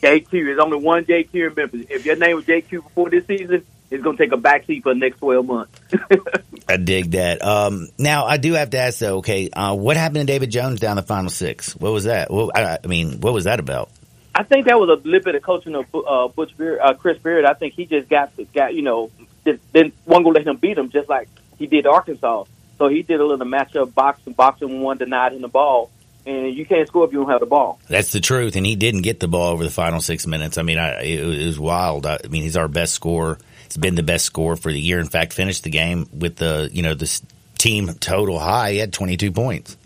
JQ. 0.01 0.31
There's 0.31 0.61
only 0.61 0.79
one 0.79 1.05
JQ 1.05 1.35
in 1.35 1.55
Memphis. 1.57 1.87
If 1.91 2.07
your 2.07 2.15
name 2.15 2.37
was 2.37 2.45
JQ 2.45 2.71
before 2.71 3.11
this 3.11 3.27
season, 3.27 3.67
it's 3.91 4.03
going 4.03 4.17
to 4.17 4.23
take 4.25 4.33
a 4.33 4.37
backseat 4.39 4.85
for 4.85 4.95
the 4.95 5.01
next 5.01 5.19
12 5.19 5.45
months. 5.45 5.81
I 6.69 6.77
dig 6.77 7.11
that. 7.11 7.45
Um, 7.45 7.89
now 7.99 8.25
I 8.27 8.37
do 8.37 8.53
have 8.53 8.71
to 8.71 8.79
ask 8.79 9.01
though. 9.01 9.19
Okay, 9.19 9.51
uh, 9.51 9.75
what 9.75 9.97
happened 9.97 10.27
to 10.29 10.33
David 10.33 10.51
Jones 10.51 10.79
down 10.79 10.97
the 10.97 11.03
final 11.03 11.31
six? 11.31 11.75
What 11.75 11.93
was 11.93 12.05
that? 12.05 12.31
Well, 12.31 12.53
I, 12.55 12.79
I 12.83 12.87
mean, 12.87 13.21
what 13.21 13.35
was 13.35 13.45
that 13.45 13.59
about? 13.59 13.91
I 14.35 14.43
think 14.45 14.67
that 14.67 14.79
was 14.79 14.89
a 14.89 14.95
little 15.07 15.21
bit 15.21 15.35
of 15.35 15.43
coaching 15.43 15.75
of 15.75 15.87
uh, 15.95 16.29
Butch 16.29 16.57
Beard, 16.57 16.79
uh, 16.81 16.95
Chris 16.95 17.19
Beard. 17.19 17.45
I 17.45 17.55
think 17.55 17.75
he 17.75 17.85
just 17.87 18.09
got 18.09 18.33
got 18.55 18.75
you 18.75 18.83
know 18.83 19.11
just 19.45 19.61
then 19.73 19.93
one 20.05 20.23
going 20.23 20.35
to 20.35 20.41
let 20.41 20.47
him 20.49 20.57
beat 20.57 20.79
him 20.79 20.91
just 20.91 21.09
like 21.09 21.29
he 21.59 21.67
did 21.67 21.87
Arkansas. 21.87 22.45
So 22.79 22.89
he 22.89 23.03
did 23.03 23.21
a 23.21 23.25
little 23.27 23.47
matchup 23.47 23.95
boxing, 23.95 24.33
boxing 24.33 24.81
one 24.81 24.99
denied 24.99 25.33
him 25.35 25.43
the 25.43 25.49
ball, 25.49 25.91
and 26.27 26.55
you 26.55 26.65
can't 26.67 26.89
score 26.89 27.05
if 27.05 27.13
you 27.13 27.21
don't 27.21 27.31
have 27.31 27.41
the 27.41 27.47
ball. 27.47 27.79
That's 27.89 28.11
the 28.13 28.21
truth, 28.21 28.57
and 28.57 28.65
he 28.65 28.75
didn't 28.77 29.03
get 29.03 29.21
the 29.21 29.29
ball 29.29 29.53
over 29.53 29.63
the 29.63 29.71
final 29.71 30.01
six 30.01 30.27
minutes. 30.27 30.57
I 30.59 30.63
mean, 30.63 30.79
I, 30.79 31.03
it, 31.03 31.25
was- 31.25 31.39
it 31.39 31.47
was 31.47 31.61
wild. 31.61 32.07
I, 32.07 32.19
I 32.25 32.29
mean, 32.29 32.43
he's 32.43 32.57
our 32.57 32.69
best 32.69 32.95
scorer. 32.95 33.39
It's 33.67 33.77
been 33.77 33.95
the 33.95 34.03
best 34.03 34.25
scorer 34.25 34.57
for 34.57 34.73
the 34.73 34.81
year. 34.81 34.99
In 34.99 35.09
fact, 35.09 35.33
finished 35.33 35.65
the 35.65 35.71
game 35.71 36.09
with 36.13 36.37
the 36.37 36.71
you 36.73 36.83
know 36.83 36.95
this 36.95 37.23
team 37.59 37.89
total 38.01 38.39
high. 38.39 38.73
He 38.73 38.79
had 38.79 38.93
22 38.93 39.31
points. 39.31 39.77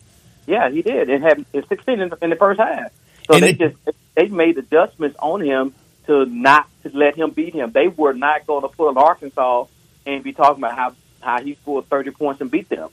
Yeah, 0.46 0.70
he 0.70 0.80
did, 0.82 1.10
and 1.10 1.22
had 1.24 1.44
had 1.52 1.68
16 1.68 2.00
in 2.00 2.08
the, 2.10 2.18
in 2.22 2.30
the 2.30 2.36
first 2.36 2.60
half. 2.60 2.92
So 3.26 3.34
And 3.34 3.42
they 3.42 3.50
it- 3.50 3.58
just 3.58 3.76
they 4.14 4.28
made 4.28 4.56
adjustments 4.58 5.16
on 5.20 5.40
him 5.40 5.74
to 6.06 6.24
not 6.26 6.68
to 6.82 6.90
let 6.96 7.16
him 7.16 7.30
beat 7.30 7.54
him. 7.54 7.70
They 7.72 7.88
were 7.88 8.12
not 8.14 8.46
going 8.46 8.62
to 8.62 8.68
pull 8.68 8.96
Arkansas 8.98 9.66
and 10.06 10.22
be 10.22 10.32
talking 10.32 10.62
about 10.62 10.76
how 10.76 10.94
how 11.20 11.42
he 11.42 11.54
scored 11.54 11.86
30 11.88 12.12
points 12.12 12.40
and 12.40 12.50
beat 12.50 12.68
them. 12.68 12.88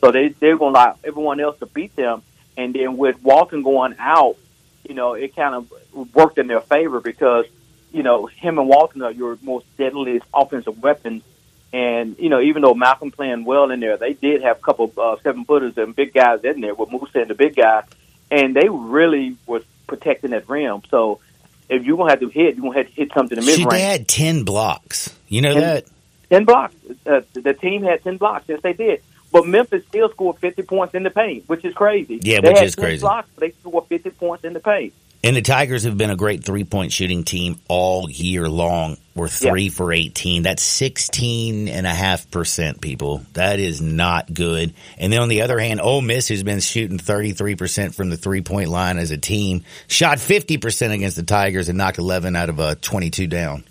So 0.00 0.10
they 0.10 0.28
they're 0.28 0.56
going 0.56 0.74
to 0.74 0.78
allow 0.80 0.98
everyone 1.04 1.40
else 1.40 1.58
to 1.60 1.66
beat 1.66 1.94
them, 1.96 2.22
and 2.56 2.74
then 2.74 2.96
with 2.96 3.22
Walton 3.22 3.62
going 3.62 3.94
out, 3.98 4.36
you 4.88 4.94
know, 4.94 5.14
it 5.14 5.34
kind 5.36 5.54
of 5.54 5.72
worked 6.14 6.38
in 6.38 6.46
their 6.46 6.60
favor 6.60 7.00
because 7.00 7.46
you 7.92 8.02
know 8.02 8.26
him 8.26 8.58
and 8.58 8.68
Walton 8.68 9.02
are 9.02 9.12
your 9.12 9.38
most 9.42 9.64
deadliest 9.76 10.26
offensive 10.34 10.82
weapons. 10.82 11.22
And 11.72 12.16
you 12.18 12.28
know, 12.28 12.40
even 12.40 12.62
though 12.62 12.74
Malcolm 12.74 13.10
playing 13.10 13.44
well 13.44 13.70
in 13.70 13.80
there, 13.80 13.96
they 13.96 14.12
did 14.12 14.42
have 14.42 14.58
a 14.58 14.60
couple 14.60 14.92
uh, 14.96 15.16
seven 15.22 15.44
footers 15.44 15.76
and 15.76 15.94
big 15.94 16.12
guys 16.14 16.44
in 16.44 16.60
there 16.60 16.74
with 16.74 16.90
Moussa 16.90 17.20
and 17.20 17.30
the 17.30 17.34
big 17.34 17.56
guy, 17.56 17.82
and 18.30 18.54
they 18.54 18.68
really 18.68 19.36
was 19.46 19.62
protecting 19.86 20.30
that 20.30 20.48
rim. 20.48 20.82
So 20.90 21.20
if 21.68 21.84
you're 21.84 21.96
gonna 21.96 22.10
have 22.10 22.20
to 22.20 22.28
hit, 22.28 22.56
you're 22.56 22.64
gonna 22.64 22.78
have 22.78 22.88
to 22.88 22.92
hit 22.92 23.12
something 23.14 23.38
in 23.38 23.44
the 23.44 23.50
mid 23.50 23.58
Shit, 23.60 23.70
they 23.70 23.80
had 23.80 24.08
10 24.08 24.44
blocks. 24.44 25.14
You 25.28 25.40
know 25.42 25.52
Ten- 25.54 25.62
that? 25.62 25.84
Ten 26.30 26.44
blocks. 26.44 26.74
Uh, 27.06 27.20
the 27.34 27.52
team 27.54 27.82
had 27.82 28.02
ten 28.02 28.16
blocks. 28.16 28.44
Yes, 28.48 28.60
they 28.62 28.72
did. 28.72 29.02
But 29.30 29.46
Memphis 29.46 29.84
still 29.88 30.08
scored 30.10 30.38
50 30.38 30.62
points 30.62 30.94
in 30.94 31.02
the 31.02 31.10
paint, 31.10 31.44
which 31.48 31.64
is 31.64 31.74
crazy. 31.74 32.18
Yeah, 32.22 32.40
they 32.40 32.48
which 32.48 32.58
had 32.58 32.66
is 32.68 32.76
10 32.76 32.84
crazy. 32.84 33.00
Blocks, 33.00 33.28
but 33.34 33.40
they 33.42 33.50
scored 33.60 33.86
50 33.86 34.10
points 34.10 34.44
in 34.44 34.52
the 34.52 34.60
paint. 34.60 34.94
And 35.24 35.34
the 35.34 35.40
Tigers 35.40 35.84
have 35.84 35.96
been 35.96 36.10
a 36.10 36.16
great 36.16 36.44
three 36.44 36.64
point 36.64 36.92
shooting 36.92 37.24
team 37.24 37.58
all 37.66 38.10
year 38.10 38.46
long. 38.46 38.98
We're 39.14 39.28
three 39.28 39.70
for 39.70 39.90
18. 39.90 40.42
That's 40.42 40.62
16 40.62 41.66
and 41.68 41.86
a 41.86 41.94
half 41.94 42.30
percent, 42.30 42.82
people. 42.82 43.22
That 43.32 43.58
is 43.58 43.80
not 43.80 44.34
good. 44.34 44.74
And 44.98 45.10
then 45.10 45.22
on 45.22 45.30
the 45.30 45.40
other 45.40 45.58
hand, 45.58 45.80
Ole 45.80 46.02
Miss, 46.02 46.28
who's 46.28 46.42
been 46.42 46.60
shooting 46.60 46.98
33% 46.98 47.94
from 47.94 48.10
the 48.10 48.18
three 48.18 48.42
point 48.42 48.68
line 48.68 48.98
as 48.98 49.12
a 49.12 49.16
team, 49.16 49.64
shot 49.88 50.18
50% 50.18 50.92
against 50.92 51.16
the 51.16 51.22
Tigers 51.22 51.70
and 51.70 51.78
knocked 51.78 51.96
11 51.96 52.36
out 52.36 52.50
of 52.50 52.60
uh, 52.60 52.74
22 52.82 53.26
down. 53.26 53.64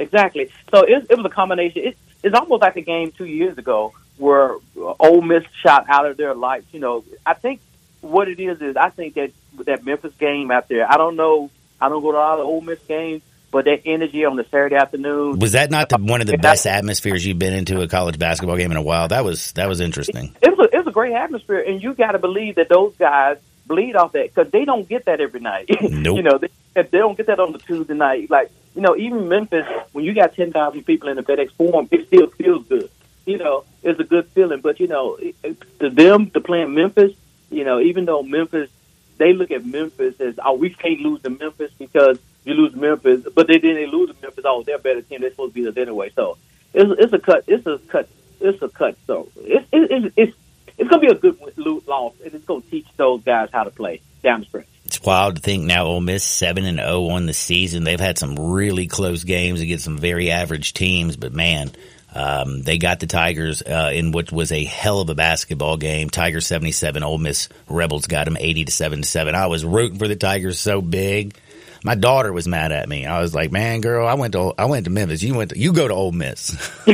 Exactly. 0.00 0.50
So 0.72 0.82
it, 0.82 1.06
it 1.08 1.16
was 1.16 1.24
a 1.24 1.30
combination. 1.30 1.82
It, 1.84 1.98
it's 2.24 2.34
almost 2.34 2.62
like 2.62 2.74
the 2.74 2.82
game 2.82 3.12
two 3.12 3.26
years 3.26 3.58
ago 3.58 3.92
where 4.16 4.56
Ole 4.74 5.22
Miss 5.22 5.44
shot 5.62 5.86
out 5.88 6.06
of 6.06 6.16
their 6.16 6.34
lights. 6.34 6.66
You 6.72 6.80
know, 6.80 7.04
I 7.24 7.34
think 7.34 7.60
what 8.00 8.28
it 8.28 8.40
is 8.40 8.60
is 8.60 8.76
I 8.76 8.90
think 8.90 9.14
that 9.14 9.30
that 9.66 9.84
Memphis 9.84 10.12
game 10.18 10.50
out 10.50 10.68
there. 10.68 10.90
I 10.90 10.96
don't 10.96 11.16
know. 11.16 11.50
I 11.80 11.88
don't 11.88 12.02
go 12.02 12.12
to 12.12 12.18
a 12.18 12.20
lot 12.20 12.38
of 12.40 12.46
Ole 12.46 12.60
Miss 12.60 12.80
games, 12.88 13.22
but 13.50 13.64
that 13.66 13.82
energy 13.84 14.24
on 14.24 14.36
the 14.36 14.44
Saturday 14.44 14.76
afternoon. 14.76 15.38
Was 15.38 15.52
that 15.52 15.70
not 15.70 15.88
the, 15.88 15.96
one 16.00 16.20
of 16.20 16.26
the 16.26 16.38
best 16.38 16.66
atmospheres 16.66 17.24
you've 17.24 17.38
been 17.38 17.54
into 17.54 17.80
a 17.80 17.88
college 17.88 18.18
basketball 18.18 18.56
game 18.56 18.70
in 18.70 18.76
a 18.76 18.82
while? 18.82 19.08
That 19.08 19.24
was, 19.24 19.52
that 19.52 19.68
was 19.68 19.80
interesting. 19.80 20.34
It 20.42 20.56
was 20.56 20.68
a, 20.72 20.74
it 20.74 20.78
was 20.78 20.86
a 20.88 20.92
great 20.92 21.12
atmosphere, 21.14 21.60
and 21.60 21.82
you 21.82 21.94
got 21.94 22.12
to 22.12 22.18
believe 22.18 22.56
that 22.56 22.68
those 22.68 22.94
guys 22.96 23.38
bleed 23.66 23.94
off 23.96 24.12
that 24.12 24.34
because 24.34 24.50
they 24.50 24.64
don't 24.64 24.88
get 24.88 25.04
that 25.04 25.20
every 25.20 25.40
night. 25.40 25.68
Nope. 25.82 26.16
you 26.16 26.22
know, 26.22 26.38
they, 26.38 26.48
if 26.74 26.90
they 26.90 26.98
don't 26.98 27.16
get 27.16 27.26
that 27.26 27.38
on 27.40 27.52
the 27.52 27.58
Tuesday 27.58 27.94
night. 27.94 28.30
Like 28.30 28.50
you 28.74 28.80
know, 28.82 28.96
even 28.96 29.28
Memphis, 29.28 29.66
when 29.92 30.04
you 30.04 30.14
got 30.14 30.34
ten 30.34 30.52
thousand 30.52 30.84
people 30.84 31.08
in 31.08 31.16
the 31.16 31.22
FedEx 31.22 31.50
Forum, 31.52 31.88
it 31.90 32.06
still 32.06 32.28
feels 32.28 32.64
good. 32.66 32.90
You 33.26 33.36
know, 33.38 33.64
it's 33.82 34.00
a 34.00 34.04
good 34.04 34.26
feeling. 34.28 34.60
But 34.60 34.80
you 34.80 34.86
know, 34.88 35.16
it, 35.16 35.34
it- 35.42 35.78
to 35.80 35.90
them 35.90 36.30
to 36.30 36.40
play 36.40 36.62
in 36.62 36.74
Memphis, 36.74 37.12
you 37.50 37.64
know, 37.64 37.78
even 37.80 38.04
though 38.06 38.22
Memphis, 38.22 38.70
they 39.18 39.32
look 39.32 39.50
at 39.50 39.64
Memphis 39.64 40.20
as 40.20 40.38
oh, 40.44 40.54
we 40.54 40.70
can't 40.70 41.00
lose 41.00 41.22
to 41.22 41.30
Memphis 41.30 41.72
because 41.78 42.18
you 42.44 42.54
lose 42.54 42.74
Memphis, 42.74 43.26
but 43.34 43.46
they 43.46 43.58
then 43.58 43.74
they 43.74 43.86
lose 43.86 44.10
to 44.10 44.16
Memphis. 44.22 44.44
Oh, 44.46 44.62
they're 44.62 44.76
a 44.76 44.80
better 44.80 45.02
team. 45.02 45.20
They're 45.20 45.30
supposed 45.30 45.54
to 45.54 45.62
be 45.62 45.68
us 45.68 45.76
anyway. 45.76 46.10
So 46.14 46.38
it's, 46.72 47.00
it's 47.00 47.12
a 47.12 47.18
cut. 47.18 47.44
It's 47.46 47.66
a 47.66 47.78
cut. 47.78 48.08
It's 48.40 48.62
a 48.62 48.68
cut. 48.68 48.96
So 49.06 49.28
it's 49.36 49.66
it, 49.72 49.90
it, 49.90 50.12
it's 50.16 50.36
it's 50.78 50.88
gonna 50.88 51.02
be 51.02 51.08
a 51.08 51.14
good 51.14 51.38
lo- 51.56 51.82
loss, 51.86 52.14
and 52.24 52.32
it's 52.32 52.44
gonna 52.44 52.62
teach 52.62 52.86
those 52.96 53.22
guys 53.22 53.50
how 53.52 53.64
to 53.64 53.70
play 53.70 54.00
down 54.22 54.40
the 54.40 54.46
stretch. 54.46 54.66
It's 54.84 55.02
wild 55.02 55.36
to 55.36 55.42
think 55.42 55.64
now 55.64 55.86
Ole 55.86 56.00
Miss 56.00 56.24
seven 56.24 56.64
and 56.64 56.78
zero 56.78 57.08
on 57.08 57.26
the 57.26 57.34
season. 57.34 57.84
They've 57.84 58.00
had 58.00 58.16
some 58.16 58.36
really 58.36 58.86
close 58.86 59.24
games 59.24 59.60
against 59.60 59.84
some 59.84 59.98
very 59.98 60.30
average 60.30 60.72
teams, 60.72 61.16
but 61.16 61.32
man, 61.32 61.72
um, 62.14 62.62
they 62.62 62.78
got 62.78 63.00
the 63.00 63.06
Tigers 63.06 63.62
uh, 63.62 63.90
in 63.94 64.12
what 64.12 64.32
was 64.32 64.50
a 64.52 64.64
hell 64.64 65.00
of 65.00 65.10
a 65.10 65.14
basketball 65.14 65.76
game. 65.76 66.10
Tigers 66.10 66.46
seventy 66.46 66.72
seven, 66.72 67.02
Ole 67.02 67.18
Miss 67.18 67.48
Rebels 67.68 68.06
got 68.06 68.24
them 68.24 68.36
eighty 68.38 68.64
to 68.64 68.72
seventy 68.72 69.02
seven. 69.04 69.34
I 69.34 69.46
was 69.46 69.64
rooting 69.64 69.98
for 69.98 70.08
the 70.08 70.16
Tigers 70.16 70.58
so 70.58 70.80
big. 70.80 71.36
My 71.84 71.94
daughter 71.94 72.32
was 72.32 72.48
mad 72.48 72.72
at 72.72 72.88
me. 72.88 73.06
I 73.06 73.20
was 73.20 73.34
like, 73.34 73.52
"Man, 73.52 73.80
girl, 73.80 74.06
I 74.08 74.14
went 74.14 74.32
to 74.32 74.52
I 74.58 74.64
went 74.64 74.84
to 74.86 74.90
Memphis. 74.90 75.22
You 75.22 75.34
went 75.34 75.50
to 75.50 75.58
you 75.58 75.72
go 75.72 75.86
to 75.86 75.94
Ole 75.94 76.12
Miss." 76.12 76.56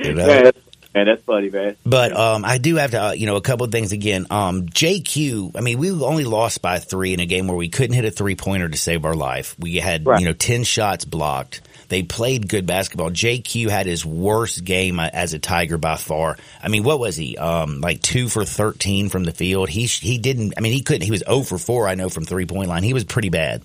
You 0.00 0.14
know? 0.14 0.26
Man, 0.28 0.44
that's, 0.44 0.58
man, 0.94 1.06
that's 1.06 1.22
funny. 1.24 1.50
man. 1.50 1.76
But 1.84 2.12
um, 2.16 2.44
I 2.44 2.58
do 2.58 2.76
have 2.76 2.92
to, 2.92 3.02
uh, 3.02 3.12
you 3.12 3.26
know, 3.26 3.34
a 3.36 3.40
couple 3.40 3.66
of 3.66 3.72
things 3.72 3.90
again. 3.90 4.26
Um, 4.30 4.66
JQ, 4.66 5.56
I 5.56 5.60
mean, 5.60 5.78
we 5.78 5.90
only 5.90 6.24
lost 6.24 6.62
by 6.62 6.78
three 6.78 7.12
in 7.12 7.20
a 7.20 7.26
game 7.26 7.48
where 7.48 7.56
we 7.56 7.68
couldn't 7.68 7.94
hit 7.96 8.04
a 8.04 8.10
three 8.12 8.36
pointer 8.36 8.68
to 8.68 8.76
save 8.76 9.04
our 9.04 9.14
life. 9.16 9.56
We 9.58 9.76
had, 9.76 10.06
Right. 10.06 10.20
you 10.20 10.26
know, 10.26 10.32
10 10.34 10.62
shots 10.62 11.04
blocked. 11.04 11.62
They 11.88 12.02
played 12.02 12.48
good 12.48 12.66
basketball. 12.66 13.10
JQ 13.10 13.70
had 13.70 13.86
his 13.86 14.04
worst 14.04 14.64
game 14.64 15.00
as 15.00 15.32
a 15.32 15.38
Tiger 15.38 15.78
by 15.78 15.96
far. 15.96 16.36
I 16.62 16.68
mean, 16.68 16.82
what 16.82 16.98
was 16.98 17.16
he? 17.16 17.36
Um, 17.38 17.80
like 17.80 18.02
two 18.02 18.28
for 18.28 18.44
13 18.44 19.08
from 19.08 19.24
the 19.24 19.32
field. 19.32 19.68
He, 19.68 19.86
he 19.86 20.18
didn't, 20.18 20.54
I 20.56 20.60
mean, 20.60 20.72
he 20.72 20.82
couldn't, 20.82 21.02
he 21.02 21.10
was 21.10 21.22
0 21.26 21.42
for 21.42 21.58
4, 21.58 21.88
I 21.88 21.94
know, 21.94 22.08
from 22.08 22.24
three 22.24 22.46
point 22.46 22.68
line. 22.68 22.82
He 22.82 22.92
was 22.92 23.04
pretty 23.04 23.30
bad. 23.30 23.62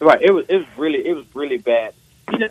Right. 0.00 0.20
It 0.20 0.32
was 0.32 0.46
it 0.48 0.56
was 0.56 0.66
really 0.76 1.06
it 1.06 1.14
was 1.14 1.24
really 1.32 1.58
bad. 1.58 1.94
You 2.32 2.38
know, 2.40 2.48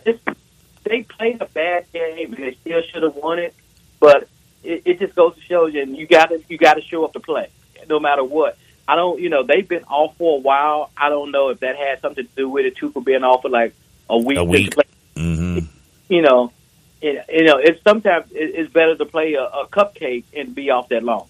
they 0.84 1.02
played 1.02 1.42
a 1.42 1.44
bad 1.44 1.84
game 1.92 2.32
and 2.32 2.42
they 2.42 2.54
still 2.54 2.80
should 2.90 3.02
have 3.02 3.14
won 3.14 3.38
it, 3.38 3.54
but 4.00 4.26
it, 4.62 4.82
it 4.86 4.98
just 4.98 5.14
goes 5.14 5.34
to 5.34 5.40
show 5.42 5.66
you, 5.66 5.82
and 5.82 5.94
you 5.94 6.06
got 6.06 6.30
to 6.30 6.42
you 6.48 6.56
got 6.56 6.74
to 6.74 6.80
show 6.80 7.04
up 7.04 7.12
to 7.12 7.20
play, 7.20 7.48
no 7.88 8.00
matter 8.00 8.24
what. 8.24 8.56
I 8.88 8.96
don't, 8.96 9.20
you 9.20 9.28
know, 9.28 9.42
they've 9.42 9.66
been 9.66 9.84
off 9.84 10.16
for 10.16 10.38
a 10.38 10.40
while. 10.40 10.90
I 10.96 11.08
don't 11.08 11.30
know 11.30 11.50
if 11.50 11.60
that 11.60 11.76
had 11.76 12.00
something 12.00 12.24
to 12.24 12.30
do 12.34 12.48
with 12.48 12.66
it 12.66 12.76
too, 12.76 12.90
for 12.90 13.02
being 13.02 13.22
off 13.22 13.42
for 13.42 13.48
like 13.48 13.74
a 14.08 14.18
week. 14.18 14.38
A 14.38 14.44
week. 14.44 14.74
Play. 15.14 15.22
hmm 15.22 15.58
You 16.08 16.20
know, 16.20 16.52
it, 17.00 17.24
you 17.30 17.44
know, 17.44 17.56
it's 17.56 17.82
sometimes 17.82 18.30
it, 18.32 18.54
it's 18.54 18.72
better 18.72 18.94
to 18.96 19.06
play 19.06 19.32
a, 19.32 19.44
a 19.44 19.66
cupcake 19.66 20.24
and 20.36 20.54
be 20.54 20.68
off 20.70 20.90
that 20.90 21.02
long. 21.02 21.26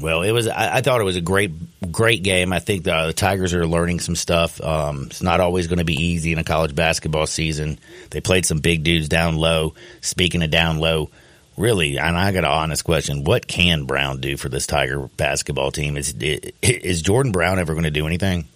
Well, 0.00 0.22
it 0.22 0.32
was. 0.32 0.46
I, 0.46 0.76
I 0.76 0.80
thought 0.82 1.00
it 1.00 1.04
was 1.04 1.16
a 1.16 1.20
great, 1.20 1.50
great 1.90 2.22
game. 2.22 2.52
I 2.52 2.58
think 2.58 2.84
the, 2.84 3.06
the 3.06 3.12
Tigers 3.12 3.54
are 3.54 3.66
learning 3.66 4.00
some 4.00 4.14
stuff. 4.14 4.60
Um, 4.60 5.04
it's 5.06 5.22
not 5.22 5.40
always 5.40 5.66
going 5.66 5.78
to 5.78 5.84
be 5.84 5.94
easy 5.94 6.32
in 6.32 6.38
a 6.38 6.44
college 6.44 6.74
basketball 6.74 7.26
season. 7.26 7.78
They 8.10 8.20
played 8.20 8.46
some 8.46 8.58
big 8.58 8.84
dudes 8.84 9.08
down 9.08 9.36
low. 9.36 9.74
Speaking 10.00 10.42
of 10.42 10.50
down 10.50 10.78
low, 10.78 11.10
really, 11.56 11.98
and 11.98 12.16
I 12.16 12.30
got 12.32 12.44
an 12.44 12.50
honest 12.50 12.84
question: 12.84 13.24
What 13.24 13.48
can 13.48 13.84
Brown 13.84 14.20
do 14.20 14.36
for 14.36 14.48
this 14.48 14.66
Tiger 14.66 15.08
basketball 15.16 15.72
team? 15.72 15.96
Is 15.96 16.14
is 16.62 17.02
Jordan 17.02 17.32
Brown 17.32 17.58
ever 17.58 17.72
going 17.72 17.84
to 17.84 17.90
do 17.90 18.06
anything? 18.06 18.46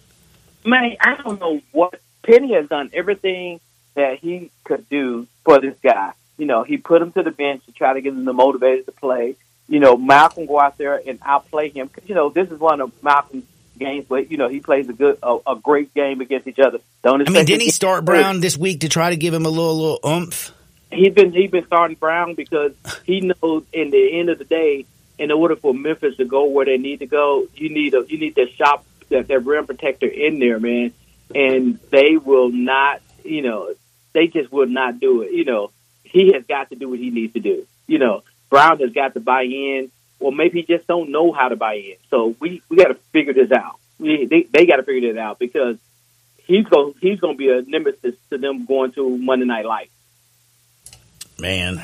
Man, 0.63 0.95
I 1.01 1.15
don't 1.15 1.39
know 1.41 1.59
what 1.71 1.99
Penny 2.21 2.53
has 2.53 2.69
done 2.69 2.91
everything 2.93 3.59
that 3.95 4.19
he 4.19 4.51
could 4.63 4.87
do 4.89 5.27
for 5.43 5.59
this 5.59 5.75
guy. 5.81 6.13
You 6.37 6.45
know, 6.45 6.63
he 6.63 6.77
put 6.77 7.01
him 7.01 7.11
to 7.13 7.23
the 7.23 7.31
bench 7.31 7.65
to 7.65 7.71
try 7.71 7.93
to 7.93 8.01
get 8.01 8.13
him 8.13 8.25
the 8.25 8.33
motivated 8.33 8.85
to 8.87 8.91
play. 8.91 9.35
You 9.67 9.79
know, 9.79 9.95
Malcolm 9.95 10.45
go 10.45 10.59
out 10.59 10.77
there 10.77 11.01
and 11.05 11.19
outplay 11.21 11.69
him 11.69 11.87
because 11.87 12.09
you 12.09 12.15
know 12.15 12.29
this 12.29 12.51
is 12.51 12.59
one 12.59 12.81
of 12.81 12.91
Malcolm's 13.03 13.45
games, 13.77 14.05
but 14.07 14.31
you 14.31 14.37
know 14.37 14.49
he 14.49 14.59
plays 14.59 14.89
a 14.89 14.93
good, 14.93 15.19
a, 15.23 15.37
a 15.47 15.55
great 15.55 15.93
game 15.93 16.21
against 16.21 16.47
each 16.47 16.59
other. 16.59 16.79
Don't 17.03 17.27
I 17.27 17.31
mean, 17.31 17.45
didn't 17.45 17.61
he 17.61 17.71
start 17.71 18.05
Brown 18.05 18.39
this 18.39 18.57
week 18.57 18.81
to 18.81 18.89
try 18.89 19.09
to 19.09 19.15
give 19.15 19.33
him 19.33 19.45
a 19.45 19.49
little, 19.49 19.77
little 19.77 19.99
oomph? 20.05 20.51
He's 20.91 21.13
been 21.13 21.31
he's 21.31 21.51
been 21.51 21.65
starting 21.65 21.97
Brown 21.97 22.35
because 22.35 22.73
he 23.05 23.21
knows 23.21 23.63
in 23.73 23.89
the 23.89 24.19
end 24.19 24.29
of 24.29 24.37
the 24.37 24.45
day, 24.45 24.85
in 25.17 25.31
order 25.31 25.55
for 25.55 25.73
Memphis 25.73 26.17
to 26.17 26.25
go 26.25 26.45
where 26.45 26.65
they 26.65 26.77
need 26.77 26.99
to 26.99 27.05
go, 27.05 27.47
you 27.55 27.69
need 27.69 27.93
a 27.93 28.05
you 28.07 28.19
need 28.19 28.35
that 28.35 28.51
shop 28.53 28.85
that 29.09 29.27
that 29.27 29.39
rim 29.39 29.65
protector 29.65 30.07
in 30.07 30.39
there, 30.39 30.59
man. 30.59 30.93
And 31.33 31.79
they 31.89 32.17
will 32.17 32.49
not, 32.49 33.01
you 33.23 33.41
know, 33.41 33.73
they 34.13 34.27
just 34.27 34.51
will 34.51 34.67
not 34.67 34.99
do 34.99 35.21
it. 35.23 35.31
You 35.31 35.45
know, 35.45 35.71
he 36.03 36.33
has 36.33 36.43
got 36.45 36.69
to 36.69 36.75
do 36.75 36.89
what 36.89 36.99
he 36.99 37.09
needs 37.09 37.33
to 37.33 37.39
do. 37.39 37.65
You 37.87 37.99
know, 37.99 38.23
Brown 38.49 38.79
has 38.79 38.91
got 38.91 39.15
to 39.15 39.19
buy 39.19 39.43
in, 39.43 39.91
or 40.19 40.31
maybe 40.31 40.61
he 40.61 40.65
just 40.65 40.87
don't 40.87 41.11
know 41.11 41.31
how 41.31 41.49
to 41.49 41.55
buy 41.55 41.75
in. 41.75 41.95
So 42.09 42.35
we 42.39 42.61
we 42.69 42.77
got 42.77 42.89
to 42.89 42.95
figure 43.11 43.33
this 43.33 43.51
out. 43.51 43.79
We, 43.99 44.25
they 44.25 44.43
they 44.43 44.65
got 44.65 44.77
to 44.77 44.83
figure 44.83 45.11
this 45.11 45.19
out 45.19 45.39
because 45.39 45.77
he's 46.45 46.65
going 46.65 46.93
he's 47.01 47.19
going 47.19 47.35
to 47.35 47.37
be 47.37 47.49
a 47.49 47.61
nemesis 47.61 48.15
to 48.29 48.37
them 48.37 48.65
going 48.65 48.91
to 48.93 49.17
Monday 49.17 49.45
Night 49.45 49.65
Light. 49.65 49.89
Man, 51.39 51.83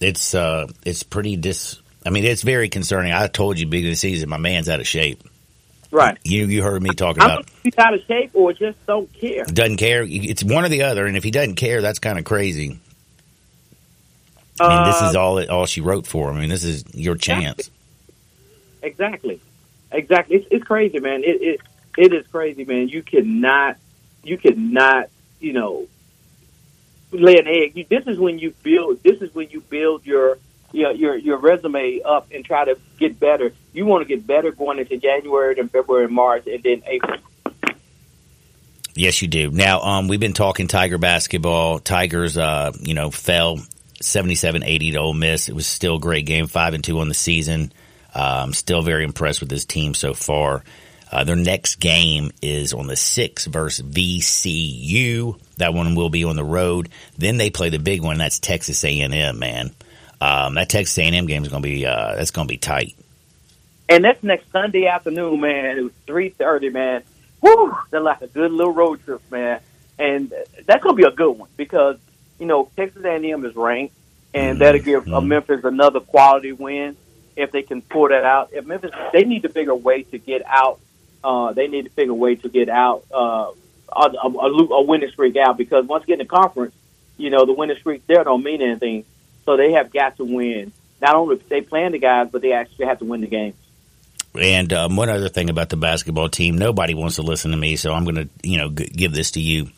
it's 0.00 0.34
uh, 0.34 0.68
it's 0.84 1.02
pretty 1.02 1.36
dis. 1.36 1.80
I 2.04 2.10
mean, 2.10 2.24
it's 2.24 2.42
very 2.42 2.68
concerning. 2.68 3.12
I 3.12 3.26
told 3.26 3.58
you, 3.58 3.66
beginning 3.66 3.90
of 3.90 3.92
the 3.92 3.96
season, 3.96 4.28
my 4.28 4.36
man's 4.36 4.68
out 4.68 4.78
of 4.78 4.86
shape. 4.86 5.22
Right. 5.90 6.18
You 6.24 6.46
you 6.46 6.62
heard 6.62 6.82
me 6.82 6.90
talking 6.90 7.22
I 7.22 7.26
about. 7.26 7.46
he's 7.62 7.76
out 7.78 7.94
of 7.94 8.02
shape 8.06 8.30
or 8.34 8.52
just 8.52 8.84
don't 8.86 9.10
care. 9.12 9.44
doesn't 9.44 9.76
care. 9.76 10.04
It's 10.06 10.42
one 10.44 10.64
or 10.64 10.68
the 10.68 10.82
other, 10.82 11.06
and 11.06 11.16
if 11.16 11.22
he 11.24 11.30
doesn't 11.30 11.54
care, 11.54 11.80
that's 11.80 11.98
kind 12.00 12.18
of 12.18 12.24
crazy. 12.24 12.78
I 14.60 14.68
mean, 14.68 14.86
this 14.86 15.02
Uh, 15.02 15.06
is 15.10 15.16
all 15.16 15.50
all 15.50 15.66
she 15.66 15.80
wrote 15.80 16.06
for. 16.06 16.30
I 16.32 16.40
mean, 16.40 16.48
this 16.48 16.64
is 16.64 16.84
your 16.94 17.14
chance. 17.16 17.70
exactly, 18.82 19.40
exactly. 19.92 20.36
It's, 20.36 20.46
it's 20.50 20.64
crazy, 20.64 20.98
man. 20.98 21.22
It, 21.24 21.42
it 21.42 21.60
it 21.98 22.12
is 22.14 22.26
crazy, 22.26 22.64
man. 22.64 22.88
You 22.88 23.02
cannot, 23.02 23.76
you 24.22 24.36
cannot, 24.38 25.08
you 25.40 25.52
know, 25.52 25.86
lay 27.12 27.38
an 27.38 27.46
egg. 27.46 27.76
You, 27.76 27.84
this 27.88 28.06
is 28.06 28.18
when 28.18 28.38
you 28.38 28.52
build. 28.62 29.02
This 29.02 29.20
is 29.22 29.34
when 29.34 29.50
you 29.50 29.60
build 29.60 30.04
your 30.06 30.38
your 30.72 30.92
your, 30.92 31.16
your 31.16 31.38
resume 31.38 32.00
up 32.02 32.28
and 32.32 32.44
try 32.44 32.64
to 32.64 32.78
get 32.98 33.18
better. 33.18 33.52
You 33.72 33.86
want 33.86 34.06
to 34.06 34.08
get 34.08 34.26
better 34.26 34.50
going 34.52 34.78
into 34.78 34.96
January, 34.96 35.54
then 35.54 35.68
February, 35.68 36.04
and 36.04 36.14
March, 36.14 36.46
and 36.46 36.62
then 36.62 36.82
April. 36.86 37.18
Yes, 38.94 39.20
you 39.20 39.28
do. 39.28 39.50
Now, 39.50 39.82
um, 39.82 40.08
we've 40.08 40.20
been 40.20 40.32
talking 40.32 40.68
Tiger 40.68 40.96
basketball. 40.96 41.78
Tigers, 41.80 42.38
uh, 42.38 42.72
you 42.80 42.94
know, 42.94 43.10
fell 43.10 43.58
77-80 44.02 44.92
to 44.92 44.96
Ole 44.96 45.12
Miss. 45.12 45.50
It 45.50 45.54
was 45.54 45.66
still 45.66 45.96
a 45.96 46.00
great 46.00 46.24
game, 46.24 46.46
five 46.46 46.72
and 46.72 46.82
two 46.82 46.98
on 47.00 47.08
the 47.08 47.14
season. 47.14 47.72
Um, 48.14 48.54
still 48.54 48.80
very 48.80 49.04
impressed 49.04 49.40
with 49.40 49.50
this 49.50 49.66
team 49.66 49.92
so 49.92 50.14
far. 50.14 50.64
Uh, 51.12 51.24
their 51.24 51.36
next 51.36 51.76
game 51.76 52.30
is 52.42 52.72
on 52.72 52.86
the 52.86 52.96
sixth 52.96 53.46
versus 53.46 53.86
VCU. 53.86 55.38
That 55.58 55.74
one 55.74 55.94
will 55.94 56.10
be 56.10 56.24
on 56.24 56.36
the 56.36 56.44
road. 56.44 56.88
Then 57.18 57.36
they 57.36 57.50
play 57.50 57.68
the 57.68 57.78
big 57.78 58.02
one. 58.02 58.18
That's 58.18 58.38
Texas 58.38 58.82
A&M, 58.84 59.38
man. 59.38 59.72
Um, 60.20 60.54
that 60.54 60.68
Texas 60.68 60.96
A&M 60.98 61.26
game 61.26 61.42
is 61.42 61.48
going 61.50 61.62
to 61.62 61.68
be, 61.68 61.84
uh, 61.86 62.14
that's 62.16 62.30
going 62.30 62.48
to 62.48 62.52
be 62.52 62.58
tight. 62.58 62.94
And 63.88 64.04
that's 64.04 64.22
next 64.22 64.50
Sunday 64.50 64.86
afternoon, 64.86 65.40
man. 65.40 65.78
It 65.78 65.82
was 65.82 65.92
three 66.06 66.30
thirty, 66.30 66.70
man. 66.70 67.04
Whew, 67.40 67.76
that's 67.90 68.02
like 68.02 68.20
a 68.20 68.26
good 68.26 68.50
little 68.50 68.72
road 68.72 69.04
trip, 69.04 69.22
man. 69.30 69.60
And 69.96 70.32
that's 70.66 70.82
gonna 70.82 70.96
be 70.96 71.04
a 71.04 71.12
good 71.12 71.30
one 71.30 71.48
because 71.56 71.96
you 72.40 72.46
know 72.46 72.68
Texas 72.76 73.04
A&M 73.04 73.44
is 73.44 73.54
ranked, 73.54 73.94
and 74.34 74.60
that'll 74.60 74.80
give 74.80 75.06
uh, 75.06 75.20
Mhm. 75.20 75.26
Memphis 75.28 75.64
another 75.64 76.00
quality 76.00 76.50
win 76.50 76.96
if 77.36 77.52
they 77.52 77.62
can 77.62 77.80
pull 77.80 78.08
that 78.08 78.24
out. 78.24 78.48
If 78.52 78.66
Memphis, 78.66 78.90
they 79.12 79.22
need 79.22 79.42
to 79.42 79.48
figure 79.50 79.70
a 79.72 79.76
way 79.76 80.02
to 80.02 80.18
get 80.18 80.42
out. 80.44 80.80
Uh, 81.22 81.52
they 81.52 81.68
need 81.68 81.84
to 81.84 81.90
figure 81.90 82.10
a 82.10 82.14
way 82.16 82.34
to 82.34 82.48
get 82.48 82.68
out 82.68 83.04
uh, 83.14 83.52
a, 83.94 84.00
a, 84.00 84.28
a 84.28 84.82
winning 84.82 85.10
streak 85.10 85.36
out 85.36 85.56
because 85.56 85.86
once 85.86 86.02
you 86.02 86.06
get 86.16 86.20
in 86.20 86.26
the 86.26 86.36
conference, 86.36 86.74
you 87.18 87.30
know 87.30 87.44
the 87.46 87.52
winning 87.52 87.76
streak 87.78 88.04
there 88.08 88.24
don't 88.24 88.42
mean 88.42 88.60
anything. 88.62 89.04
So 89.46 89.56
they 89.56 89.72
have 89.72 89.92
got 89.92 90.16
to 90.18 90.24
win. 90.24 90.72
Not 91.00 91.14
only 91.14 91.36
they 91.48 91.60
playing 91.60 91.92
the 91.92 91.98
guys, 91.98 92.28
but 92.30 92.42
they 92.42 92.52
actually 92.52 92.86
have 92.86 92.98
to 92.98 93.04
win 93.04 93.20
the 93.20 93.26
game. 93.26 93.54
And 94.38 94.72
um, 94.72 94.96
one 94.96 95.08
other 95.08 95.28
thing 95.28 95.48
about 95.48 95.70
the 95.70 95.76
basketball 95.76 96.28
team, 96.28 96.58
nobody 96.58 96.94
wants 96.94 97.16
to 97.16 97.22
listen 97.22 97.52
to 97.52 97.56
me, 97.56 97.76
so 97.76 97.92
I'm 97.92 98.04
going 98.04 98.16
to, 98.16 98.28
you 98.42 98.58
know, 98.58 98.68
g- 98.68 98.86
give 98.88 99.12
this 99.12 99.30
to 99.32 99.40
you 99.40 99.70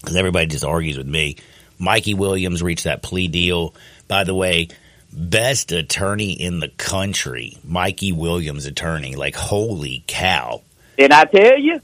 because 0.00 0.16
everybody 0.16 0.46
just 0.46 0.64
argues 0.64 0.98
with 0.98 1.06
me. 1.06 1.36
Mikey 1.78 2.14
Williams 2.14 2.62
reached 2.62 2.84
that 2.84 3.02
plea 3.02 3.28
deal. 3.28 3.74
By 4.08 4.24
the 4.24 4.34
way, 4.34 4.68
best 5.12 5.72
attorney 5.72 6.32
in 6.32 6.60
the 6.60 6.68
country, 6.68 7.56
Mikey 7.64 8.12
Williams 8.12 8.66
attorney. 8.66 9.14
Like, 9.14 9.34
holy 9.34 10.04
cow, 10.06 10.62
And 10.98 11.12
I 11.12 11.24
tell 11.24 11.58
you, 11.58 11.80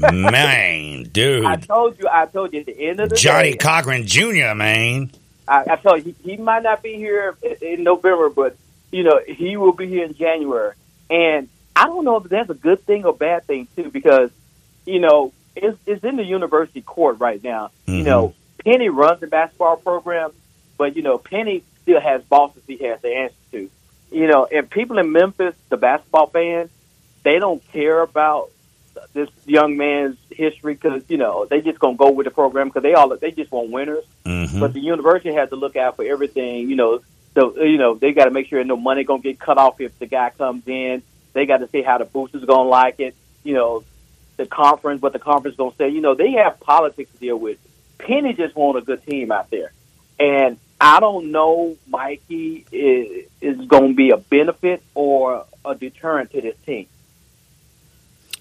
man, 0.00 1.02
dude, 1.12 1.44
I 1.44 1.56
told 1.56 1.98
you, 1.98 2.08
I 2.10 2.26
told 2.26 2.52
you 2.52 2.60
at 2.60 2.66
the 2.66 2.78
end 2.78 3.00
of 3.00 3.10
the 3.10 3.16
Johnny 3.16 3.52
day, 3.52 3.58
Cochran 3.58 4.06
Jr. 4.06 4.54
Man, 4.54 5.10
I, 5.46 5.64
I 5.70 5.76
told 5.76 6.04
you, 6.04 6.14
he, 6.22 6.32
he 6.32 6.36
might 6.36 6.62
not 6.62 6.82
be 6.82 6.94
here 6.94 7.36
in- 7.42 7.56
in 7.78 7.82
November, 7.84 8.28
but 8.30 8.56
you 8.90 9.02
know 9.04 9.20
he 9.26 9.56
will 9.56 9.72
be 9.72 9.86
here 9.88 10.04
in 10.04 10.14
January. 10.14 10.74
And 11.10 11.48
I 11.76 11.86
don't 11.86 12.04
know 12.04 12.16
if 12.16 12.24
that's 12.24 12.50
a 12.50 12.54
good 12.54 12.80
thing 12.84 13.04
or 13.04 13.12
bad 13.14 13.46
thing 13.46 13.68
too, 13.76 13.90
because 13.90 14.30
you 14.86 15.00
know 15.00 15.32
it's, 15.56 15.78
it's 15.86 16.02
in 16.04 16.16
the 16.16 16.24
university 16.24 16.80
court 16.82 17.18
right 17.20 17.42
now. 17.42 17.70
You 17.86 18.02
Mhm. 18.02 18.06
know, 18.06 18.34
Penny 18.64 18.88
runs 18.88 19.20
the 19.20 19.26
basketball 19.26 19.76
program, 19.76 20.30
but 20.78 20.96
you 20.96 21.02
know 21.02 21.18
Penny 21.18 21.62
still 21.82 22.00
has 22.00 22.22
bosses 22.24 22.62
he 22.66 22.78
has 22.78 23.00
to 23.02 23.08
answer 23.08 23.36
to. 23.52 23.70
You 24.10 24.26
know, 24.28 24.46
and 24.50 24.68
people 24.70 24.98
in 24.98 25.12
Memphis, 25.12 25.54
the 25.68 25.76
basketball 25.76 26.26
fans, 26.28 26.70
they 27.24 27.38
don't 27.38 27.62
care 27.72 28.00
about 28.00 28.50
this 29.12 29.28
young 29.46 29.76
man's 29.76 30.16
history 30.30 30.74
because 30.74 31.02
you 31.08 31.16
know 31.16 31.46
they 31.46 31.60
just 31.60 31.78
gonna 31.78 31.96
go 31.96 32.10
with 32.10 32.24
the 32.24 32.30
program 32.30 32.68
because 32.68 32.82
they 32.82 32.94
all 32.94 33.16
they 33.16 33.30
just 33.30 33.50
want 33.52 33.70
winners. 33.70 34.04
hmm 34.24 34.60
But 34.60 34.72
the 34.72 34.80
university 34.80 35.32
has 35.34 35.50
to 35.50 35.56
look 35.56 35.76
out 35.76 35.96
for 35.96 36.04
everything. 36.04 36.68
You 36.68 36.76
know, 36.76 37.00
so 37.34 37.62
you 37.62 37.78
know 37.78 37.94
they 37.94 38.12
got 38.12 38.24
to 38.24 38.30
make 38.30 38.48
sure 38.48 38.62
no 38.64 38.76
money 38.76 39.04
gonna 39.04 39.22
get 39.22 39.38
cut 39.38 39.58
off 39.58 39.80
if 39.80 39.98
the 39.98 40.06
guy 40.06 40.30
comes 40.30 40.66
in. 40.66 41.02
They 41.32 41.46
got 41.46 41.58
to 41.58 41.68
see 41.68 41.82
how 41.82 41.98
the 41.98 42.04
boosters 42.04 42.44
gonna 42.44 42.68
like 42.68 43.00
it. 43.00 43.14
You 43.42 43.54
know, 43.54 43.84
the 44.36 44.46
conference, 44.46 45.02
what 45.02 45.12
the 45.12 45.18
conference 45.18 45.56
gonna 45.56 45.74
say. 45.76 45.88
You 45.88 46.00
know, 46.00 46.14
they 46.14 46.32
have 46.32 46.60
politics 46.60 47.10
to 47.12 47.18
deal 47.18 47.36
with. 47.36 47.58
Penny 47.98 48.32
just 48.34 48.54
want 48.54 48.76
a 48.78 48.82
good 48.82 49.04
team 49.06 49.32
out 49.32 49.50
there, 49.50 49.72
and 50.18 50.58
I 50.80 51.00
don't 51.00 51.30
know 51.32 51.76
Mikey 51.86 52.66
is 52.70 53.26
is 53.40 53.66
going 53.66 53.90
to 53.90 53.94
be 53.94 54.10
a 54.10 54.16
benefit 54.16 54.82
or 54.94 55.46
a 55.64 55.74
deterrent 55.74 56.32
to 56.32 56.40
this 56.40 56.56
team. 56.66 56.86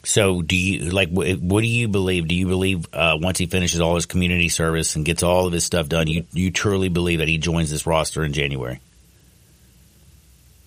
So, 0.06 0.41
do 0.41 0.58
you 0.58 0.91
like? 0.91 1.10
What 1.10 1.62
do 1.62 1.68
you 1.68 1.88
believe? 1.88 2.28
Do 2.28 2.36
you 2.36 2.47
believe 2.47 2.88
uh, 2.93 3.18
once 3.22 3.38
he 3.38 3.45
finishes 3.45 3.80
all 3.80 3.95
his 3.95 4.06
community 4.06 4.49
service 4.49 4.95
and 4.97 5.06
gets 5.06 5.24
all 5.24 5.47
of 5.47 5.54
his 5.54 5.64
stuff 5.64 5.88
done, 5.88 6.08
you 6.08 6.26
you 6.34 6.51
truly 6.51 6.89
believe 6.89 7.20
that 7.20 7.30
he 7.30 7.38
joins 7.38 7.70
this 7.72 7.88
roster 7.88 8.24
in 8.26 8.34
January? 8.34 8.82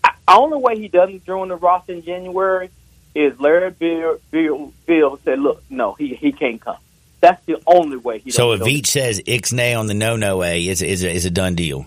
The 0.02 0.12
only 0.28 0.58
way 0.58 0.78
he 0.78 0.88
doesn't 0.88 1.24
join 1.26 1.48
the 1.48 1.56
roster 1.56 1.92
in 1.92 2.02
January 2.02 2.70
is 3.14 3.38
Larry 3.38 3.70
Bill, 3.70 4.18
Bill, 4.30 4.72
Bill 4.86 5.18
said, 5.24 5.38
"Look, 5.38 5.62
no, 5.70 5.92
he 5.94 6.14
he 6.14 6.32
can't 6.32 6.60
come." 6.60 6.76
That's 7.20 7.44
the 7.44 7.60
only 7.66 7.96
way 7.96 8.18
he. 8.20 8.30
So 8.30 8.52
if. 8.52 8.60
Veatch 8.60 8.86
says 8.86 9.20
Ixnay 9.20 9.78
on 9.78 9.86
the 9.86 9.94
no 9.94 10.16
no 10.16 10.42
a 10.42 10.66
is 10.66 10.80
is 10.80 11.04
a, 11.04 11.10
is 11.10 11.26
a 11.26 11.30
done 11.30 11.54
deal. 11.54 11.86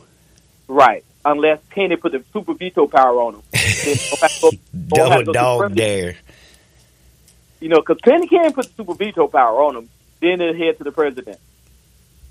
right, 0.68 1.04
unless 1.26 1.60
Penny 1.70 1.96
put 1.96 2.12
the 2.12 2.24
super 2.32 2.54
veto 2.54 2.88
power 2.88 3.20
on 3.22 3.36
him, 3.36 3.42
Then 3.52 3.96
he'll 3.96 4.18
have 4.18 4.32
to 4.32 4.42
go- 4.42 4.52
he'll 4.96 5.10
have 5.10 5.26
Double 5.26 5.26
to 5.26 5.26
go 5.26 5.26
to 5.26 5.26
the 5.26 5.34
dog 5.34 5.76
dare. 5.76 6.16
You 7.60 7.70
know, 7.70 7.78
because 7.82 8.00
Penny 8.02 8.28
can 8.28 8.54
put 8.54 8.66
the 8.68 8.74
super 8.74 8.94
veto 8.96 9.28
power 9.28 9.62
on 9.64 9.76
him, 9.76 9.90
then 10.22 10.40
it'll 10.42 10.56
head 10.56 10.78
to 10.78 10.84
the 10.84 10.92
president. 10.92 11.40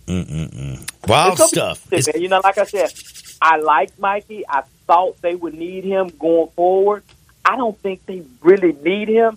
Mm-mm-mm. 0.07 1.09
Wild 1.09 1.39
stuff. 1.39 1.91
man. 1.91 2.03
You 2.15 2.29
know, 2.29 2.41
like 2.43 2.57
I 2.59 2.65
said, 2.65 2.93
I 3.43 3.59
like 3.59 3.99
Mikey. 3.99 4.45
I 4.49 4.63
thought 4.87 5.21
they 5.21 5.35
would 5.35 5.55
need 5.55 5.85
him 5.85 6.09
going 6.19 6.49
forward. 6.51 7.03
I 7.45 7.57
don't 7.57 7.79
think 7.79 8.05
they 8.07 8.23
really 8.41 8.73
need 8.73 9.09
him, 9.09 9.37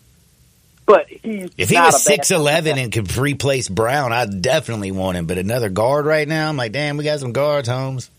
but 0.86 1.08
he's 1.08 1.52
if 1.58 1.70
he 1.70 1.76
was 1.76 2.02
six 2.04 2.32
eleven 2.32 2.78
and 2.78 2.92
could 2.92 3.16
replace 3.18 3.68
Brown, 3.70 4.14
I'd 4.14 4.42
definitely 4.42 4.92
want 4.92 5.18
him. 5.18 5.26
But 5.26 5.38
another 5.38 5.70
guard 5.70 6.06
right 6.06 6.28
now, 6.28 6.50
I'm 6.50 6.58
like, 6.58 6.72
damn, 6.72 6.98
we 6.98 7.04
got 7.04 7.20
some 7.20 7.32
guards, 7.34 7.68
Holmes. 7.68 8.10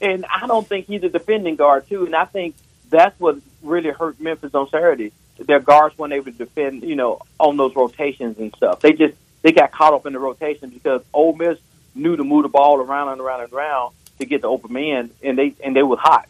and 0.00 0.24
I 0.32 0.46
don't 0.46 0.66
think 0.66 0.86
he's 0.86 1.02
a 1.02 1.08
defending 1.08 1.56
guard 1.56 1.88
too. 1.88 2.06
And 2.06 2.14
I 2.14 2.24
think 2.24 2.54
that's 2.90 3.18
what 3.18 3.36
really 3.62 3.90
hurt 3.90 4.20
Memphis 4.20 4.54
on 4.54 4.68
Saturday. 4.68 5.12
Their 5.38 5.60
guards 5.60 5.98
weren't 5.98 6.12
able 6.12 6.26
to 6.26 6.32
defend, 6.32 6.82
you 6.82 6.96
know, 6.96 7.20
on 7.40 7.56
those 7.56 7.74
rotations 7.74 8.38
and 8.38 8.54
stuff. 8.54 8.80
They 8.80 8.92
just 8.92 9.14
they 9.42 9.52
got 9.52 9.72
caught 9.72 9.92
up 9.92 10.06
in 10.06 10.12
the 10.12 10.18
rotation 10.18 10.70
because 10.70 11.02
Ole 11.12 11.34
Miss 11.34 11.58
knew 11.94 12.16
to 12.16 12.24
move 12.24 12.44
the 12.44 12.48
ball 12.48 12.80
around 12.80 13.08
and 13.08 13.20
around 13.20 13.42
and 13.42 13.52
around 13.52 13.94
to 14.18 14.26
get 14.26 14.42
the 14.42 14.48
open 14.48 14.72
man, 14.72 15.10
and 15.22 15.36
they 15.36 15.54
and 15.62 15.74
they 15.74 15.82
was 15.82 15.98
hot. 15.98 16.28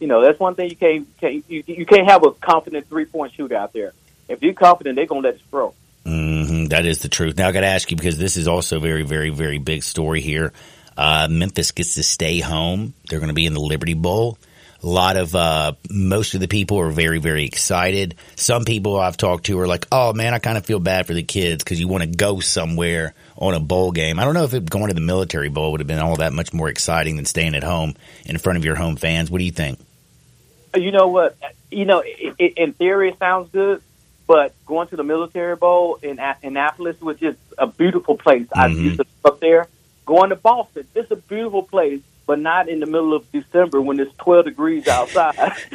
You 0.00 0.06
know, 0.06 0.22
that's 0.22 0.38
one 0.38 0.54
thing 0.54 0.70
you 0.70 0.76
can't, 0.76 1.06
can't 1.18 1.44
you, 1.48 1.64
you 1.66 1.86
can't 1.86 2.08
have 2.08 2.24
a 2.24 2.32
confident 2.32 2.88
three 2.88 3.04
point 3.04 3.32
shooter 3.34 3.56
out 3.56 3.72
there. 3.72 3.92
If 4.28 4.42
you're 4.42 4.54
confident, 4.54 4.96
they're 4.96 5.06
gonna 5.06 5.20
let 5.20 5.34
it 5.34 5.40
throw. 5.50 5.74
hmm 6.04 6.66
that 6.66 6.86
is 6.86 7.00
the 7.00 7.08
truth. 7.08 7.36
Now 7.36 7.48
I 7.48 7.52
got 7.52 7.60
to 7.60 7.66
ask 7.66 7.90
you 7.90 7.96
because 7.96 8.18
this 8.18 8.36
is 8.36 8.48
also 8.48 8.78
a 8.78 8.80
very, 8.80 9.02
very, 9.02 9.30
very 9.30 9.58
big 9.58 9.82
story 9.82 10.20
here. 10.20 10.52
Uh, 10.96 11.28
Memphis 11.30 11.72
gets 11.72 11.94
to 11.94 12.02
stay 12.02 12.40
home. 12.40 12.94
They're 13.08 13.18
going 13.18 13.28
to 13.28 13.34
be 13.34 13.46
in 13.46 13.54
the 13.54 13.60
Liberty 13.60 13.94
Bowl. 13.94 14.38
A 14.86 14.88
lot 14.88 15.16
of 15.16 15.34
uh, 15.34 15.72
most 15.90 16.34
of 16.34 16.40
the 16.40 16.46
people 16.46 16.78
are 16.78 16.90
very, 16.90 17.18
very 17.18 17.44
excited. 17.44 18.14
Some 18.36 18.64
people 18.64 19.00
I've 19.00 19.16
talked 19.16 19.46
to 19.46 19.58
are 19.58 19.66
like, 19.66 19.84
"Oh 19.90 20.12
man, 20.12 20.32
I 20.32 20.38
kind 20.38 20.56
of 20.56 20.64
feel 20.64 20.78
bad 20.78 21.08
for 21.08 21.12
the 21.12 21.24
kids 21.24 21.64
because 21.64 21.80
you 21.80 21.88
want 21.88 22.04
to 22.04 22.08
go 22.08 22.38
somewhere 22.38 23.12
on 23.36 23.54
a 23.54 23.58
bowl 23.58 23.90
game." 23.90 24.20
I 24.20 24.24
don't 24.24 24.34
know 24.34 24.44
if 24.44 24.54
it, 24.54 24.70
going 24.70 24.86
to 24.86 24.94
the 24.94 25.00
Military 25.00 25.48
Bowl 25.48 25.72
would 25.72 25.80
have 25.80 25.88
been 25.88 25.98
all 25.98 26.14
that 26.18 26.32
much 26.32 26.52
more 26.52 26.68
exciting 26.68 27.16
than 27.16 27.24
staying 27.24 27.56
at 27.56 27.64
home 27.64 27.96
in 28.26 28.38
front 28.38 28.58
of 28.58 28.64
your 28.64 28.76
home 28.76 28.94
fans. 28.94 29.28
What 29.28 29.38
do 29.38 29.44
you 29.44 29.50
think? 29.50 29.80
You 30.76 30.92
know 30.92 31.08
what? 31.08 31.36
You 31.68 31.84
know, 31.84 32.04
i 32.04 32.32
i 32.40 32.52
in 32.56 32.72
theory, 32.72 33.08
it 33.08 33.18
sounds 33.18 33.50
good, 33.50 33.82
but 34.28 34.54
going 34.66 34.86
to 34.88 34.96
the 34.96 35.02
Military 35.02 35.56
Bowl 35.56 35.98
in 36.00 36.20
Annapolis, 36.44 37.00
which 37.00 37.24
is 37.24 37.34
a 37.58 37.66
beautiful 37.66 38.16
place, 38.16 38.46
I 38.54 38.68
Mhm. 38.68 38.82
used 38.82 38.96
to 38.98 39.02
live 39.02 39.32
up 39.32 39.40
there. 39.40 39.66
Going 40.04 40.30
to 40.30 40.36
Boston, 40.36 40.86
it's 40.94 41.10
a 41.10 41.16
beautiful 41.16 41.64
place, 41.64 42.02
but 42.26 42.40
not 42.40 42.68
in 42.68 42.80
the 42.80 42.86
middle 42.86 43.14
of 43.14 43.30
December 43.30 43.80
when 43.80 43.98
it's 44.00 44.14
12 44.16 44.44
degrees 44.46 44.88
outside 44.88 45.36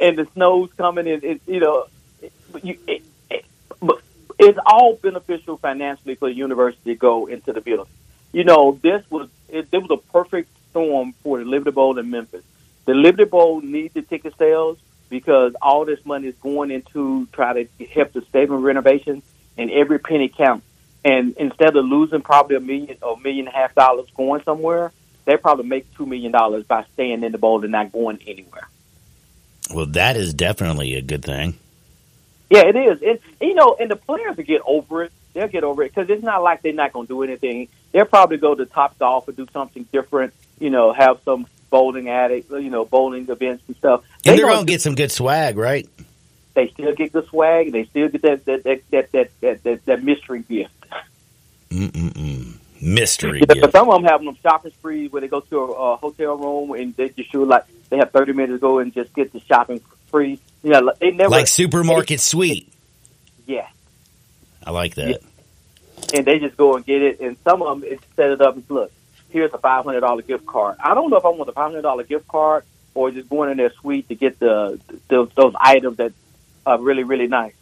and 0.00 0.18
the 0.18 0.28
snow's 0.34 0.72
coming. 0.74 1.08
And 1.08 1.24
it, 1.24 1.40
you 1.46 1.60
know, 1.60 1.86
it, 2.20 2.32
you, 2.62 2.78
it, 2.86 3.02
it, 3.30 3.44
but 3.80 4.00
it's 4.38 4.58
all 4.66 4.94
beneficial 4.96 5.56
financially 5.56 6.14
for 6.14 6.28
the 6.28 6.34
university 6.34 6.92
to 6.92 6.98
go 6.98 7.26
into 7.26 7.52
the 7.52 7.60
building. 7.60 7.92
You 8.32 8.44
know, 8.44 8.78
this 8.82 9.02
was 9.10 9.28
it, 9.48 9.68
it 9.72 9.78
was 9.78 9.90
a 9.90 10.12
perfect 10.12 10.50
storm 10.70 11.14
for 11.22 11.38
the 11.38 11.44
Liberty 11.44 11.70
Bowl 11.70 11.98
in 11.98 12.10
Memphis. 12.10 12.44
The 12.84 12.94
Liberty 12.94 13.24
Bowl 13.24 13.60
needs 13.60 13.94
the 13.94 14.02
ticket 14.02 14.36
sales 14.36 14.78
because 15.08 15.54
all 15.62 15.84
this 15.84 16.04
money 16.04 16.28
is 16.28 16.34
going 16.36 16.70
into 16.70 17.26
try 17.32 17.62
to 17.62 17.86
help 17.86 18.12
the 18.12 18.22
stadium 18.22 18.62
renovations, 18.62 19.22
and 19.56 19.70
every 19.70 19.98
penny 19.98 20.28
counts. 20.28 20.66
And 21.04 21.36
instead 21.36 21.76
of 21.76 21.84
losing 21.84 22.22
probably 22.22 22.56
a 22.56 22.60
million 22.60 22.96
or 23.02 23.14
a 23.14 23.20
million 23.20 23.46
and 23.46 23.54
a 23.54 23.56
half 23.56 23.74
dollars 23.74 24.08
going 24.16 24.42
somewhere, 24.42 24.90
they 25.24 25.36
probably 25.36 25.66
make 25.66 25.92
two 25.94 26.06
million 26.06 26.32
dollars 26.32 26.64
by 26.64 26.84
staying 26.94 27.22
in 27.22 27.32
the 27.32 27.38
bowl 27.38 27.62
and 27.62 27.72
not 27.72 27.92
going 27.92 28.18
anywhere. 28.26 28.68
Well, 29.74 29.86
that 29.86 30.16
is 30.16 30.34
definitely 30.34 30.94
a 30.94 31.02
good 31.02 31.24
thing. 31.24 31.58
Yeah, 32.50 32.66
it 32.66 32.76
is. 32.76 33.02
And 33.02 33.18
you 33.40 33.54
know, 33.54 33.76
and 33.78 33.90
the 33.90 33.96
players 33.96 34.36
will 34.36 34.44
get 34.44 34.60
over 34.66 35.04
it. 35.04 35.12
They'll 35.32 35.48
get 35.48 35.64
over 35.64 35.82
it 35.82 35.94
because 35.94 36.10
it's 36.10 36.22
not 36.22 36.42
like 36.42 36.62
they're 36.62 36.72
not 36.72 36.92
going 36.92 37.06
to 37.06 37.12
do 37.12 37.22
anything. 37.22 37.68
They'll 37.92 38.04
probably 38.04 38.36
go 38.36 38.54
to 38.54 38.66
Top 38.66 38.98
Golf 38.98 39.26
or 39.28 39.32
do 39.32 39.46
something 39.52 39.86
different. 39.92 40.32
You 40.60 40.70
know, 40.70 40.92
have 40.92 41.20
some 41.24 41.46
bowling 41.70 42.08
attic, 42.08 42.48
you 42.50 42.70
know, 42.70 42.84
bowling 42.84 43.28
events 43.28 43.64
and 43.66 43.76
stuff. 43.76 44.04
And 44.24 44.32
They 44.32 44.36
they're 44.36 44.44
gonna 44.46 44.56
going 44.56 44.66
to 44.66 44.72
get 44.72 44.80
some 44.80 44.94
good 44.94 45.10
swag, 45.10 45.56
right? 45.56 45.88
they 46.54 46.68
still 46.68 46.94
get 46.94 47.12
the 47.12 47.26
swag. 47.26 47.72
They 47.72 47.84
still 47.84 48.08
get 48.08 48.22
that 48.22 48.44
that 48.44 48.64
that 48.64 48.82
that 48.90 49.12
that 49.12 49.30
that, 49.40 49.62
that, 49.64 49.84
that 49.86 50.02
mystery 50.04 50.42
gift. 50.42 50.72
Mm-mm-mm. 51.70 52.54
Mystery 52.84 53.40
Yeah, 53.48 53.54
gift. 53.54 53.72
some 53.72 53.88
of 53.88 53.94
them 53.94 54.04
have 54.04 54.22
them 54.22 54.36
shopping 54.42 54.72
sprees 54.72 55.10
where 55.10 55.20
they 55.22 55.28
go 55.28 55.40
to 55.40 55.58
a, 55.58 55.92
a 55.92 55.96
hotel 55.96 56.36
room 56.36 56.72
and 56.72 56.94
they 56.96 57.08
just 57.08 57.30
shoot 57.32 57.46
like 57.48 57.64
they 57.90 57.96
have 57.98 58.10
thirty 58.12 58.32
minutes 58.32 58.54
to 58.54 58.58
go 58.58 58.78
and 58.78 58.92
just 58.92 59.12
get 59.14 59.32
the 59.32 59.40
shopping 59.40 59.80
free. 60.10 60.38
You 60.62 60.70
know, 60.70 60.80
like, 60.80 60.98
they 60.98 61.10
never 61.10 61.30
Like 61.30 61.46
supermarket 61.48 62.20
sweet. 62.20 62.72
yeah, 63.46 63.66
I 64.64 64.70
like 64.70 64.94
that. 64.96 65.20
and 66.12 66.24
they 66.26 66.38
just 66.38 66.56
go 66.56 66.76
and 66.76 66.84
get 66.84 67.02
it. 67.02 67.20
And 67.20 67.36
some 67.44 67.62
of 67.62 67.80
them 67.80 67.90
it's 67.92 68.04
set 68.16 68.30
it 68.30 68.40
up 68.40 68.54
and 68.56 68.64
look, 68.68 68.92
here's 69.30 69.52
a 69.52 69.58
five 69.58 69.84
hundred 69.84 70.00
dollar 70.00 70.22
gift 70.22 70.46
card. 70.46 70.76
I 70.82 70.94
don't 70.94 71.10
know 71.10 71.16
if 71.16 71.24
I 71.24 71.28
want 71.28 71.48
a 71.48 71.52
five 71.52 71.70
hundred 71.70 71.82
dollar 71.82 72.02
gift 72.04 72.28
card 72.28 72.64
or 72.94 73.10
just 73.10 73.28
going 73.28 73.50
in 73.50 73.56
their 73.56 73.72
suite 73.72 74.08
to 74.08 74.14
get 74.14 74.38
the, 74.38 74.78
the 75.08 75.28
those 75.34 75.54
items 75.58 75.96
that 75.96 76.12
are 76.66 76.80
really 76.80 77.04
really 77.04 77.26
nice. 77.28 77.54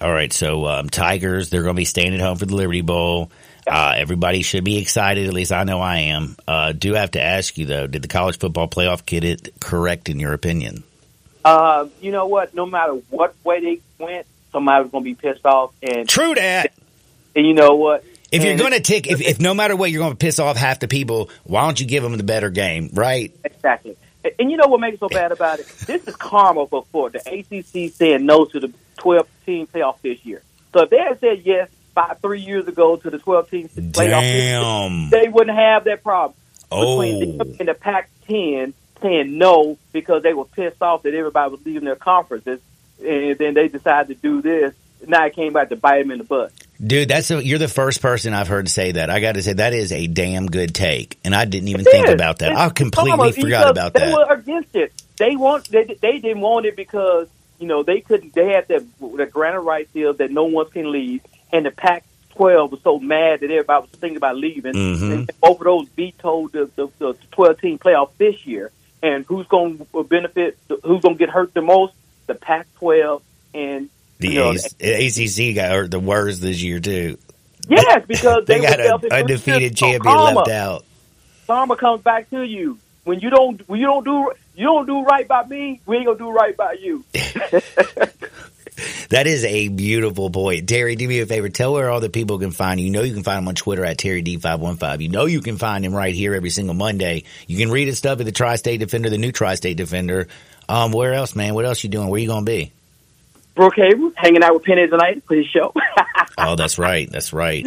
All 0.00 0.12
right, 0.12 0.32
so 0.32 0.64
um, 0.66 0.88
Tigers, 0.88 1.50
they're 1.50 1.62
going 1.64 1.74
to 1.74 1.80
be 1.80 1.84
staying 1.84 2.14
at 2.14 2.20
home 2.20 2.36
for 2.38 2.46
the 2.46 2.54
Liberty 2.54 2.82
Bowl. 2.82 3.32
Uh, 3.70 3.94
everybody 3.96 4.42
should 4.42 4.64
be 4.64 4.78
excited. 4.78 5.26
At 5.28 5.34
least 5.34 5.52
I 5.52 5.64
know 5.64 5.80
I 5.80 5.98
am. 5.98 6.36
Uh, 6.46 6.72
do 6.72 6.94
have 6.94 7.12
to 7.12 7.22
ask 7.22 7.56
you 7.58 7.66
though: 7.66 7.86
Did 7.86 8.02
the 8.02 8.08
college 8.08 8.38
football 8.38 8.68
playoff 8.68 9.04
get 9.06 9.24
it 9.24 9.54
correct 9.60 10.08
in 10.08 10.18
your 10.20 10.32
opinion? 10.32 10.84
Uh, 11.44 11.88
you 12.00 12.12
know 12.12 12.26
what? 12.26 12.54
No 12.54 12.66
matter 12.66 12.94
what 13.10 13.34
way 13.44 13.60
they 13.60 13.80
went, 14.04 14.26
somebody's 14.52 14.90
going 14.90 15.04
to 15.04 15.10
be 15.10 15.14
pissed 15.14 15.46
off. 15.46 15.72
And, 15.82 16.08
True 16.08 16.34
that. 16.34 16.72
and 17.34 17.46
you 17.46 17.54
know 17.54 17.76
what? 17.76 18.04
If 18.30 18.44
you're 18.44 18.56
going 18.58 18.72
to 18.72 18.80
tick, 18.80 19.06
if, 19.06 19.20
if 19.22 19.40
no 19.40 19.54
matter 19.54 19.74
what, 19.74 19.90
you're 19.90 20.00
going 20.02 20.12
to 20.12 20.18
piss 20.18 20.38
off 20.38 20.56
half 20.56 20.80
the 20.80 20.88
people. 20.88 21.30
Why 21.44 21.62
don't 21.64 21.80
you 21.80 21.86
give 21.86 22.02
them 22.02 22.16
the 22.16 22.22
better 22.24 22.50
game, 22.50 22.90
right? 22.92 23.34
Exactly. 23.44 23.96
And- 24.24 24.34
And 24.38 24.50
you 24.50 24.56
know 24.58 24.66
what 24.66 24.80
makes 24.80 24.94
it 24.96 25.00
so 25.00 25.08
bad 25.08 25.32
about 25.32 25.60
it? 25.60 25.66
This 25.86 26.06
is 26.06 26.14
karma 26.16 26.66
for, 26.66 26.84
for 26.92 27.08
the 27.08 27.18
ACC 27.20 27.92
saying 27.94 28.26
no 28.26 28.44
to 28.46 28.60
the 28.60 28.72
12 28.98 29.26
team 29.46 29.66
playoff 29.68 30.00
this 30.02 30.22
year. 30.26 30.42
So 30.74 30.82
if 30.82 30.90
they 30.90 30.98
had 30.98 31.18
said 31.20 31.42
yes 31.44 31.70
five, 31.98 32.20
three 32.20 32.40
years 32.40 32.68
ago 32.68 32.94
to 32.96 33.10
the 33.10 33.18
12 33.18 33.50
team 33.50 33.68
playoff, 33.68 34.20
Damn. 34.20 35.10
they 35.10 35.28
wouldn't 35.28 35.56
have 35.58 35.84
that 35.84 36.04
problem. 36.04 36.36
Oh, 36.70 37.00
Between 37.00 37.38
them 37.38 37.48
oh. 37.50 37.56
and 37.58 37.68
the 37.68 37.74
Pac 37.74 38.08
10 38.28 38.72
saying 39.02 39.38
no 39.38 39.78
because 39.92 40.22
they 40.22 40.32
were 40.34 40.44
pissed 40.44 40.80
off 40.82 41.02
that 41.02 41.14
everybody 41.14 41.50
was 41.50 41.64
leaving 41.66 41.84
their 41.84 41.96
conferences, 41.96 42.60
and 43.04 43.36
then 43.38 43.54
they 43.54 43.68
decided 43.68 44.08
to 44.08 44.14
do 44.14 44.42
this. 44.42 44.74
Now 45.06 45.26
it 45.26 45.34
came 45.34 45.52
back 45.52 45.68
to 45.70 45.76
bite 45.76 46.02
them 46.02 46.10
in 46.10 46.18
the 46.18 46.24
butt. 46.24 46.52
dude, 46.84 47.08
that's 47.08 47.30
a, 47.30 47.44
you're 47.44 47.58
the 47.60 47.68
first 47.68 48.02
person 48.02 48.32
I've 48.34 48.48
heard 48.48 48.68
say 48.68 48.92
that. 48.92 49.10
I 49.10 49.20
got 49.20 49.32
to 49.36 49.42
say 49.42 49.52
that 49.54 49.72
is 49.72 49.92
a 49.92 50.06
damn 50.08 50.46
good 50.46 50.74
take, 50.74 51.18
and 51.24 51.34
I 51.34 51.44
didn't 51.44 51.68
even 51.68 51.84
think 51.84 52.06
It 52.06 52.10
is. 52.10 52.14
about 52.14 52.40
that. 52.40 52.52
It's 52.52 52.60
I 52.60 52.68
completely 52.70 53.32
forgot 53.32 53.70
about 53.70 53.94
they 53.94 54.00
that. 54.00 54.06
They 54.06 54.12
were 54.14 54.32
against 54.34 54.74
it. 54.74 54.92
They 55.16 55.36
want 55.36 55.68
they, 55.70 55.84
they 55.84 56.18
didn't 56.18 56.40
want 56.40 56.66
it 56.66 56.74
because 56.76 57.28
you 57.60 57.66
know 57.68 57.82
they 57.84 58.00
couldn't. 58.00 58.34
They 58.34 58.52
had 58.52 58.66
that 58.68 58.84
the 59.00 59.26
granted 59.26 59.60
rights 59.60 59.92
deal 59.92 60.12
that 60.14 60.30
no 60.32 60.44
one 60.44 60.68
can 60.70 60.90
leave, 60.90 61.22
and 61.52 61.66
the 61.66 61.70
Pac-12 61.70 62.70
was 62.70 62.80
so 62.82 62.98
mad 62.98 63.40
that 63.40 63.50
everybody 63.50 63.82
was 63.82 63.90
thinking 64.00 64.16
about 64.16 64.36
leaving. 64.36 64.74
Mhm. 64.74 65.12
And 65.12 65.30
both 65.40 65.58
of 65.60 65.64
those 65.64 65.88
vetoed 65.96 66.52
the, 66.52 66.70
the, 66.76 66.88
the 66.98 67.14
12 67.32 67.60
team 67.60 67.78
playoff 67.78 68.10
this 68.18 68.46
year. 68.46 68.70
And 69.02 69.24
who's 69.26 69.46
going 69.46 69.86
to 69.92 70.02
benefit? 70.04 70.58
Who's 70.68 71.02
going 71.02 71.14
to 71.14 71.18
get 71.18 71.30
hurt 71.30 71.54
the 71.54 71.62
most? 71.62 71.94
The 72.26 72.34
Pac-12 72.34 73.22
and 73.54 73.88
The 74.18 74.28
you 74.28 74.34
know, 74.40 74.50
ACC 74.50 75.54
got 75.54 75.70
hurt 75.70 75.90
the 75.90 76.00
worst 76.00 76.40
this 76.42 76.60
year 76.62 76.80
too. 76.80 77.16
yes, 77.68 78.04
because 78.08 78.44
They 78.46 78.58
they, 78.60 78.66
got 78.66 78.80
an 78.80 79.10
undefeated 79.12 79.76
champion 79.76 80.02
karma. 80.02 80.38
left 80.40 80.50
out. 80.50 80.84
karma 81.46 81.76
comes 81.76 82.02
back 82.02 82.28
to 82.30 82.42
you. 82.42 82.78
When 83.04 83.20
you 83.20 83.30
don't, 83.30 83.66
when 83.68 83.80
you 83.80 83.86
don't 83.86 84.04
do, 84.04 84.32
you 84.54 84.64
don't 84.66 84.84
do 84.86 85.02
right 85.02 85.26
by 85.26 85.46
me. 85.46 85.80
We 85.86 85.96
ain't 85.96 86.06
gonna 86.06 86.18
do 86.18 86.30
right 86.30 86.54
by 86.56 86.72
you. 86.72 87.04
That 89.10 89.26
is 89.26 89.44
a 89.44 89.68
beautiful 89.68 90.30
point. 90.30 90.68
Terry, 90.68 90.96
do 90.96 91.08
me 91.08 91.20
a 91.20 91.26
favor. 91.26 91.48
Tell 91.48 91.72
where 91.72 91.90
all 91.90 92.00
the 92.00 92.10
people 92.10 92.38
can 92.38 92.50
find 92.50 92.78
you. 92.80 92.86
You 92.86 92.92
know 92.92 93.02
you 93.02 93.14
can 93.14 93.22
find 93.22 93.38
him 93.38 93.48
on 93.48 93.54
Twitter 93.54 93.84
at 93.84 93.98
TerryD515. 93.98 95.00
You 95.00 95.08
know 95.08 95.26
you 95.26 95.40
can 95.40 95.56
find 95.56 95.84
him 95.84 95.94
right 95.94 96.14
here 96.14 96.34
every 96.34 96.50
single 96.50 96.74
Monday. 96.74 97.24
You 97.46 97.56
can 97.56 97.70
read 97.70 97.88
his 97.88 97.98
stuff 97.98 98.20
at 98.20 98.26
the 98.26 98.32
Tri-State 98.32 98.78
Defender, 98.78 99.10
the 99.10 99.18
new 99.18 99.32
Tri-State 99.32 99.76
Defender. 99.76 100.28
Um, 100.68 100.92
where 100.92 101.14
else, 101.14 101.34
man? 101.34 101.54
What 101.54 101.64
else 101.64 101.82
you 101.82 101.90
doing? 101.90 102.08
Where 102.08 102.20
you 102.20 102.26
going 102.28 102.44
to 102.44 102.50
be? 102.50 102.72
Brookhaven, 103.56 104.12
hanging 104.16 104.42
out 104.42 104.54
with 104.54 104.64
Penny 104.64 104.86
tonight 104.86 105.22
for 105.26 105.34
his 105.34 105.46
show. 105.46 105.72
Oh, 106.40 106.54
that's 106.54 106.78
right. 106.78 107.10
That's 107.10 107.32
right. 107.32 107.66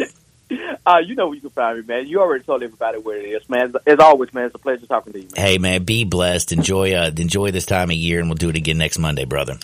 Uh, 0.86 0.98
you 1.04 1.14
know 1.14 1.26
where 1.26 1.34
you 1.34 1.42
can 1.42 1.50
find 1.50 1.78
me, 1.78 1.84
man. 1.84 2.06
You 2.06 2.20
already 2.20 2.42
told 2.42 2.62
everybody 2.62 2.98
where 2.98 3.18
it 3.18 3.26
is, 3.26 3.48
man. 3.50 3.74
As 3.86 3.98
always, 3.98 4.32
man, 4.32 4.46
it's 4.46 4.54
a 4.54 4.58
pleasure 4.58 4.86
talking 4.86 5.12
to 5.12 5.18
you, 5.20 5.28
man. 5.36 5.46
Hey, 5.46 5.58
man, 5.58 5.84
be 5.84 6.04
blessed. 6.04 6.52
Enjoy, 6.52 6.94
uh, 6.94 7.10
enjoy 7.16 7.50
this 7.50 7.66
time 7.66 7.90
of 7.90 7.96
year, 7.96 8.18
and 8.18 8.28
we'll 8.28 8.36
do 8.36 8.48
it 8.48 8.56
again 8.56 8.78
next 8.78 8.98
Monday, 8.98 9.26
brother. 9.26 9.58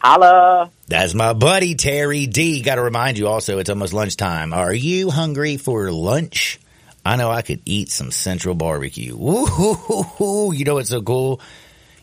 Holla. 0.00 0.70
That's 0.88 1.12
my 1.12 1.34
buddy 1.34 1.74
Terry 1.74 2.26
D. 2.26 2.62
Got 2.62 2.76
to 2.76 2.82
remind 2.82 3.18
you 3.18 3.28
also, 3.28 3.58
it's 3.58 3.68
almost 3.68 3.92
lunchtime. 3.92 4.54
Are 4.54 4.72
you 4.72 5.10
hungry 5.10 5.58
for 5.58 5.92
lunch? 5.92 6.58
I 7.04 7.16
know 7.16 7.30
I 7.30 7.42
could 7.42 7.60
eat 7.66 7.90
some 7.90 8.10
Central 8.10 8.54
Barbecue. 8.54 9.14
Woo-hoo-hoo-hoo. 9.16 10.54
You 10.54 10.64
know 10.64 10.74
what's 10.74 10.90
so 10.90 11.02
cool? 11.02 11.40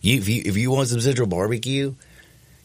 You, 0.02 0.18
if 0.18 0.30
you 0.30 0.44
if 0.46 0.58
you 0.58 0.70
want 0.70 0.90
some 0.90 1.02
Central 1.02 1.28
Barbecue, 1.28 1.96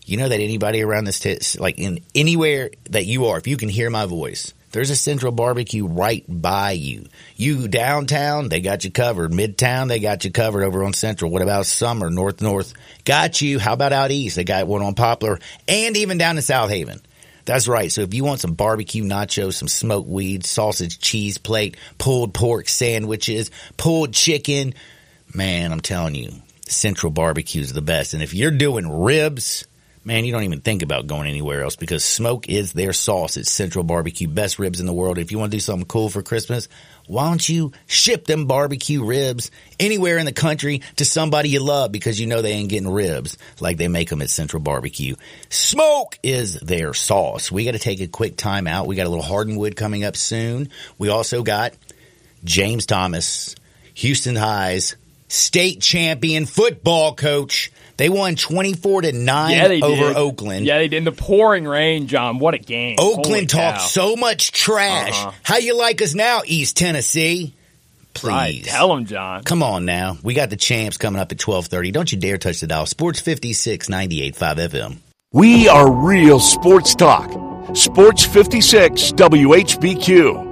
you 0.04 0.16
know 0.16 0.28
that 0.28 0.40
anybody 0.40 0.82
around 0.82 1.04
this 1.04 1.20
t- 1.20 1.38
like 1.58 1.78
in 1.78 2.00
anywhere 2.14 2.70
that 2.90 3.06
you 3.06 3.26
are, 3.26 3.38
if 3.38 3.46
you 3.46 3.56
can 3.56 3.68
hear 3.70 3.88
my 3.88 4.06
voice, 4.06 4.52
there's 4.72 4.90
a 4.90 4.96
Central 4.96 5.32
Barbecue 5.32 5.86
right 5.86 6.24
by 6.28 6.72
you. 6.72 7.06
You 7.36 7.68
downtown, 7.68 8.48
they 8.48 8.60
got 8.60 8.84
you 8.84 8.90
covered. 8.90 9.30
Midtown, 9.30 9.88
they 9.88 10.00
got 10.00 10.24
you 10.24 10.30
covered 10.30 10.64
over 10.64 10.82
on 10.82 10.94
Central. 10.94 11.30
What 11.30 11.42
about 11.42 11.66
Summer, 11.66 12.10
North 12.10 12.40
North? 12.40 12.72
Got 13.04 13.40
you. 13.40 13.58
How 13.58 13.74
about 13.74 13.92
out 13.92 14.10
east? 14.10 14.36
They 14.36 14.44
got 14.44 14.66
one 14.66 14.82
on 14.82 14.94
Poplar 14.94 15.38
and 15.68 15.96
even 15.96 16.18
down 16.18 16.36
in 16.36 16.42
Southaven. 16.42 17.00
That's 17.44 17.68
right. 17.68 17.90
So 17.90 18.02
if 18.02 18.14
you 18.14 18.24
want 18.24 18.40
some 18.40 18.54
barbecue 18.54 19.04
nachos, 19.04 19.54
some 19.54 19.68
smoked 19.68 20.08
weed, 20.08 20.46
sausage, 20.46 20.98
cheese 21.00 21.38
plate, 21.38 21.76
pulled 21.98 22.34
pork 22.34 22.68
sandwiches, 22.68 23.50
pulled 23.76 24.14
chicken, 24.14 24.74
man, 25.34 25.72
I'm 25.72 25.80
telling 25.80 26.14
you, 26.14 26.30
Central 26.66 27.10
Barbecue 27.10 27.60
is 27.60 27.72
the 27.72 27.82
best. 27.82 28.14
And 28.14 28.22
if 28.22 28.32
you're 28.32 28.52
doing 28.52 28.88
ribs, 28.88 29.66
man, 30.04 30.24
you 30.24 30.32
don't 30.32 30.42
even 30.42 30.60
think 30.60 30.82
about 30.82 31.06
going 31.06 31.28
anywhere 31.28 31.62
else 31.62 31.76
because 31.76 32.04
smoke 32.04 32.48
is 32.48 32.72
their 32.72 32.92
sauce. 32.92 33.36
It's 33.36 33.50
Central 33.50 33.84
Barbecue, 33.84 34.28
best 34.28 34.58
ribs 34.58 34.80
in 34.80 34.86
the 34.86 34.92
world. 34.92 35.18
If 35.18 35.30
you 35.30 35.38
want 35.38 35.52
to 35.52 35.56
do 35.56 35.60
something 35.60 35.86
cool 35.86 36.08
for 36.08 36.22
Christmas, 36.22 36.68
why 37.06 37.28
don't 37.28 37.48
you 37.48 37.72
ship 37.86 38.24
them 38.26 38.46
barbecue 38.46 39.04
ribs 39.04 39.50
anywhere 39.78 40.18
in 40.18 40.26
the 40.26 40.32
country 40.32 40.82
to 40.96 41.04
somebody 41.04 41.50
you 41.50 41.60
love 41.60 41.92
because 41.92 42.20
you 42.20 42.26
know 42.26 42.42
they 42.42 42.52
ain't 42.52 42.68
getting 42.68 42.90
ribs 42.90 43.38
like 43.60 43.76
they 43.76 43.88
make 43.88 44.08
them 44.08 44.22
at 44.22 44.30
Central 44.30 44.62
Barbecue. 44.62 45.16
Smoke 45.48 46.18
is 46.22 46.58
their 46.60 46.94
sauce. 46.94 47.50
We 47.50 47.64
got 47.64 47.72
to 47.72 47.78
take 47.78 48.00
a 48.00 48.08
quick 48.08 48.36
time 48.36 48.66
out. 48.66 48.86
We 48.86 48.96
got 48.96 49.06
a 49.06 49.10
little 49.10 49.24
Hardenwood 49.24 49.76
coming 49.76 50.04
up 50.04 50.16
soon. 50.16 50.70
We 50.98 51.08
also 51.08 51.42
got 51.42 51.74
James 52.44 52.86
Thomas, 52.86 53.56
Houston 53.94 54.36
Highs, 54.36 54.96
state 55.28 55.80
champion 55.80 56.46
football 56.46 57.14
coach. 57.14 57.72
They 58.02 58.08
won 58.08 58.34
24 58.34 59.02
to 59.02 59.12
9 59.12 59.50
Yeah, 59.52 59.68
they 59.68 59.80
over 59.80 60.08
did. 60.08 60.16
Oakland. 60.16 60.66
Yeah, 60.66 60.78
they 60.78 60.88
did 60.88 60.96
in 60.96 61.04
the 61.04 61.12
pouring 61.12 61.64
rain, 61.68 62.08
John. 62.08 62.40
What 62.40 62.54
a 62.54 62.58
game! 62.58 62.96
Holy 62.98 63.14
Oakland 63.14 63.48
cow. 63.48 63.70
talked 63.70 63.82
so 63.82 64.16
much 64.16 64.50
trash. 64.50 65.12
Uh-huh. 65.12 65.30
How 65.44 65.58
you 65.58 65.78
like 65.78 66.02
us 66.02 66.12
now, 66.12 66.42
East 66.44 66.76
Tennessee? 66.76 67.54
Please. 68.12 68.28
Right, 68.28 68.64
tell 68.64 68.88
them, 68.88 69.06
John. 69.06 69.44
Come 69.44 69.62
on 69.62 69.84
now. 69.84 70.18
We 70.24 70.34
got 70.34 70.50
the 70.50 70.56
champs 70.56 70.96
coming 70.96 71.20
up 71.20 71.30
at 71.30 71.40
1230. 71.40 71.92
Don't 71.92 72.10
you 72.10 72.18
dare 72.18 72.38
touch 72.38 72.58
the 72.60 72.66
dial. 72.66 72.86
Sports 72.86 73.20
56, 73.20 73.86
98.5 73.88 74.34
FM. 74.56 74.96
We 75.32 75.68
are 75.68 75.88
real 75.88 76.40
sports 76.40 76.96
talk. 76.96 77.30
Sports 77.76 78.26
56 78.26 79.12
WHBQ. 79.12 80.51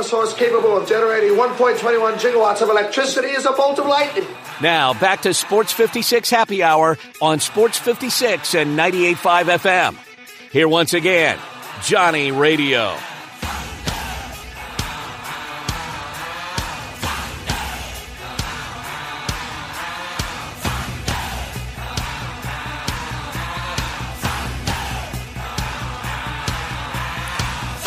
Power 0.00 0.08
source 0.08 0.34
capable 0.34 0.76
of 0.76 0.88
generating 0.88 1.36
1.21 1.36 2.14
gigawatts 2.14 2.62
of 2.62 2.68
electricity 2.70 3.28
is 3.28 3.44
a 3.44 3.52
bolt 3.52 3.78
of 3.78 3.86
lightning. 3.86 4.26
Now 4.60 4.94
back 4.94 5.22
to 5.22 5.34
Sports 5.34 5.72
56 5.72 6.30
Happy 6.30 6.62
Hour 6.62 6.98
on 7.20 7.40
Sports 7.40 7.78
56 7.78 8.54
and 8.54 8.78
98.5 8.78 9.58
FM. 9.58 9.96
Here 10.52 10.68
once 10.68 10.94
again, 10.94 11.38
Johnny 11.82 12.32
Radio. 12.32 12.96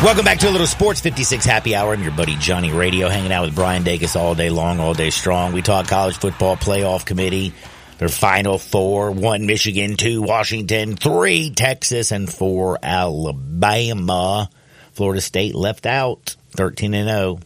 Welcome 0.03 0.25
back 0.25 0.39
to 0.39 0.49
a 0.49 0.51
little 0.51 0.67
Sports 0.67 0.99
56 0.99 1.45
Happy 1.45 1.73
Hour. 1.73 1.93
I'm 1.93 2.03
your 2.03 2.11
buddy 2.11 2.35
Johnny 2.35 2.73
Radio, 2.73 3.07
hanging 3.07 3.31
out 3.31 3.45
with 3.45 3.55
Brian 3.55 3.85
Dacus 3.85 4.19
all 4.19 4.35
day 4.35 4.49
long, 4.49 4.81
all 4.81 4.93
day 4.93 5.11
strong. 5.11 5.53
We 5.53 5.61
talk 5.61 5.87
college 5.87 6.17
football 6.17 6.57
playoff 6.57 7.05
committee, 7.05 7.53
their 7.99 8.09
final 8.09 8.57
four, 8.57 9.11
one 9.11 9.45
Michigan, 9.45 9.95
two 9.95 10.21
Washington, 10.21 10.97
three 10.97 11.51
Texas, 11.51 12.11
and 12.11 12.29
four 12.29 12.79
Alabama. 12.83 14.49
Florida 14.91 15.21
State 15.21 15.55
left 15.55 15.85
out, 15.85 16.35
13 16.51 16.93
and 16.93 17.07
0. 17.07 17.39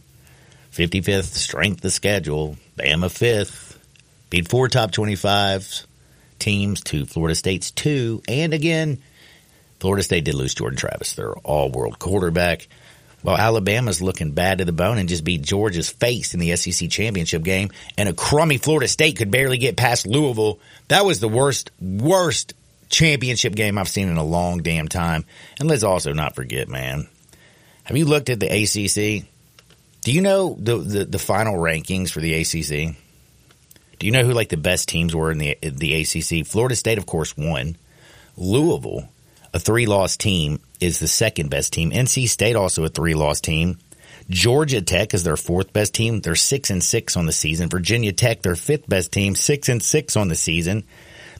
55th 0.72 1.34
strength 1.34 1.84
of 1.84 1.92
schedule. 1.92 2.56
Bama 2.76 3.06
5th. 3.06 3.76
Beat 4.30 4.48
four 4.48 4.66
top 4.66 4.90
25 4.90 5.86
teams, 6.40 6.80
two 6.80 7.06
Florida 7.06 7.36
State's 7.36 7.70
two. 7.70 8.20
And 8.26 8.52
again, 8.52 9.00
Florida 9.80 10.02
State 10.02 10.24
did 10.24 10.34
lose 10.34 10.54
Jordan 10.54 10.76
Travis, 10.76 11.14
their 11.14 11.34
all 11.38 11.70
world 11.70 11.98
quarterback. 11.98 12.68
Well, 13.22 13.36
Alabama's 13.36 14.00
looking 14.00 14.32
bad 14.32 14.58
to 14.58 14.64
the 14.64 14.72
bone 14.72 14.98
and 14.98 15.08
just 15.08 15.24
beat 15.24 15.42
Georgia's 15.42 15.90
face 15.90 16.34
in 16.34 16.40
the 16.40 16.54
SEC 16.54 16.88
championship 16.88 17.42
game, 17.42 17.70
and 17.96 18.08
a 18.08 18.12
crummy 18.12 18.58
Florida 18.58 18.86
State 18.86 19.16
could 19.16 19.30
barely 19.30 19.58
get 19.58 19.76
past 19.76 20.06
Louisville. 20.06 20.60
That 20.88 21.04
was 21.04 21.18
the 21.18 21.28
worst, 21.28 21.70
worst 21.80 22.54
championship 22.88 23.54
game 23.54 23.76
I've 23.76 23.88
seen 23.88 24.08
in 24.08 24.16
a 24.16 24.24
long 24.24 24.58
damn 24.62 24.88
time. 24.88 25.24
And 25.58 25.68
let's 25.68 25.82
also 25.82 26.12
not 26.12 26.34
forget, 26.34 26.68
man. 26.68 27.08
Have 27.84 27.96
you 27.96 28.04
looked 28.04 28.30
at 28.30 28.40
the 28.40 28.46
ACC? 28.46 29.26
Do 30.02 30.12
you 30.12 30.20
know 30.20 30.56
the, 30.58 30.78
the, 30.78 31.04
the 31.04 31.18
final 31.18 31.56
rankings 31.56 32.10
for 32.10 32.20
the 32.20 32.34
ACC? 32.34 32.96
Do 33.98 34.06
you 34.06 34.12
know 34.12 34.24
who 34.24 34.32
like 34.32 34.48
the 34.48 34.56
best 34.56 34.88
teams 34.88 35.14
were 35.14 35.32
in 35.32 35.38
the 35.38 35.58
the 35.60 36.02
ACC? 36.02 36.46
Florida 36.46 36.76
State, 36.76 36.98
of 36.98 37.06
course, 37.06 37.36
won. 37.36 37.76
Louisville, 38.36 39.08
a 39.52 39.58
three 39.58 39.86
loss 39.86 40.16
team, 40.16 40.60
is 40.80 40.98
the 40.98 41.08
second 41.08 41.50
best 41.50 41.72
team. 41.72 41.90
NC 41.90 42.28
State 42.28 42.56
also 42.56 42.84
a 42.84 42.88
three 42.88 43.14
loss 43.14 43.40
team. 43.40 43.78
Georgia 44.28 44.82
Tech 44.82 45.14
is 45.14 45.24
their 45.24 45.36
fourth 45.36 45.72
best 45.72 45.94
team. 45.94 46.20
They're 46.20 46.34
six 46.34 46.70
and 46.70 46.82
six 46.84 47.16
on 47.16 47.26
the 47.26 47.32
season. 47.32 47.70
Virginia 47.70 48.12
Tech, 48.12 48.42
their 48.42 48.56
fifth 48.56 48.88
best 48.88 49.10
team, 49.10 49.34
six 49.34 49.68
and 49.68 49.82
six 49.82 50.16
on 50.16 50.28
the 50.28 50.34
season. 50.34 50.84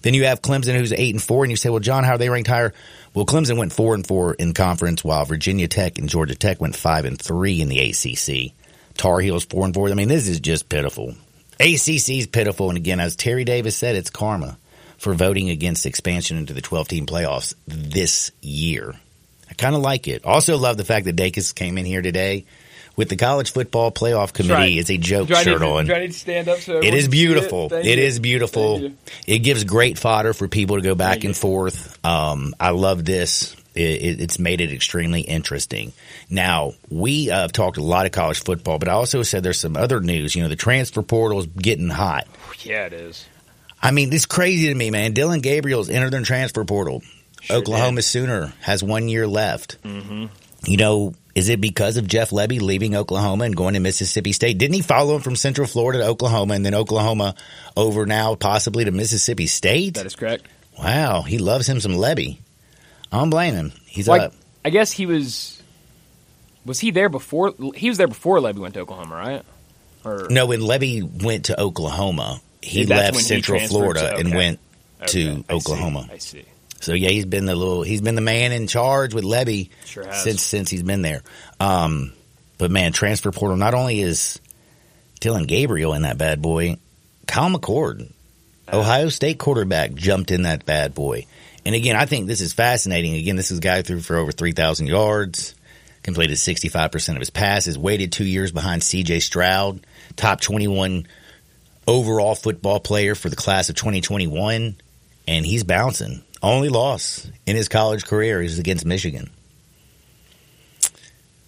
Then 0.03 0.15
you 0.15 0.25
have 0.25 0.41
Clemson, 0.41 0.77
who's 0.77 0.93
eight 0.93 1.15
and 1.15 1.23
four, 1.23 1.45
and 1.45 1.51
you 1.51 1.57
say, 1.57 1.69
"Well, 1.69 1.81
John, 1.81 2.05
how 2.05 2.15
are 2.15 2.19
they 2.19 2.31
ranked 2.31 2.49
higher?" 2.49 2.73
Well, 3.15 3.27
Clemson 3.27 3.59
went 3.59 3.73
four 3.73 3.95
and 3.95 4.07
four 4.07 4.35
in 4.35 4.55
conference, 4.55 5.05
while 5.05 5.25
Virginia 5.25 5.69
Tech 5.69 5.99
and 5.99 6.09
Georgia 6.09 6.35
Tech 6.35 6.61
went 6.61 6.77
five 6.77 7.05
and 7.05 7.21
three 7.21 7.61
in 7.61 7.69
the 7.69 7.81
ACC. 7.81 8.53
Tar 8.97 9.21
Heels 9.21 9.45
four 9.45 9.65
and 9.65 9.75
four. 9.75 9.89
I 9.91 9.95
mean, 9.95 10.09
this 10.09 10.29
is 10.29 10.41
just 10.41 10.69
pitiful. 10.69 11.15
ACC 11.61 12.11
is 12.11 12.29
pitiful, 12.29 12.69
and 12.69 12.79
again, 12.79 13.01
as 13.01 13.17
Terry 13.17 13.45
Davis 13.45 13.77
said, 13.77 13.97
it's 13.97 14.11
karma 14.11 14.57
for 14.99 15.15
voting 15.15 15.49
against 15.51 15.87
expansion 15.87 16.37
into 16.37 16.53
the 16.53 16.61
12 16.61 16.89
team 16.89 17.07
playoffs 17.07 17.55
this 17.67 18.31
year. 18.43 18.95
I 19.51 19.55
kind 19.55 19.75
of 19.75 19.81
like 19.81 20.09
it. 20.09 20.25
Also, 20.25 20.59
love 20.59 20.77
the 20.77 20.85
fact 20.85 21.07
that 21.07 21.17
Dacus 21.17 21.55
came 21.55 21.79
in 21.79 21.87
here 21.87 22.03
today 22.03 22.45
with 22.97 23.09
the 23.09 23.17
college 23.17 23.53
football 23.53 23.93
playoff 23.93 24.33
committee 24.33 24.55
right. 24.55 24.77
is 24.77 24.91
a 24.91 24.99
joke 24.99 25.29
Do 25.29 25.35
I, 25.35 25.39
need 25.39 25.45
shirt 25.45 25.63
on. 25.63 25.87
do 25.87 25.95
I 25.95 26.01
need 26.01 26.13
to 26.13 26.19
stand 26.19 26.49
up 26.49 26.59
so 26.59 26.81
It 26.83 26.95
is 26.95 27.07
beautiful. 27.07 27.73
It 27.73 27.85
you. 27.85 28.05
is 28.05 28.19
beautiful. 28.19 28.91
It 29.27 29.39
gives 29.39 29.63
great 29.63 29.99
fodder 29.99 30.35
for 30.35 30.49
people 30.49 30.77
to 30.77 30.83
go 30.83 30.97
back 30.97 31.13
Thank 31.13 31.25
and 31.25 31.35
you. 31.37 31.41
forth. 31.41 32.05
Um, 32.05 32.55
I 32.59 32.71
love 32.71 33.05
this. 33.05 33.55
It, 33.77 34.03
it, 34.03 34.21
it's 34.21 34.41
made 34.41 34.61
it 34.61 34.73
extremely 34.73 35.21
interesting. 35.21 35.93
Now 36.29 36.73
we 36.91 37.31
uh, 37.31 37.43
have 37.43 37.53
talked 37.53 37.77
a 37.77 37.83
lot 37.83 38.05
of 38.07 38.11
college 38.13 38.43
football, 38.43 38.81
but 38.81 38.89
I 38.89 38.93
also 38.93 39.23
said 39.23 39.45
there's 39.45 39.61
some 39.61 39.77
other 39.77 40.01
news. 40.01 40.35
You 40.35 40.43
know, 40.43 40.49
the 40.49 40.57
transfer 40.57 41.03
portal 41.03 41.39
is 41.39 41.47
getting 41.47 41.89
hot. 41.91 42.27
Yeah, 42.65 42.87
it 42.87 42.93
is. 42.95 43.25
I 43.81 43.91
mean, 43.91 44.11
this 44.11 44.23
is 44.23 44.27
crazy 44.27 44.69
to 44.69 44.75
me, 44.75 44.91
man. 44.91 45.13
Dillon 45.13 45.41
Gabriel's 45.41 45.89
entered 45.89 46.13
the 46.13 46.23
transfer 46.23 46.65
portal. 46.65 47.03
Oklahoma 47.51 48.03
Sooner 48.03 48.53
has 48.61 48.83
one 48.83 49.09
year 49.09 49.27
left. 49.27 49.81
Mm-hmm. 49.83 50.27
You 50.67 50.77
know, 50.77 51.15
is 51.35 51.49
it 51.49 51.61
because 51.61 51.97
of 51.97 52.09
Jeff 52.09 52.31
Lebby 52.31 52.61
leaving 52.61 52.97
Oklahoma 52.97 53.45
and 53.45 53.57
going 53.57 53.75
to 53.75 53.81
Mississippi 53.81 54.33
State? 54.33 54.59
Didn't 54.59 54.75
he 54.75 54.83
follow 54.83 55.15
him 55.15 55.23
from 55.23 55.37
Central 55.37 55.67
Florida 55.67 56.01
to 56.01 56.07
Oklahoma 56.07 56.55
and 56.55 56.67
then 56.67 56.75
Oklahoma 56.75 57.37
over 57.77 58.07
now 58.07 58.35
possibly 58.35 58.85
to 58.85 58.91
Mississippi 58.91 59.47
State? 59.47 59.95
That 59.95 60.07
is 60.07 60.17
correct. 60.17 60.47
Wow, 60.79 61.23
he 61.23 61.39
loves 61.39 61.69
him 61.69 61.81
some 61.81 61.93
Lebby. 61.93 62.39
I 63.13 63.19
don't 63.19 63.31
blame 63.31 63.55
him. 63.55 63.73
He's 63.87 64.09
Like, 64.09 64.23
up. 64.23 64.35
I 64.65 64.71
guess 64.71 64.93
he 64.93 65.07
was. 65.07 65.63
Was 66.65 66.81
he 66.81 66.91
there 66.91 67.09
before? 67.09 67.55
He 67.75 67.89
was 67.89 67.99
there 67.99 68.09
before 68.09 68.39
Lebby 68.39 68.59
went 68.59 68.75
to 68.75 68.81
Oklahoma, 68.81 69.15
right? 69.15 69.43
Or 70.05 70.27
No, 70.31 70.47
when 70.47 70.61
Lebby 70.61 71.23
went 71.23 71.47
to 71.47 71.61
Oklahoma, 71.61 72.41
he 72.63 72.85
That's 72.85 73.01
left 73.01 73.15
when 73.15 73.21
he 73.21 73.29
Central 73.29 73.61
Florida 73.61 74.01
to- 74.01 74.17
and 74.17 74.29
okay. 74.29 74.37
went 74.37 74.61
Okay, 75.01 75.13
to 75.13 75.31
I 75.31 75.35
see, 75.35 75.45
Oklahoma. 75.51 76.09
I 76.13 76.19
see. 76.19 76.45
So 76.81 76.93
yeah, 76.93 77.09
he's 77.11 77.25
been 77.25 77.45
the 77.47 77.55
little 77.57 77.83
he's 77.83 78.01
been 78.01 78.15
the 78.15 78.21
man 78.21 78.53
in 78.53 78.67
charge 78.67 79.15
with 79.15 79.25
Lebby 79.25 79.71
Sure 79.85 80.13
since 80.13 80.43
since 80.43 80.71
he's 80.71 80.83
been 80.83 81.03
there. 81.03 81.23
Um, 81.61 82.13
but 82.57 82.71
man, 82.71 82.93
transfer 82.93 83.31
portal 83.33 83.57
not 83.57 83.75
only 83.75 84.01
is 84.01 84.41
Dillon 85.21 85.45
Gabriel 85.47 85.95
in 85.95 86.03
that 86.03 86.19
bad 86.19 86.41
boy, 86.43 86.77
Kyle 87.27 87.49
McCord, 87.51 88.11
Ohio 88.73 89.09
State 89.09 89.39
quarterback, 89.39 89.95
jumped 89.95 90.31
in 90.31 90.43
that 90.43 90.67
bad 90.67 90.95
boy. 90.95 91.27
And 91.67 91.75
again, 91.75 91.97
I 91.97 92.07
think 92.07 92.27
this 92.29 92.41
is 92.41 92.53
fascinating. 92.53 93.15
Again, 93.17 93.37
this 93.37 93.51
is 93.51 93.59
a 93.59 93.61
guy 93.61 93.77
who 93.79 93.83
threw 93.83 94.01
for 94.01 94.17
over 94.17 94.33
three 94.33 94.53
thousand 94.53 94.87
yards, 94.87 95.55
completed 96.03 96.37
sixty 96.39 96.69
five 96.69 96.91
percent 96.93 97.17
of 97.17 97.21
his 97.21 97.31
passes, 97.31 97.77
waited 97.79 98.13
two 98.13 98.25
years 98.25 98.53
behind 98.53 98.83
C.J. 98.83 99.21
Stroud, 99.21 99.81
top 100.17 100.41
twenty 100.41 100.69
one 100.69 101.07
overall 101.89 102.35
football 102.35 102.79
player 102.79 103.15
for 103.15 103.31
the 103.31 103.37
class 103.37 103.71
of 103.71 103.75
twenty 103.75 104.01
twenty 104.01 104.27
one 104.29 104.77
and 105.27 105.45
he's 105.45 105.65
bouncing. 105.65 106.23
Only 106.43 106.69
loss 106.69 107.29
in 107.47 107.57
his 107.57 107.69
college 107.69 108.05
career 108.05 108.41
is 108.41 108.59
against 108.59 108.87
Michigan. 108.87 109.31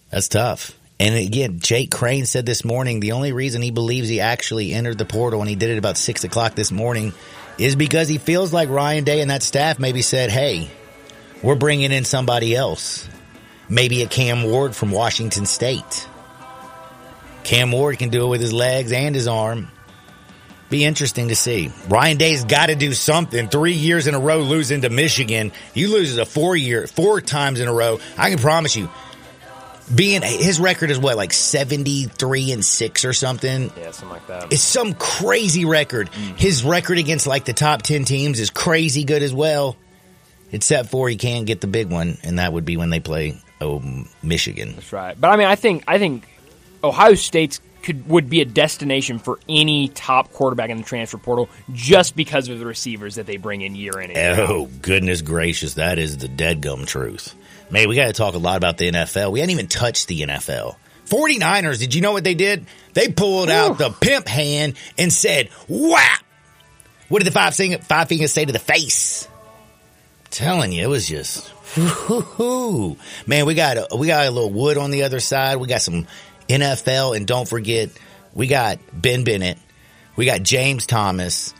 That's 0.09 0.27
tough. 0.27 0.77
And 0.99 1.15
again, 1.15 1.59
Jake 1.59 1.89
Crain 1.89 2.25
said 2.25 2.45
this 2.45 2.65
morning 2.65 2.99
the 2.99 3.13
only 3.13 3.31
reason 3.31 3.61
he 3.61 3.71
believes 3.71 4.09
he 4.09 4.19
actually 4.19 4.73
entered 4.73 4.97
the 4.97 5.05
portal 5.05 5.39
and 5.39 5.49
he 5.49 5.55
did 5.55 5.69
it 5.69 5.77
about 5.77 5.97
six 5.97 6.23
o'clock 6.23 6.55
this 6.55 6.71
morning 6.71 7.13
is 7.57 7.75
because 7.75 8.07
he 8.07 8.17
feels 8.17 8.51
like 8.51 8.69
Ryan 8.69 9.03
Day 9.03 9.21
and 9.21 9.29
that 9.29 9.43
staff 9.43 9.79
maybe 9.79 10.01
said, 10.01 10.31
"Hey, 10.31 10.69
we're 11.41 11.55
bringing 11.55 11.91
in 11.91 12.03
somebody 12.03 12.55
else, 12.55 13.07
maybe 13.69 14.01
a 14.01 14.07
Cam 14.07 14.43
Ward 14.43 14.75
from 14.75 14.91
Washington 14.91 15.45
State. 15.45 16.07
Cam 17.43 17.71
Ward 17.71 17.97
can 17.97 18.09
do 18.09 18.25
it 18.25 18.29
with 18.29 18.41
his 18.41 18.53
legs 18.53 18.91
and 18.91 19.15
his 19.15 19.27
arm." 19.27 19.69
Be 20.71 20.85
interesting 20.85 21.27
to 21.27 21.35
see. 21.35 21.69
Ryan 21.89 22.15
Day's 22.15 22.45
got 22.45 22.67
to 22.67 22.75
do 22.75 22.93
something. 22.93 23.49
Three 23.49 23.73
years 23.73 24.07
in 24.07 24.15
a 24.15 24.19
row 24.19 24.39
losing 24.39 24.83
to 24.83 24.89
Michigan. 24.89 25.51
You 25.73 25.89
lose 25.89 26.17
a 26.17 26.25
four 26.25 26.55
year, 26.55 26.87
four 26.87 27.19
times 27.19 27.59
in 27.59 27.67
a 27.67 27.73
row. 27.73 27.99
I 28.17 28.29
can 28.29 28.39
promise 28.39 28.73
you, 28.77 28.89
being 29.93 30.21
his 30.21 30.61
record 30.61 30.89
is 30.89 30.97
what 30.97 31.17
like 31.17 31.33
seventy 31.33 32.05
three 32.05 32.53
and 32.53 32.63
six 32.63 33.03
or 33.03 33.11
something. 33.11 33.69
Yeah, 33.75 33.91
something 33.91 34.09
like 34.09 34.27
that. 34.27 34.53
It's 34.53 34.61
some 34.61 34.93
crazy 34.93 35.65
record. 35.65 36.09
Mm-hmm. 36.09 36.35
His 36.37 36.63
record 36.63 36.99
against 36.99 37.27
like 37.27 37.43
the 37.43 37.53
top 37.53 37.81
ten 37.81 38.05
teams 38.05 38.39
is 38.39 38.49
crazy 38.49 39.03
good 39.03 39.23
as 39.23 39.33
well. 39.33 39.75
Except 40.53 40.89
for 40.89 41.09
he 41.09 41.17
can't 41.17 41.45
get 41.45 41.59
the 41.59 41.67
big 41.67 41.89
one, 41.89 42.17
and 42.23 42.39
that 42.39 42.53
would 42.53 42.63
be 42.63 42.77
when 42.77 42.89
they 42.89 43.01
play 43.01 43.41
oh 43.59 43.83
Michigan. 44.23 44.75
That's 44.75 44.93
right. 44.93 45.19
But 45.19 45.31
I 45.31 45.35
mean, 45.35 45.47
I 45.47 45.55
think 45.55 45.83
I 45.85 45.99
think 45.99 46.29
Ohio 46.81 47.15
State's 47.15 47.59
could 47.83 48.07
would 48.07 48.29
be 48.29 48.41
a 48.41 48.45
destination 48.45 49.19
for 49.19 49.39
any 49.49 49.87
top 49.89 50.31
quarterback 50.31 50.69
in 50.69 50.77
the 50.77 50.83
transfer 50.83 51.17
portal 51.17 51.49
just 51.73 52.15
because 52.15 52.47
of 52.49 52.59
the 52.59 52.65
receivers 52.65 53.15
that 53.15 53.25
they 53.25 53.37
bring 53.37 53.61
in 53.61 53.75
year 53.75 53.99
in 53.99 54.11
and 54.11 54.17
year 54.17 54.35
oh, 54.37 54.43
out. 54.43 54.49
Oh, 54.49 54.69
goodness 54.81 55.21
gracious. 55.21 55.75
That 55.75 55.99
is 55.99 56.17
the 56.17 56.27
dead 56.27 56.61
gum 56.61 56.85
truth. 56.85 57.35
Man, 57.69 57.87
we 57.87 57.95
got 57.95 58.07
to 58.07 58.13
talk 58.13 58.33
a 58.33 58.39
lot 58.39 58.57
about 58.57 58.77
the 58.77 58.91
NFL. 58.91 59.31
We 59.31 59.39
hadn't 59.39 59.51
even 59.51 59.67
touched 59.67 60.07
the 60.07 60.21
NFL. 60.21 60.75
49ers, 61.05 61.79
did 61.79 61.93
you 61.93 62.01
know 62.01 62.13
what 62.13 62.23
they 62.23 62.35
did? 62.35 62.65
They 62.93 63.09
pulled 63.09 63.49
out 63.49 63.77
the 63.77 63.89
pimp 63.89 64.27
hand 64.27 64.75
and 64.97 65.11
said, 65.11 65.49
whap! 65.67 66.23
What 67.09 67.19
did 67.19 67.27
the 67.27 67.31
five, 67.31 67.53
sing, 67.53 67.77
five 67.79 68.07
fingers 68.07 68.31
say 68.31 68.45
to 68.45 68.53
the 68.53 68.59
face? 68.59 69.27
telling 70.31 70.71
you, 70.71 70.83
it 70.83 70.87
was 70.87 71.07
just, 71.07 71.51
man, 73.27 73.45
we 73.45 73.53
got, 73.53 73.77
a, 73.77 73.87
we 73.95 74.07
got 74.07 74.25
a 74.25 74.31
little 74.31 74.49
wood 74.49 74.77
on 74.77 74.91
the 74.91 75.03
other 75.03 75.19
side. 75.19 75.57
We 75.57 75.67
got 75.67 75.81
some 75.81 76.07
NFL 76.51 77.15
and 77.15 77.27
don't 77.27 77.47
forget, 77.47 77.89
we 78.33 78.47
got 78.47 78.79
Ben 78.93 79.23
Bennett. 79.23 79.57
We 80.15 80.25
got 80.25 80.43
James 80.43 80.85
Thomas. 80.85 81.53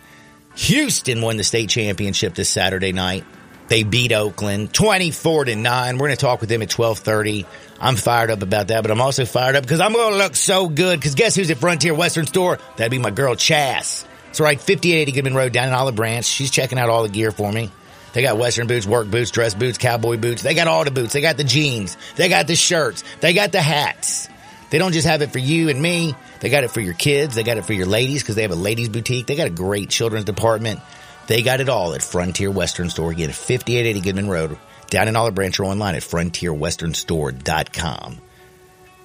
Houston 0.56 1.22
won 1.22 1.38
the 1.38 1.44
state 1.44 1.70
championship 1.70 2.36
this 2.36 2.50
Saturday 2.50 2.92
night. 2.92 3.24
They 3.68 3.84
beat 3.84 4.12
Oakland 4.12 4.74
24 4.74 5.46
to 5.46 5.56
9. 5.56 5.98
We're 5.98 6.08
going 6.08 6.18
to 6.18 6.18
talk 6.18 6.42
with 6.42 6.50
them 6.50 6.62
at 6.62 6.78
1230. 6.78 7.46
I'm 7.80 7.96
fired 7.96 8.30
up 8.30 8.42
about 8.42 8.68
that, 8.68 8.82
but 8.82 8.92
I'm 8.92 9.00
also 9.00 9.26
fired 9.26 9.56
up 9.56 9.64
because 9.64 9.80
I'm 9.80 9.94
going 9.94 10.12
to 10.12 10.18
look 10.18 10.36
so 10.36 10.68
good 10.68 11.00
because 11.00 11.16
guess 11.16 11.36
who's 11.36 11.50
at 11.50 11.58
Frontier 11.58 11.94
Western 11.94 12.28
Store? 12.28 12.60
That'd 12.76 12.92
be 12.92 13.00
my 13.00 13.12
girl 13.12 13.36
Chas. 13.36 14.06
It's 14.30 14.40
right, 14.40 14.60
5880 14.60 15.12
Goodman 15.14 15.36
Road 15.36 15.54
down 15.54 15.70
in 15.70 15.74
Olive 15.74 15.96
Branch. 15.96 16.26
She's 16.26 16.52
checking 16.52 16.78
out 16.78 16.90
all 16.90 17.04
the 17.04 17.10
gear 17.10 17.32
for 17.32 17.52
me. 17.52 17.72
They 18.14 18.22
got 18.22 18.38
Western 18.38 18.68
boots, 18.68 18.86
work 18.86 19.10
boots, 19.10 19.32
dress 19.32 19.54
boots, 19.54 19.78
cowboy 19.78 20.18
boots. 20.18 20.42
They 20.42 20.54
got 20.54 20.68
all 20.68 20.84
the 20.84 20.92
boots. 20.92 21.14
They 21.14 21.22
got 21.22 21.38
the 21.38 21.44
jeans. 21.44 21.98
They 22.18 22.28
got 22.28 22.48
the 22.48 22.56
shirts. 22.56 23.04
They 23.22 23.34
got 23.34 23.52
the 23.52 23.62
hats. 23.62 24.28
They 24.72 24.80
don't 24.80 24.94
just 24.94 25.06
have 25.06 25.22
it 25.22 25.32
for 25.32 25.40
you 25.40 25.70
and 25.70 25.80
me. 25.82 26.16
They 26.40 26.50
got 26.50 26.64
it 26.64 26.72
for 26.72 26.80
your 26.80 26.96
kids. 26.96 27.36
They 27.36 27.44
got 27.44 27.58
it 27.58 27.66
for 27.66 27.74
your 27.74 27.86
ladies 27.86 28.24
because 28.24 28.36
they 28.36 28.42
have 28.42 28.52
a 28.52 28.56
ladies 28.56 28.90
boutique. 28.90 29.28
They 29.28 29.36
got 29.36 29.48
a 29.48 29.52
great 29.52 29.90
children's 29.90 30.26
department. 30.26 30.80
They 31.28 31.44
got 31.44 31.60
it 31.60 31.70
all 31.70 31.94
at 31.94 32.02
Frontier 32.02 32.50
Western 32.50 32.90
Store. 32.90 33.12
Again, 33.12 33.30
at 33.30 33.36
5880 33.36 34.02
Goodman 34.02 34.30
Road, 34.30 34.58
down 34.90 35.08
in 35.08 35.16
Olive 35.16 35.36
Branch 35.36 35.60
or 35.60 35.66
online 35.66 35.94
at 35.96 36.02
frontierwesternstore.com. 36.02 38.18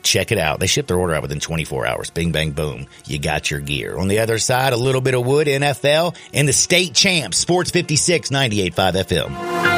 Check 0.03 0.31
it 0.31 0.39
out. 0.39 0.61
They 0.61 0.69
ship 0.69 0.87
their 0.87 0.99
order 0.99 1.15
out 1.15 1.23
within 1.23 1.41
24 1.41 1.85
hours. 1.85 2.11
Bing, 2.11 2.31
bang, 2.31 2.53
boom. 2.53 2.87
You 3.07 3.19
got 3.19 3.51
your 3.51 3.59
gear. 3.59 3.99
On 3.99 4.07
the 4.07 4.21
other 4.21 4.39
side, 4.39 4.73
a 4.73 4.77
little 4.77 5.01
bit 5.01 5.15
of 5.15 5.27
wood, 5.27 5.49
NFL, 5.49 6.15
and 6.33 6.49
the 6.49 6.53
state 6.53 6.95
champs, 6.95 7.39
Sports 7.39 7.73
56, 7.73 8.31
98.5 8.31 9.05
FM. 9.05 9.76